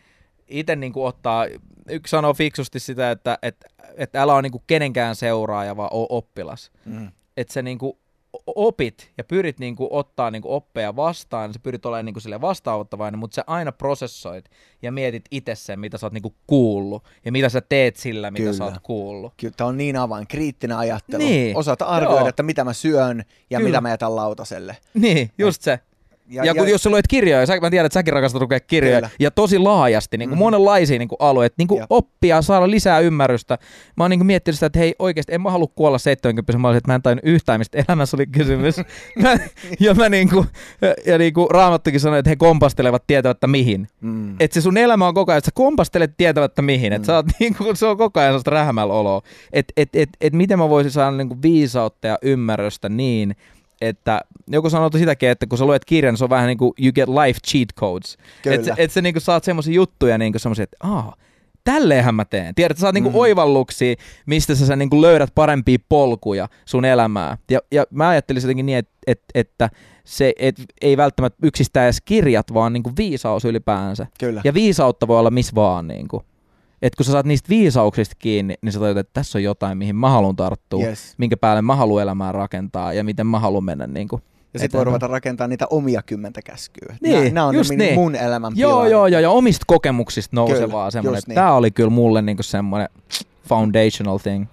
itse 0.49 0.77
niinku 0.77 1.05
ottaa, 1.05 1.47
yksi 1.89 2.11
sanoo 2.11 2.35
fiksusti 2.35 2.81
sitä, 2.81 3.11
että, 3.11 3.39
että, 3.43 3.69
että 3.97 4.23
älä 4.23 4.35
ole 4.35 4.43
niinku 4.43 4.63
kenenkään 4.67 5.17
seuraaja, 5.17 5.77
vaan 5.77 5.91
oo 5.93 6.07
oppilas. 6.11 6.73
Mm. 6.85 7.11
Että 7.37 7.53
sä 7.53 7.63
niinku 7.63 7.99
opit 8.47 9.13
ja 9.19 9.25
pyrit 9.25 9.59
niinku 9.59 9.89
ottaa 9.91 10.31
niinku 10.31 10.55
oppeja 10.55 10.97
vastaan, 10.97 11.53
sä 11.53 11.61
pyrit 11.63 11.87
olemaan 11.87 12.05
niinku 12.05 12.21
sille 12.21 12.41
vastaanottavainen, 12.41 13.19
mutta 13.19 13.35
sä 13.35 13.45
aina 13.47 13.73
prosessoit 13.73 14.45
ja 14.83 14.93
mietit 14.93 15.25
itse 15.31 15.55
sen, 15.55 15.81
mitä 15.81 15.99
sä 15.99 16.07
oot 16.07 16.13
niinku 16.13 16.35
kuullut 16.47 17.05
ja 17.25 17.33
mitä 17.33 17.49
sä 17.49 17.61
teet 17.61 17.97
sillä, 17.97 18.31
mitä 18.31 18.43
Kyllä. 18.43 18.57
sä 18.57 18.65
oot 18.65 18.79
kuullut. 18.83 19.33
Kyllä 19.37 19.55
tämä 19.57 19.69
on 19.69 19.77
niin 19.77 19.97
avain, 19.97 20.27
kriittinen 20.27 20.77
ajattelu. 20.77 21.23
Niin. 21.23 21.57
Osata 21.57 21.85
arvioida, 21.85 22.21
Joo. 22.21 22.29
että 22.29 22.43
mitä 22.43 22.65
mä 22.65 22.73
syön 22.73 23.25
ja 23.51 23.59
Kyllä. 23.59 23.69
mitä 23.69 23.81
mä 23.81 23.91
jätän 23.91 24.17
lautaselle. 24.17 24.77
Niin, 24.95 25.31
just 25.39 25.63
se. 25.63 25.81
Ja, 26.29 26.45
ja, 26.45 26.55
kun, 26.55 26.69
jos 26.69 26.83
sä 26.83 26.91
luet 26.91 27.07
kirjoja, 27.09 27.47
sä, 27.47 27.61
mä 27.61 27.71
tiedän, 27.71 27.87
että 27.87 27.95
säkin 27.95 28.13
rakastat 28.15 28.43
lukea 28.43 28.61
kirjoja, 28.61 28.97
Kyllä. 28.97 29.11
ja 29.21 29.31
tosi 29.31 29.59
laajasti, 29.59 30.19
niin 30.19 30.29
kuin 30.29 30.39
mm. 30.39 30.43
monenlaisia 30.43 30.99
niin 30.99 31.09
kuin 31.09 31.17
alueita, 31.21 31.55
niin 31.59 31.69
kuin 31.69 31.81
Jep. 31.81 31.87
oppia, 31.91 32.43
saada 32.43 32.71
lisää 32.71 33.01
ymmärrystä. 33.01 33.59
Mä 33.97 34.05
oon 34.05 34.11
niin 34.11 34.19
kuin 34.19 34.27
miettinyt 34.27 34.57
sitä, 34.57 34.67
että 34.67 34.79
hei 34.79 34.95
oikeasti 34.99 35.35
en 35.35 35.41
mä 35.43 35.51
halua 35.51 35.73
kuolla 35.75 35.99
70 35.99 36.59
mä 36.59 36.69
olisin, 36.69 36.79
että 36.79 36.91
mä 36.91 36.95
en 36.95 37.03
tainnut 37.03 37.25
yhtään, 37.25 37.61
mistä 37.61 37.85
elämässä 37.89 38.17
oli 38.17 38.27
kysymys. 38.27 38.77
mä, 39.23 39.37
ja 39.81 39.95
mä 39.95 40.09
niin 40.09 40.29
kuin, 40.29 40.47
ja 41.07 41.19
niin 41.19 41.35
kuin 41.35 41.51
Raamattukin 41.51 42.01
sanoi, 42.01 42.19
että 42.19 42.29
he 42.29 42.37
kompastelevat 42.37 43.07
tietävättä 43.07 43.47
mihin. 43.47 43.89
Mm. 44.01 44.37
Että 44.41 44.55
se 44.55 44.61
sun 44.61 44.77
elämä 44.77 45.09
on 45.09 45.15
koko 45.15 45.33
ajan, 45.33 45.39
että 45.39 45.49
sä 45.49 45.53
kompastelet 45.55 46.17
tietävättä 46.17 46.63
mihin. 46.63 46.93
Että 46.93 47.03
Mm. 47.03 47.07
sä 47.07 47.15
oot 47.15 47.27
niin 47.41 47.55
kuin, 47.55 47.77
se 47.77 47.87
on 47.87 47.97
koko 47.97 48.21
ajan 48.21 48.31
sellaista 48.31 48.51
rähmällä 48.51 48.95
oloa. 48.95 49.23
Että 49.53 49.73
et, 49.77 49.89
et, 49.95 50.09
et 50.21 50.33
miten 50.33 50.59
mä 50.59 50.69
voisin 50.69 50.93
saada 50.93 51.17
niin 51.17 51.29
kuin 51.29 51.43
viisautta 51.43 52.07
ja 52.07 52.19
ymmärrystä 52.23 52.89
niin, 52.89 53.37
että 53.81 54.21
joku 54.49 54.71
sanoo 54.71 54.91
sitäkin, 54.93 55.29
että 55.29 55.47
kun 55.47 55.59
sä 55.59 55.65
luet 55.65 55.85
kirjan, 55.85 56.13
niin 56.13 56.19
se 56.19 56.25
on 56.25 56.31
vähän 56.31 56.47
niin 56.47 56.59
kuin 56.59 56.73
you 56.83 56.93
get 56.93 57.09
life 57.09 57.41
cheat 57.47 57.69
codes. 57.81 58.17
Että 58.47 58.75
et 58.77 58.93
sä 58.93 59.03
niin 59.03 59.15
kuin 59.15 59.23
saat 59.23 59.45
semmoisia 59.45 59.75
juttuja, 59.75 60.19
niin 60.19 60.33
kuin 60.33 60.41
semmoisia, 60.41 60.63
että 60.63 60.77
aah, 60.81 61.17
tälleenhän 61.65 62.15
mä 62.15 62.25
teen. 62.25 62.55
Tiedät, 62.55 62.77
sä 62.77 62.81
saat 62.81 62.95
niinku 62.95 63.11
Mm. 63.11 63.17
oivalluksia, 63.17 63.95
mistä 64.27 64.55
sä, 64.55 64.67
sä 64.67 64.77
niinku 64.77 65.03
löydät 65.03 65.31
parempia 65.35 65.79
polkuja 65.89 66.49
sun 66.65 66.85
elämää. 66.85 67.39
Ja, 67.51 67.59
ja 67.73 67.85
mä 67.91 68.09
ajattelin 68.09 68.43
jotenkin 68.43 68.67
niin, 68.67 68.79
että, 68.79 68.93
että, 69.07 69.25
että 69.35 69.71
se 70.05 70.33
et, 70.39 70.57
ei 70.81 70.97
välttämättä 70.97 71.39
yksistään 71.47 71.85
edes 71.85 72.01
kirjat, 72.05 72.55
vaan 72.55 72.73
niinku 72.73 72.91
viisaus 72.99 73.45
ylipäänsä. 73.45 74.07
Kyllä. 74.21 74.41
Ja 74.45 74.55
viisautta 74.55 75.09
voi 75.09 75.19
olla 75.19 75.31
missä 75.31 75.55
vaan. 75.55 75.89
Niinku. 75.89 76.23
Et 76.83 76.95
kun 76.95 77.05
sä 77.07 77.13
saat 77.13 77.27
niistä 77.27 77.49
viisauksista 77.49 78.15
kiinni, 78.19 78.55
niin 78.63 78.73
sä 78.73 78.81
tajut, 78.81 78.99
että 78.99 79.11
tässä 79.13 79.39
on 79.39 79.43
jotain, 79.43 79.79
mihin 79.79 79.97
mä 79.97 80.11
haluan 80.11 80.37
tarttua, 80.37 80.85
Yes. 80.85 81.15
minkä 81.19 81.37
päälle 81.37 81.63
mä 81.63 81.77
haluan 81.77 82.03
elämää 82.03 82.33
rakentaa 82.33 82.93
ja 82.93 83.05
miten 83.05 83.27
mä 83.27 83.39
haluan 83.39 83.65
mennä. 83.65 83.87
Niinku. 83.87 84.21
Ja 84.55 84.61
sitten 84.61 84.79
voi 84.79 84.85
ruveta 84.85 85.07
rakentamaan 85.07 85.51
niitä 85.51 85.67
omia 85.71 86.03
kymmentä 86.03 86.43
käskyä. 86.43 86.97
Niin, 87.03 87.35
Nämä 87.35 87.47
on 87.47 87.55
just 87.55 87.71
ne 87.71 87.77
niin. 87.77 87.95
mun 87.95 88.15
elämän 88.15 88.53
Joo, 88.57 88.87
joo, 88.87 89.07
joo, 89.07 89.21
ja 89.21 89.31
omista 89.31 89.65
kokemuksista 89.67 90.37
nousevaa 90.37 90.91
semmoinen. 90.91 91.23
niin. 91.27 91.35
Tämä 91.35 91.53
oli 91.53 91.71
kyllä 91.71 91.91
mulle 91.91 92.23
niinku 92.23 92.43
semmoinen 92.43 92.89
foundational 93.49 94.19
thing. 94.19 94.47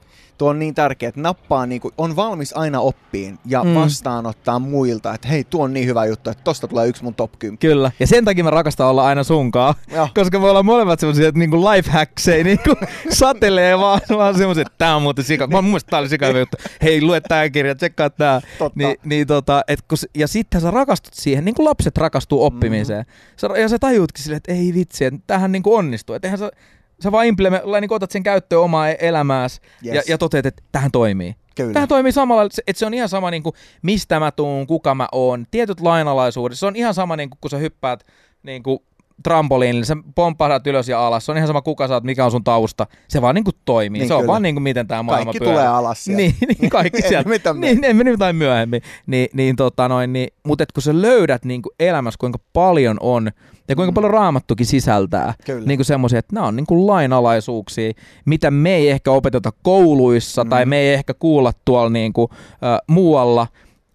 Tuo 0.43 0.49
on 0.49 0.59
niin 0.59 0.75
tärkeää, 0.75 1.07
että 1.09 1.21
nappaa 1.21 1.65
niinku, 1.65 1.91
on 1.97 2.15
valmis 2.15 2.53
aina 2.57 2.79
oppiin 2.79 3.39
ja 3.45 3.63
Mm. 3.63 3.69
mm. 3.69 3.75
vastaanottaa 3.75 4.59
muilta, 4.59 5.13
että 5.13 5.27
hei, 5.27 5.43
tuo 5.43 5.63
on 5.63 5.73
niin 5.73 5.87
hyvä 5.87 6.05
juttu, 6.05 6.29
että 6.29 6.43
tosta 6.43 6.67
tulee 6.67 6.87
yksi 6.87 7.03
mun 7.03 7.15
top 7.15 7.31
10. 7.39 7.57
Kyllä. 7.57 7.91
Ja 7.99 8.07
sen 8.07 8.25
takia 8.25 8.43
mä 8.43 8.49
rakastan 8.49 8.87
olla 8.87 9.05
aina 9.05 9.23
sunkaan. 9.23 9.75
Joo. 9.91 10.09
Koska 10.15 10.39
me 10.39 10.47
ollaan 10.49 10.65
molemmat 10.65 10.99
semmoisia, 10.99 11.27
että 11.27 11.39
niinku 11.39 11.65
lifehackseja 11.65 12.43
niinku 12.43 12.75
satelee 13.09 13.79
vaan, 13.79 14.01
vaan 14.09 14.37
semmoisia, 14.37 14.61
että 14.61 14.73
tää 14.77 14.95
on 14.95 15.01
muuten 15.01 15.25
sika. 15.25 15.47
Mä 15.47 15.61
mun 15.61 15.71
mielestä 15.71 15.89
tää 15.89 15.99
oli 15.99 16.09
sika 16.09 16.25
hyvä 16.27 16.39
juttu. 16.39 16.57
Hei, 16.81 17.01
lue 17.01 17.21
tää 17.21 17.49
kirja, 17.49 17.75
tsekkaa 17.75 18.09
tää. 18.09 18.41
Totta. 18.59 18.79
Ni, 18.79 18.95
niin 19.03 19.27
tota, 19.27 19.61
et 19.67 19.81
kun, 19.81 19.97
ja 20.15 20.27
sitten 20.27 20.61
sä 20.61 20.71
rakastut 20.71 21.13
siihen, 21.13 21.45
niin 21.45 21.55
kuin 21.55 21.65
lapset 21.65 21.97
rakastuu 21.97 22.45
oppimiseen. 22.45 23.05
Sä, 23.37 23.47
ja 23.61 23.69
sä 23.69 23.79
tajuutkin 23.79 24.23
silleen, 24.23 24.37
että 24.37 24.51
ei 24.53 24.73
vitsi, 24.73 25.05
että 25.05 25.19
tähän 25.27 25.51
niin 25.51 25.63
onnistuu. 25.65 26.15
Että 26.15 26.27
eihän 26.27 26.39
sä, 26.39 26.51
sä 26.99 27.11
vaan 27.11 27.25
implement, 27.25 27.63
niin 27.81 27.93
otat 27.93 28.11
sen 28.11 28.23
käyttöön 28.23 28.61
omaa 28.61 28.89
e- 28.89 28.97
elämääsi 28.99 29.61
Yes. 29.85 29.95
ja, 29.95 30.01
ja 30.07 30.17
toteat, 30.17 30.45
että 30.45 30.63
tähän 30.71 30.91
toimii. 30.91 31.35
Kyllä. 31.55 31.73
Tähän 31.73 31.89
toimii 31.89 32.11
samalla, 32.11 32.43
että 32.43 32.79
se 32.79 32.85
on 32.85 32.93
ihan 32.93 33.09
sama 33.09 33.31
niin 33.31 33.43
kuin, 33.43 33.53
mistä 33.81 34.19
mä 34.19 34.31
tuun, 34.31 34.67
kuka 34.67 34.95
mä 34.95 35.07
oon, 35.11 35.45
tietyt 35.51 35.79
lainalaisuudet. 35.79 36.59
Se 36.59 36.65
on 36.65 36.75
ihan 36.75 36.93
sama 36.93 37.15
niin 37.15 37.29
kuin, 37.29 37.37
kun 37.41 37.51
sä 37.51 37.57
hyppäät 37.57 38.05
niin 38.43 38.63
kuin, 38.63 38.79
trampoliinille, 39.23 39.85
sä 39.85 39.97
pomppahdat 40.15 40.67
ylös 40.67 40.89
ja 40.89 41.07
alas, 41.07 41.25
se 41.25 41.31
on 41.31 41.37
ihan 41.37 41.47
sama 41.47 41.61
kuka 41.61 41.85
oot, 41.91 42.03
mikä 42.03 42.25
on 42.25 42.31
sun 42.31 42.43
tausta, 42.43 42.87
se 43.07 43.21
vaan 43.21 43.35
niinku 43.35 43.51
toimii, 43.65 43.99
Niin, 43.99 44.07
se 44.07 44.13
on 44.13 44.19
kyllä. 44.19 44.31
vaan 44.31 44.41
niinku 44.41 44.59
miten 44.59 44.87
tämä 44.87 45.03
maailma 45.03 45.25
Kaikki 45.25 45.39
pyörii. 45.39 45.53
tulee 45.55 45.67
alas 45.67 46.03
sieltä. 46.03 46.17
Niin, 46.21 46.35
niin 46.59 46.69
kaikki 46.69 47.01
sieltä. 47.09 47.29
mitään 47.29 47.59
niin, 47.61 47.83
ei 47.83 47.93
meni 47.93 48.09
jotain 48.11 48.35
myöhemmin. 48.35 48.81
Niin, 49.07 49.27
niin, 49.33 49.55
tota 49.55 49.87
noin, 49.89 50.13
niin, 50.13 50.27
mutta 50.47 50.63
et 50.63 50.71
kun 50.71 50.83
sä 50.83 51.01
löydät 51.01 51.45
niinku 51.45 51.69
elämässä, 51.79 52.17
kuinka 52.19 52.39
paljon 52.53 52.97
on, 52.99 53.31
ja 53.67 53.75
kuinka 53.75 53.91
Mm. 53.91 53.95
paljon 53.95 54.11
raamattukin 54.11 54.65
sisältää, 54.65 55.33
Kyllä. 55.45 55.65
niinku 55.67 55.83
semmoisia, 55.83 56.19
että 56.19 56.35
nämä 56.35 56.47
on 56.47 56.55
niinku 56.55 56.87
lainalaisuuksia, 56.87 57.91
mitä 58.25 58.51
me 58.51 58.75
ei 58.75 58.89
ehkä 58.89 59.11
opeteta 59.11 59.51
kouluissa, 59.63 60.43
Mm. 60.43 60.49
tai 60.49 60.65
me 60.65 60.77
ei 60.77 60.93
ehkä 60.93 61.13
kuulla 61.13 61.51
tuolla 61.65 61.89
niinku, 61.89 62.29
äh, 62.33 62.77
muualla, 62.87 63.47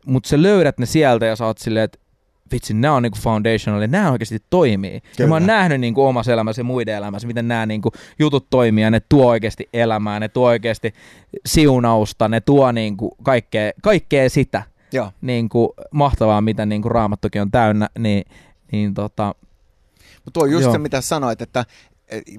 mutta 0.07 0.29
sä 0.29 0.43
löydät 0.43 0.79
ne 0.79 0.87
sieltä 0.87 1.27
ja 1.27 1.37
sä 1.37 1.47
oot 1.47 1.59
silleen, 1.59 1.85
että 1.85 1.99
vitsi, 2.53 2.75
nämä 2.75 2.95
on 2.95 3.03
niinku 3.03 3.19
foundational, 3.19 3.81
ja 3.81 3.89
nämä 3.89 4.11
oikeasti 4.11 4.43
toimii. 4.51 4.95
Ja 4.95 5.01
Kyllä. 5.17 5.29
mä 5.29 5.35
oon 5.35 5.47
nähnyt 5.47 5.81
niinku 5.81 6.05
omassa 6.05 6.33
elämässä 6.33 6.61
ja 6.61 6.65
muiden 6.65 6.95
elämässä, 6.95 7.29
miten 7.29 7.49
nämä 7.49 7.67
niinku 7.67 7.93
jutut 8.19 8.47
toimii, 8.51 8.85
ja 8.85 8.91
ne 8.91 9.01
tuo 9.09 9.27
oikeasti 9.27 9.69
elämää, 9.73 10.21
ne 10.21 10.29
tuo 10.29 10.49
oikeasti 10.49 10.95
siunausta, 11.47 12.29
ne 12.29 12.41
tuo 12.41 12.73
niinku 12.73 13.17
kaikkea, 13.23 13.73
kaikkea 13.83 14.31
sitä 14.31 14.63
Joo. 14.93 15.13
niinku 15.21 15.75
mahtavaa, 15.91 16.41
mitä 16.41 16.67
niinku 16.67 16.89
raamattokin 16.89 17.43
on 17.43 17.51
täynnä, 17.51 17.89
niin, 17.99 18.25
niin 18.73 18.95
tota, 18.95 19.35
tuo 20.33 20.43
on 20.43 20.51
just 20.51 20.63
Joo. 20.63 20.73
se, 20.73 20.79
mitä 20.79 21.01
sanoit, 21.01 21.43
että 21.43 21.65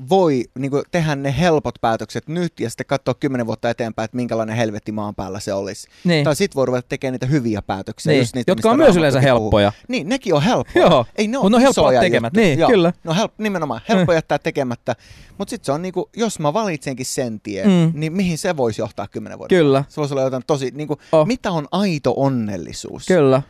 voi 0.10 0.44
niin 0.60 0.72
kuin, 0.72 0.84
tehdä 0.92 1.16
ne 1.16 1.36
helpot 1.40 1.76
päätökset 1.82 2.28
nyt 2.28 2.60
ja 2.60 2.70
sitten 2.70 2.86
katsoa 2.86 3.14
kymmenen 3.14 3.48
vuotta 3.48 3.70
eteenpäin, 3.70 4.06
että 4.06 4.18
minkälainen 4.18 4.56
helvetti 4.56 4.92
maan 4.92 5.16
päällä 5.16 5.40
se 5.40 5.54
olisi. 5.54 5.88
niin, 6.04 6.24
Tai 6.24 6.36
sit 6.36 6.56
voi 6.56 6.66
ruveta 6.66 6.86
tekemään 6.90 7.12
niitä 7.14 7.26
hyviä 7.26 7.62
päätöksiä. 7.62 8.12
niin 8.12 8.20
just 8.20 8.36
niitä, 8.36 8.52
jotka 8.52 8.72
on 8.72 8.78
myös 8.78 8.96
yleensä 8.98 9.20
puhuu. 9.20 9.28
helppoja. 9.42 9.72
Niin, 9.88 10.10
nekin 10.10 10.34
on 10.34 10.42
helppoja. 10.44 10.86
Joo, 10.86 11.06
Ei 11.16 11.28
ne 11.28 11.38
on 11.38 11.52
helppo 11.62 11.70
isoja 11.82 12.00
tekemättä. 12.02 12.40
Niin, 12.40 12.60
Joo. 12.60 12.70
kyllä. 12.70 12.94
No 13.04 13.14
help, 13.14 13.34
nimenomaan, 13.38 13.82
helppo 13.90 14.14
jättää 14.14 14.40
tekemättä. 14.40 14.96
Mutta 15.38 15.50
sitten 15.50 15.66
se 15.66 15.72
on 15.72 15.82
niinku, 15.82 16.10
jos 16.16 16.40
mä 16.40 16.54
valitsenkin 16.54 17.06
sen 17.06 17.40
tien, 17.40 17.68
Mm. 17.68 17.92
niin 18.00 18.14
mihin 18.14 18.38
se 18.38 18.58
voisi 18.58 18.82
johtaa 18.82 19.08
kymmenen 19.08 19.38
vuotta? 19.38 19.56
Kyllä, 19.56 19.84
Se 19.90 20.02
voisi 20.02 20.14
olla 20.14 20.24
jotain 20.24 20.44
tosi, 20.48 20.72
niinku, 20.74 20.98
Oh. 21.12 21.28
mitä 21.28 21.52
on 21.52 21.68
aito 21.72 22.14
onnellisuus? 22.18 23.06
kyllä. 23.06 23.42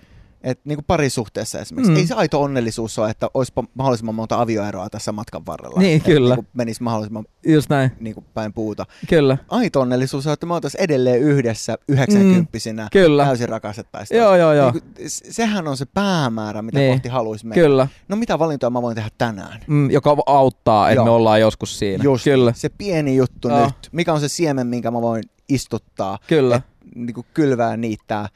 Et 0.43 0.59
niinku 0.65 0.83
parisuhteessa 0.87 1.59
esimerkiksi. 1.59 1.91
Mm. 1.91 1.97
Ei 1.97 2.07
se 2.07 2.13
aito 2.13 2.41
onnellisuus 2.41 2.99
ole, 2.99 3.09
että 3.09 3.27
olisi 3.33 3.53
mahdollisimman 3.73 4.15
monta 4.15 4.41
avioeroa 4.41 4.89
tässä 4.89 5.11
matkan 5.11 5.45
varrella. 5.45 5.79
Niin, 5.79 6.01
kyllä. 6.01 6.35
Niinku 6.35 6.49
menisi 6.53 6.83
mahdollisimman 6.83 7.25
Just 7.47 7.69
näin, 7.69 7.91
niinku 7.99 8.23
päin 8.33 8.53
puuta. 8.53 8.85
kyllä. 9.09 9.37
Aito 9.49 9.81
onnellisuus 9.81 10.27
on, 10.27 10.33
että 10.33 10.45
me 10.45 10.53
oltaisiin 10.53 10.81
edelleen 10.83 11.19
yhdessä 11.21 11.77
90 11.87 12.49
Mm, 12.83 12.87
kyllä. 12.91 13.25
täysin 13.25 13.49
rakastettaisiin. 13.49 14.17
Joo, 14.17 14.35
joo, 14.35 14.53
joo. 14.53 14.71
Niinku, 14.71 14.89
s- 15.07 15.23
sehän 15.29 15.67
on 15.67 15.77
se 15.77 15.85
päämäärä, 15.85 16.61
mitä 16.61 16.79
Niin. 16.79 16.93
kohti 16.93 17.09
haluaisi 17.09 17.45
mennä. 17.47 17.61
Kyllä, 17.63 17.87
No 18.07 18.15
mitä 18.15 18.39
valintoja 18.39 18.69
mä 18.69 18.81
voin 18.81 18.95
tehdä 18.95 19.09
tänään? 19.17 19.59
mm, 19.67 19.91
joka 19.91 20.17
auttaa, 20.25 20.89
että 20.89 20.95
Joo. 20.99 21.05
me 21.05 21.11
ollaan 21.11 21.41
joskus 21.41 21.79
siinä. 21.79 22.03
Just 22.03 22.23
Kyllä, 22.23 22.53
se 22.55 22.69
pieni 22.69 23.15
juttu 23.15 23.49
Joo. 23.49 23.65
nyt. 23.65 23.75
Mikä 23.91 24.13
on 24.13 24.19
se 24.19 24.27
siemen, 24.27 24.67
minkä 24.67 24.91
mä 24.91 25.01
voin 25.01 25.23
istuttaa, 25.49 26.17
kyllä. 26.27 26.55
et, 26.55 26.63
niinku 26.95 27.25
kylvää, 27.33 27.77
niittää 27.77 28.29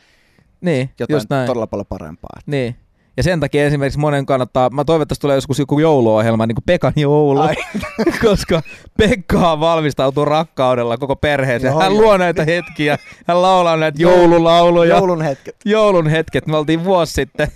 Niin, 0.63 0.89
jotain 0.99 1.15
just 1.15 1.30
näin. 1.30 1.47
todella 1.47 1.67
paljon 1.67 1.88
parempaa. 1.88 2.39
Niin. 2.45 2.76
Ja 3.17 3.23
sen 3.23 3.39
takia 3.39 3.65
esimerkiksi 3.65 3.99
monen 3.99 4.26
kannattaa, 4.26 4.69
mä 4.69 4.86
toivon, 4.86 5.02
että 5.02 5.10
tässä 5.10 5.21
tulee 5.21 5.38
joskus 5.38 5.60
joku 5.60 5.80
jouluohjelma, 5.80 6.47
niin 6.47 6.56
kuin 6.56 6.63
Pekan 6.65 6.93
joulu, 6.95 7.39
Ai. 7.39 7.56
koska 8.26 8.62
Pekka 8.97 9.60
valmistautuu 9.60 10.26
rakkaudella 10.26 10.97
koko 10.97 11.15
perheeseen. 11.15 11.71
Joo, 11.71 11.82
hän 11.82 11.93
joo. 11.93 12.02
luo 12.02 12.17
näitä 12.17 12.45
hetkiä, 12.45 12.97
hän 13.28 13.41
laulaa 13.41 13.78
näitä 13.78 14.02
joululauluja. 14.02 14.95
Joulun 14.95 15.21
hetket. 15.21 15.56
joulun 15.65 16.08
hetket. 16.08 16.47
Me 16.47 16.58
oltiin 16.58 16.84
vuosi 16.84 17.13
sitten 17.13 17.47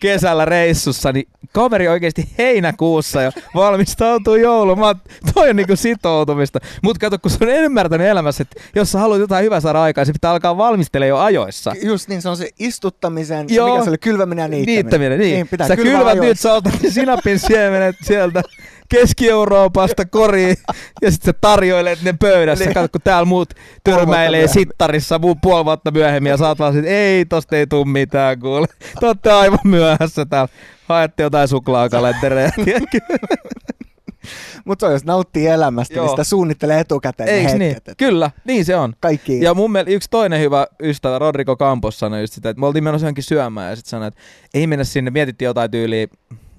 kesällä 0.00 0.44
reissussa, 0.44 1.12
niin 1.12 1.28
kaveri 1.52 1.88
oikeasti 1.88 2.28
heinäkuussa 2.38 3.22
jo 3.22 3.30
valmistautuu 3.54 4.34
jouluun. 4.34 4.78
Mä 4.78 4.94
toi 5.34 5.50
on 5.50 5.56
niinku 5.56 5.76
sitoutumista. 5.76 6.58
Mut 6.82 6.98
kato, 6.98 7.18
kun 7.18 7.30
se 7.30 7.38
on 7.44 7.48
ymmärtänyt 7.48 8.06
elämässä, 8.06 8.42
että 8.42 8.60
jos 8.74 8.92
sä 8.92 8.98
haluat 8.98 9.20
jotain 9.20 9.44
hyvää 9.44 9.60
saada 9.60 9.82
aikaan, 9.82 10.06
se 10.06 10.12
pitää 10.12 10.30
alkaa 10.30 10.56
valmistella 10.56 11.06
jo 11.06 11.18
ajoissa. 11.18 11.72
Just 11.82 12.08
niin, 12.08 12.22
se 12.22 12.28
on 12.28 12.36
se 12.36 12.50
istuttamisen, 12.58 13.46
Joo. 13.48 13.72
mikä 13.72 13.84
se 13.84 13.90
oli, 13.90 13.98
kylväminen 13.98 14.42
ja 14.42 14.48
niittäminen. 14.48 14.84
Niittäminen, 14.84 14.99
niin. 15.08 15.20
niin 15.20 15.48
pitää 15.48 15.68
Sä 15.68 15.76
kylvät 15.76 16.06
ajoissa. 16.06 16.24
nyt, 16.24 16.40
sä 16.40 16.52
otat 16.52 16.74
sinapin 16.94 17.38
siemenet 17.38 17.96
sieltä 18.02 18.42
Keski-Euroopasta 18.88 20.04
koriin 20.04 20.56
ja 21.02 21.10
sitten 21.10 21.26
sä 21.34 21.38
tarjoilet 21.40 22.02
ne 22.02 22.14
pöydässä. 22.20 22.64
Niin. 22.64 22.74
Kato, 22.74 22.88
kun 22.92 23.00
täällä 23.04 23.24
muut 23.24 23.54
törmäilee 23.84 24.48
sittarissa 24.48 25.18
muu 25.18 25.36
puoli 25.42 25.64
vuotta 25.64 25.90
myöhemmin 25.90 26.30
ja 26.30 26.46
oot 26.48 26.58
vaan 26.58 26.72
sit, 26.72 26.84
ei 26.84 27.24
tosta 27.24 27.56
ei 27.56 27.66
tuu 27.66 27.84
mitään 27.84 28.40
kuule. 28.40 28.66
Te 29.22 29.30
aivan 29.30 29.58
myöhässä 29.64 30.26
täällä. 30.26 30.48
Haette 30.88 31.22
jotain 31.22 31.48
suklaakalentereja. 31.48 32.50
Mutta 34.64 34.86
se 34.86 34.92
jos 34.92 35.04
nauttii 35.04 35.46
elämästä, 35.46 35.94
Joo. 35.94 36.04
niin 36.04 36.10
sitä 36.10 36.24
suunnittelee 36.24 36.80
etukäteen 36.80 37.28
Eiks 37.28 37.42
hetket. 37.44 37.58
niin? 37.58 37.76
että 37.76 37.94
Kyllä, 37.94 38.30
niin 38.44 38.64
se 38.64 38.76
on. 38.76 38.94
Kaikki. 39.00 39.40
Ja 39.40 39.54
mun 39.54 39.72
mielestä 39.72 39.90
yksi 39.90 40.10
toinen 40.10 40.40
hyvä 40.40 40.66
ystävä, 40.82 41.18
Rodrigo 41.18 41.56
Campos, 41.56 41.98
sanoi 41.98 42.20
just 42.20 42.32
sitä, 42.32 42.50
että 42.50 42.60
me 42.60 42.66
oltiin 42.66 42.84
menossa 42.84 43.04
johonkin 43.04 43.24
syömään 43.24 43.70
ja 43.70 43.76
sitten 43.76 43.90
sanoi, 43.90 44.08
että 44.08 44.20
ei 44.54 44.66
mennä 44.66 44.84
sinne, 44.84 45.10
mietittiin 45.10 45.46
jotain 45.46 45.70
tyyliä, 45.70 46.06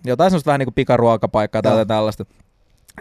jotain 0.05 0.31
semmoista 0.31 0.47
vähän 0.47 0.59
niin 0.59 0.65
kuin 0.65 0.75
pikaruokapaikkaa 0.75 1.61
tai 1.61 1.85
tällaista. 1.85 2.25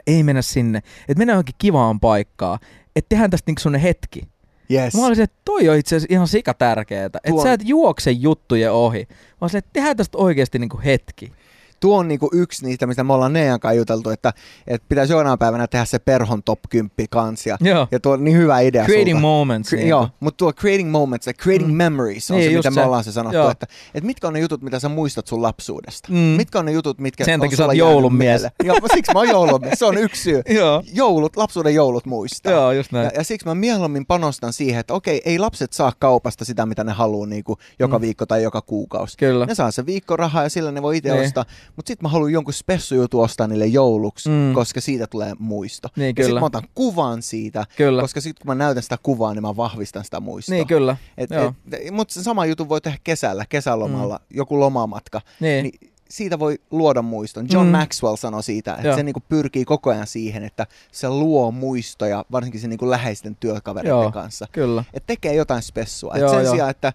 Ei 0.07 0.23
mennä 0.23 0.43
sinne, 0.43 0.79
että 0.79 1.19
mennään 1.19 1.35
johonkin 1.35 1.55
kivaan 1.59 2.01
paikkaan, 2.01 2.59
että 2.97 3.09
tehdään 3.09 3.31
tästä 3.31 3.49
niinku 3.49 3.61
semmonen 3.61 3.81
hetki. 3.81 4.23
yes. 4.71 4.95
Mä 4.95 5.07
olisin, 5.07 5.25
että 5.25 5.37
toi 5.45 5.69
on 5.69 5.77
itse 5.77 5.97
asiassa 5.97 6.15
ihan 6.15 6.29
sika 6.29 6.55
tärkeetä, 6.55 7.21
että 7.25 7.43
sä 7.43 7.53
et 7.53 7.61
juokse 7.65 8.11
juttujen 8.11 8.73
ohi. 8.73 9.07
Mä 9.11 9.17
olisin, 9.41 9.59
että 9.59 9.71
tehdään 9.73 9.97
tästä 9.97 10.19
oikeasti 10.19 10.59
niinku 10.59 10.81
hetki. 10.85 11.33
Tuo 11.81 11.99
on 11.99 12.09
niinku 12.09 12.31
yksi 12.33 12.67
niistä, 12.67 12.87
mistä 12.87 13.05
me 13.05 13.13
ollaan 13.13 13.33
Nean 13.33 13.61
kanssa 13.61 13.75
juteltu, 13.79 14.11
että, 14.11 14.33
että 14.67 14.87
pitäisi 14.89 15.13
jonain 15.13 15.39
päivänä 15.39 15.67
tehdä 15.67 15.85
se 15.85 15.99
perhon 15.99 16.43
top 16.43 16.59
10 16.71 16.91
kanssa. 17.11 17.49
Ja, 17.49 17.57
Joo. 17.61 17.89
ja 17.91 18.01
tuo 18.01 18.13
on 18.13 18.25
niin 18.25 18.37
hyvä 18.37 18.61
idea 18.61 18.85
Creating 18.85 19.17
sulta. 19.17 19.21
moments. 19.21 19.73
Cre- 19.73 19.77
niinku. 19.77 19.89
Joo, 19.89 20.09
mutta 20.21 20.37
tuo 20.37 20.53
creating 20.53 20.91
moments 20.91 21.27
ja 21.27 21.33
creating 21.35 21.71
Mm. 21.71 21.77
memories 21.77 22.31
on 22.31 22.37
Niin, 22.37 22.51
se, 22.51 22.57
mitä 22.57 22.71
se. 22.71 22.81
me 22.81 22.85
ollaan 22.87 23.05
se 23.05 23.13
sanottu, 23.13 23.37
Joo. 23.37 23.51
että, 23.51 23.67
että 23.95 24.07
mitkä 24.07 24.27
on 24.29 24.33
ne 24.35 24.41
jutut, 24.41 24.63
mitä 24.63 24.79
sä 24.81 24.89
muistat 24.89 25.27
sun 25.27 25.43
lapsuudesta. 25.43 26.09
Mm. 26.13 26.17
Mitkä 26.19 26.59
on 26.59 26.65
ne 26.65 26.73
jutut, 26.73 26.99
mitkä 26.99 27.25
Sen 27.25 27.35
on 27.35 27.41
takia 27.41 27.57
sä 27.57 27.63
sulla 27.63 27.71
oot 27.71 27.77
joulun 27.77 28.15
mies. 28.15 28.47
Joo, 28.65 28.77
siksi 28.95 29.13
mä 29.13 29.19
oon 29.19 29.29
joulun 29.29 29.61
mies. 29.61 29.79
Se 29.79 29.85
on 29.85 29.99
yksi 29.99 30.23
syy. 30.23 30.43
Joo. 30.61 30.83
Joulut, 30.93 31.37
lapsuuden 31.37 31.75
joulut 31.75 32.07
muistaa. 32.07 32.53
Joo, 32.53 32.73
just 32.73 32.93
näin. 32.93 33.05
Ja, 33.05 33.11
ja 33.15 33.25
siksi 33.25 33.47
mä 33.47 33.55
mieluummin 33.55 34.07
panostan 34.07 34.53
siihen, 34.53 34.81
että 34.81 34.95
okei, 34.95 35.23
ei 35.25 35.39
lapset 35.39 35.73
saa 35.73 35.93
kaupasta 35.99 36.45
sitä, 36.45 36.67
mitä 36.67 36.85
ne 36.85 36.93
haluaa 36.93 37.27
niin 37.27 37.45
kuin 37.45 37.59
joka 37.79 37.99
Mm. 37.99 38.03
viikko 38.03 38.27
tai 38.27 38.43
joka 38.43 38.61
kuukausi. 38.63 39.17
Kyllä. 39.19 39.47
Ne 39.47 39.55
saa 39.55 39.71
se 39.71 39.87
viikkorahaa 39.87 40.43
ja 40.43 40.49
sillä 40.51 40.73
ne 40.73 40.83
voi 40.83 40.97
itse 40.97 41.13
Niin. 41.13 41.25
ostaa. 41.25 41.45
Mutta 41.77 41.91
sitten 41.91 42.05
mä 42.05 42.09
haluan 42.09 42.33
jonkun 42.33 42.55
spessujutu 42.55 43.21
ostaa 43.21 43.47
niille 43.47 43.67
jouluksi, 43.67 44.29
Mm. 44.29 44.53
koska 44.55 44.81
siitä 44.81 45.07
tulee 45.07 45.33
muisto. 45.39 45.89
Niin, 45.97 46.05
ja 46.05 46.09
sitten 46.09 46.27
kyllä. 46.27 46.41
mä 46.41 46.47
otan 46.47 46.63
kuvan 46.75 47.23
siitä, 47.23 47.67
Kyllä. 47.77 48.03
koska 48.03 48.21
sitten 48.21 48.43
kun 48.47 48.51
mä 48.57 48.65
näytän 48.65 48.83
sitä 48.83 48.99
kuvaa, 49.03 49.35
niin 49.35 49.43
mä 49.43 49.57
vahvistan 49.57 50.05
sitä 50.05 50.21
muistoa. 50.21 50.55
Niin, 50.55 50.67
kyllä. 50.67 50.97
Et, 51.19 51.31
et, 51.33 51.91
mutta 51.91 52.15
sen 52.15 52.23
sama 52.25 52.47
jutun 52.47 52.69
voi 52.69 52.81
tehdä 52.81 52.99
kesällä, 53.05 53.45
kesälomalla, 53.49 54.17
mm. 54.17 54.37
joku 54.37 54.61
lomamatka. 54.61 55.21
Niin. 55.41 55.63
Niin 55.63 55.91
siitä 56.11 56.39
voi 56.39 56.59
luoda 56.71 57.03
muiston. 57.03 57.47
John 57.53 57.67
Mm. 57.67 57.73
Maxwell 57.77 58.17
sanoi 58.17 58.43
siitä, 58.43 58.75
että 58.75 58.89
Joo. 58.89 58.97
se 58.97 59.03
niinku 59.03 59.23
pyrkii 59.29 59.65
koko 59.65 59.91
ajan 59.91 60.07
siihen, 60.07 60.45
että 60.45 60.67
se 60.93 61.09
luo 61.09 61.51
muistoja, 61.51 62.25
varsinkin 62.33 62.61
sen 62.61 62.71
niinku 62.71 62.91
läheisten 62.91 63.37
työkavereiden 63.37 63.91
Joo. 64.03 64.13
kanssa. 64.13 64.47
Kyllä. 64.53 64.85
Että 64.95 65.07
tekee 65.07 65.35
jotain 65.35 65.63
spessua. 65.63 66.15
Et 66.15 66.21
Joo, 66.21 66.31
sen 66.35 66.45
joo. 66.45 66.53
sijaan, 66.55 66.71
että 66.71 66.93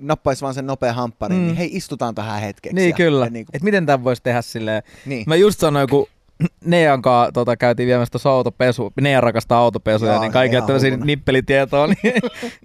nappaisi 0.00 0.42
vaan 0.42 0.54
sen 0.54 0.66
nopea 0.66 0.92
hampparin, 0.92 1.36
Mm. 1.38 1.42
mm. 1.42 1.46
niin 1.46 1.56
hei, 1.56 1.68
istutaan 1.72 2.14
tähän 2.14 2.40
hetkeksi. 2.40 2.74
Niin 2.76 2.90
ja, 2.90 2.96
kyllä. 2.96 3.24
Ja 3.26 3.30
niinku, 3.30 3.50
Et 3.54 3.62
miten 3.62 3.86
tämän 3.86 4.04
voisi 4.04 4.22
tehdä 4.22 4.42
silleen. 4.42 4.82
niin. 5.06 5.24
Mä 5.26 5.36
just 5.36 5.60
sanoin, 5.60 5.88
kun 5.88 6.06
Nean 6.64 7.02
kanssa 7.02 7.32
tota, 7.32 7.56
käytiin 7.56 7.86
viemässä 7.86 8.12
tuossa 8.12 8.30
autopesu, 8.30 8.92
Nea 9.00 9.20
rakastaa 9.20 9.58
autopesuja, 9.58 10.12
Joo, 10.12 10.20
niin 10.20 10.32
kaikille 10.32 10.62
hulluna. 10.62 11.04
nippelitietoa, 11.04 11.86
niin, 12.02 12.14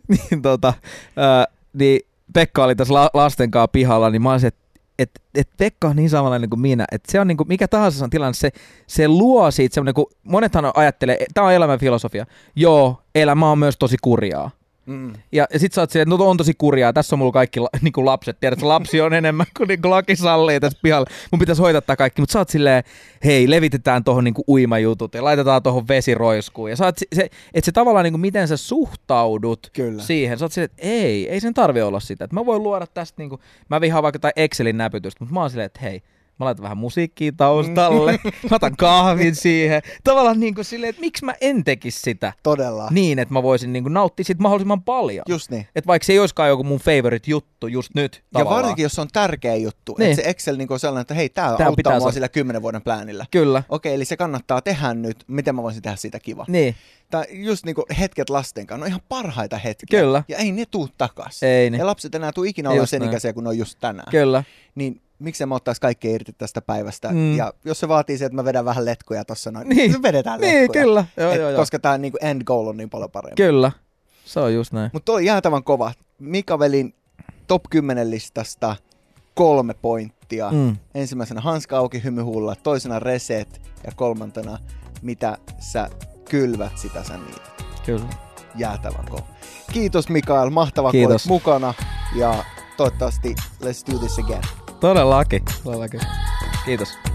niin, 0.08 0.41
tota, 0.41 0.74
ää, 1.17 1.45
niin 1.74 2.00
Pekka 2.34 2.63
oli 2.63 2.76
tässä 2.76 2.93
la- 2.93 3.10
lasten 3.13 3.52
kanssa 3.52 3.67
pihalla, 3.67 4.10
niin 4.10 4.21
mä 4.21 4.32
olisin, 4.32 4.48
että 4.48 4.65
et, 5.00 5.12
et 5.36 5.50
Pekka 5.58 5.88
on 5.88 5.95
niin 5.95 6.10
samanlainen 6.10 6.50
kuin 6.50 6.60
minä, 6.60 6.86
että 6.91 7.12
se 7.12 7.19
on 7.19 7.28
niin 7.28 7.38
kuin, 7.38 7.48
mikä 7.48 7.67
tahansa 7.67 8.04
on 8.06 8.10
tilanne, 8.10 8.34
se, 8.34 8.50
se 8.88 9.08
luo 9.08 9.52
siitä 9.52 9.74
semmoinen, 9.74 9.93
kun 9.93 10.06
monethan 10.24 10.71
ajattelee, 10.76 11.17
tämä 11.34 11.48
on 11.48 11.54
elämän 11.54 11.80
filosofia, 11.80 12.26
joo, 12.56 13.02
elämä 13.15 13.52
on 13.52 13.60
myös 13.60 13.76
tosi 13.78 13.95
kurjaa. 14.02 14.52
Mm. 14.86 15.13
Ja, 15.32 15.48
ja 15.54 15.60
sit 15.60 15.74
sä 15.74 15.82
oot 15.82 15.91
silleen, 15.91 16.13
että 16.13 16.24
no 16.24 16.30
on 16.30 16.38
tosi 16.38 16.54
kurjaa, 16.58 16.93
tässä 16.93 17.15
on 17.15 17.19
mulla 17.19 17.32
kaikki 17.32 17.60
la, 17.60 17.69
niinku 17.82 18.06
lapset, 18.06 18.39
tiedät, 18.39 18.60
että 18.60 18.67
lapsi 18.67 19.02
on 19.02 19.13
enemmän 19.13 19.45
kuin 19.58 19.67
niinku 19.67 19.89
laki 19.89 20.15
sallii 20.15 20.60
tässä 20.60 20.80
pihalla. 20.82 21.08
Mun 21.32 21.39
pitäisi 21.39 21.62
hoitaa 21.62 21.82
tää 21.82 21.95
kaikki, 21.95 22.21
mutta 22.21 22.34
sä 22.34 22.39
oot 22.39 22.50
silleen, 22.50 22.84
hei, 23.24 23.49
levitetään 23.49 24.03
tohon 24.03 24.24
niinku 24.24 24.43
uimajutut 24.47 25.14
ja 25.14 25.24
laitetaan 25.24 25.64
tohon 25.64 25.88
vesiroiskuun. 25.88 26.70
Ja 26.70 26.76
sä 26.76 26.86
oot, 26.86 26.97
se, 27.16 27.30
että 27.53 27.66
se 27.66 27.72
tavallaan 27.72 28.03
niinku, 28.03 28.18
miten 28.18 28.47
sä 28.47 28.57
suhtaudut 28.57 29.70
Kyllä. 29.74 30.01
siihen, 30.01 30.39
sä 30.39 30.45
oot 30.45 30.51
silleen, 30.51 30.72
että 30.72 30.88
ei, 30.88 31.30
ei 31.30 31.39
sen 31.39 31.53
tarvi 31.53 31.82
olla 31.82 31.99
sitä. 31.99 32.26
Että 32.26 32.36
mä 32.36 32.45
voin 32.45 32.64
luoda 32.64 32.88
tästä, 32.88 33.22
niinku, 33.22 33.39
mä 33.70 33.82
vihaan 33.82 34.03
vaikka 34.03 34.16
jotain 34.16 34.34
Excelin 34.36 34.78
näpytystä, 34.78 35.24
mutta 35.24 35.34
mä 35.34 35.39
oon 35.39 35.49
silleen, 35.49 35.66
että 35.66 35.80
hei, 35.80 36.01
Mä 36.39 36.45
laitan 36.45 36.63
vähän 36.63 36.77
musiikkia 36.77 37.31
taustalle, 37.38 38.11
mä 38.49 38.55
otan 38.55 38.75
kahvin 38.77 39.36
siihen. 39.36 39.81
Tavallaan 40.03 40.39
niin 40.39 40.55
kuin 40.55 40.65
silleen, 40.65 40.89
että 40.89 40.99
miksi 40.99 41.25
mä 41.25 41.33
en 41.41 41.63
tekisi 41.63 41.99
sitä 41.99 42.33
Todella. 42.43 42.88
niin, 42.91 43.19
että 43.19 43.33
mä 43.33 43.43
voisin 43.43 43.73
niin 43.73 43.83
kuin 43.83 43.93
nauttia 43.93 44.23
siitä 44.25 44.41
mahdollisimman 44.41 44.83
paljon. 44.83 45.23
Just 45.29 45.51
niin. 45.51 45.67
Että 45.75 45.88
vaikka 45.88 46.05
se 46.05 46.13
ei 46.13 46.19
olisikaan 46.19 46.49
joku 46.49 46.63
mun 46.63 46.79
favorite 46.79 47.31
juttu 47.31 47.67
just 47.67 47.89
nyt 47.95 48.15
Ja 48.15 48.21
tavallaan. 48.39 48.55
varsinkin, 48.61 48.83
jos 48.83 48.91
se 48.93 49.01
on 49.01 49.07
tärkeä 49.13 49.55
juttu. 49.55 49.95
Niin. 49.99 50.11
Että 50.11 50.23
se 50.23 50.29
Excel 50.29 50.57
niin 50.57 50.71
on 50.73 50.79
sellainen, 50.79 51.01
että 51.01 51.13
hei, 51.13 51.29
tää, 51.29 51.57
Tää 51.57 51.67
auttaa 51.67 51.93
mua 51.93 51.99
saada. 51.99 52.13
sillä 52.13 52.29
kymmenen 52.29 52.61
vuoden 52.61 52.81
pläänillä. 52.81 53.25
Kyllä, 53.31 53.63
Okei, 53.69 53.93
eli 53.93 54.05
se 54.05 54.17
kannattaa 54.17 54.61
tehdä 54.61 54.93
nyt. 54.93 55.23
Miten 55.27 55.55
mä 55.55 55.63
voisin 55.63 55.81
tehdä 55.81 55.95
siitä 55.97 56.19
kiva? 56.19 56.45
niin, 56.47 56.75
Tai 57.11 57.25
just 57.29 57.65
niinku 57.65 57.86
hetket 57.99 58.29
lasten 58.29 58.67
kanssa, 58.67 58.79
ne 58.79 58.83
on 58.83 58.88
ihan 58.89 59.01
parhaita 59.09 59.57
hetkiä. 59.57 59.99
Kyllä. 59.99 60.23
Ja 60.27 60.38
ei 60.38 60.51
ne 60.51 60.65
tuu 60.71 60.89
takas. 60.97 61.43
ei 61.43 61.69
niin. 61.69 61.79
Ja 61.79 61.86
lapset 61.86 62.15
enää 62.15 62.31
tuu 62.31 62.43
ikinä 62.43 62.69
olla 62.69 62.86
sen 62.86 62.99
näin. 62.99 63.09
ikäisiä, 63.11 63.33
kun 63.33 63.43
ne 63.43 63.49
on 63.49 63.57
just 63.57 63.77
tänään. 63.81 64.07
Kyllä, 64.11 64.43
Niin 64.75 65.01
miksei 65.20 65.47
mä 65.47 65.55
ottais 65.55 65.80
kaikkea 65.80 66.11
irti 66.16 66.34
tästä 66.38 66.61
päivästä. 66.61 67.09
Mm. 67.11 67.38
Ja 67.38 67.53
jos 67.66 67.80
se 67.80 67.88
vaatii 67.88 68.18
se, 68.18 68.26
että 68.26 68.36
mä 68.36 68.45
vedän 68.45 68.66
vähän 68.66 68.86
letkuja 68.86 69.26
tossa 69.26 69.51
noin, 69.51 69.70
Niin. 69.70 69.91
niin 69.91 70.01
vedetään 70.01 70.39
niin 70.41 70.61
letkuja. 70.61 70.84
kyllä, 70.84 71.05
joo, 71.18 71.32
Et 71.32 71.39
joo, 71.39 71.49
joo. 71.49 71.59
Koska 71.59 71.80
tää 71.80 71.97
niinku 71.97 72.18
end 72.22 72.43
goal 72.43 72.68
on 72.68 72.78
niin 72.78 72.89
paljon 72.89 73.11
parempi. 73.11 73.36
Kyllä, 73.43 73.72
se 74.26 74.39
on 74.39 74.53
just 74.53 74.72
näin. 74.74 74.89
Mutta 74.93 75.05
toi 75.05 75.26
jäätävän 75.26 75.63
kova. 75.63 75.91
Mikavelin 76.20 76.93
top 77.47 77.63
10 77.70 78.11
listasta 78.11 78.76
kolme 79.34 79.74
pointtia. 79.74 80.51
Mm. 80.51 80.78
Ensimmäisenä 80.95 81.41
hanska 81.41 81.78
auki 81.78 82.03
hymyhuulla, 82.03 82.55
toisena 82.63 82.99
reset 82.99 83.61
ja 83.86 83.91
kolmantena 83.95 84.57
mitä 85.01 85.38
sä 85.59 85.89
kylvät 86.30 86.78
sitä 86.78 87.03
sä 87.03 87.18
niitä. 87.18 87.41
Kyllä. 87.86 88.05
Jäätävän 88.55 89.05
kova. 89.09 89.28
Kiitos 89.74 90.09
Mikael, 90.09 90.49
mahtava 90.49 90.91
kun 90.91 91.20
mukana 91.28 91.74
ja 92.16 92.43
toivottavasti 92.78 93.36
let's 93.59 93.93
do 93.93 93.99
this 93.99 94.19
again. 94.19 94.43
Todellakin. 94.80 95.41
Todellakin. 95.63 96.01
Kiitos. 96.65 97.14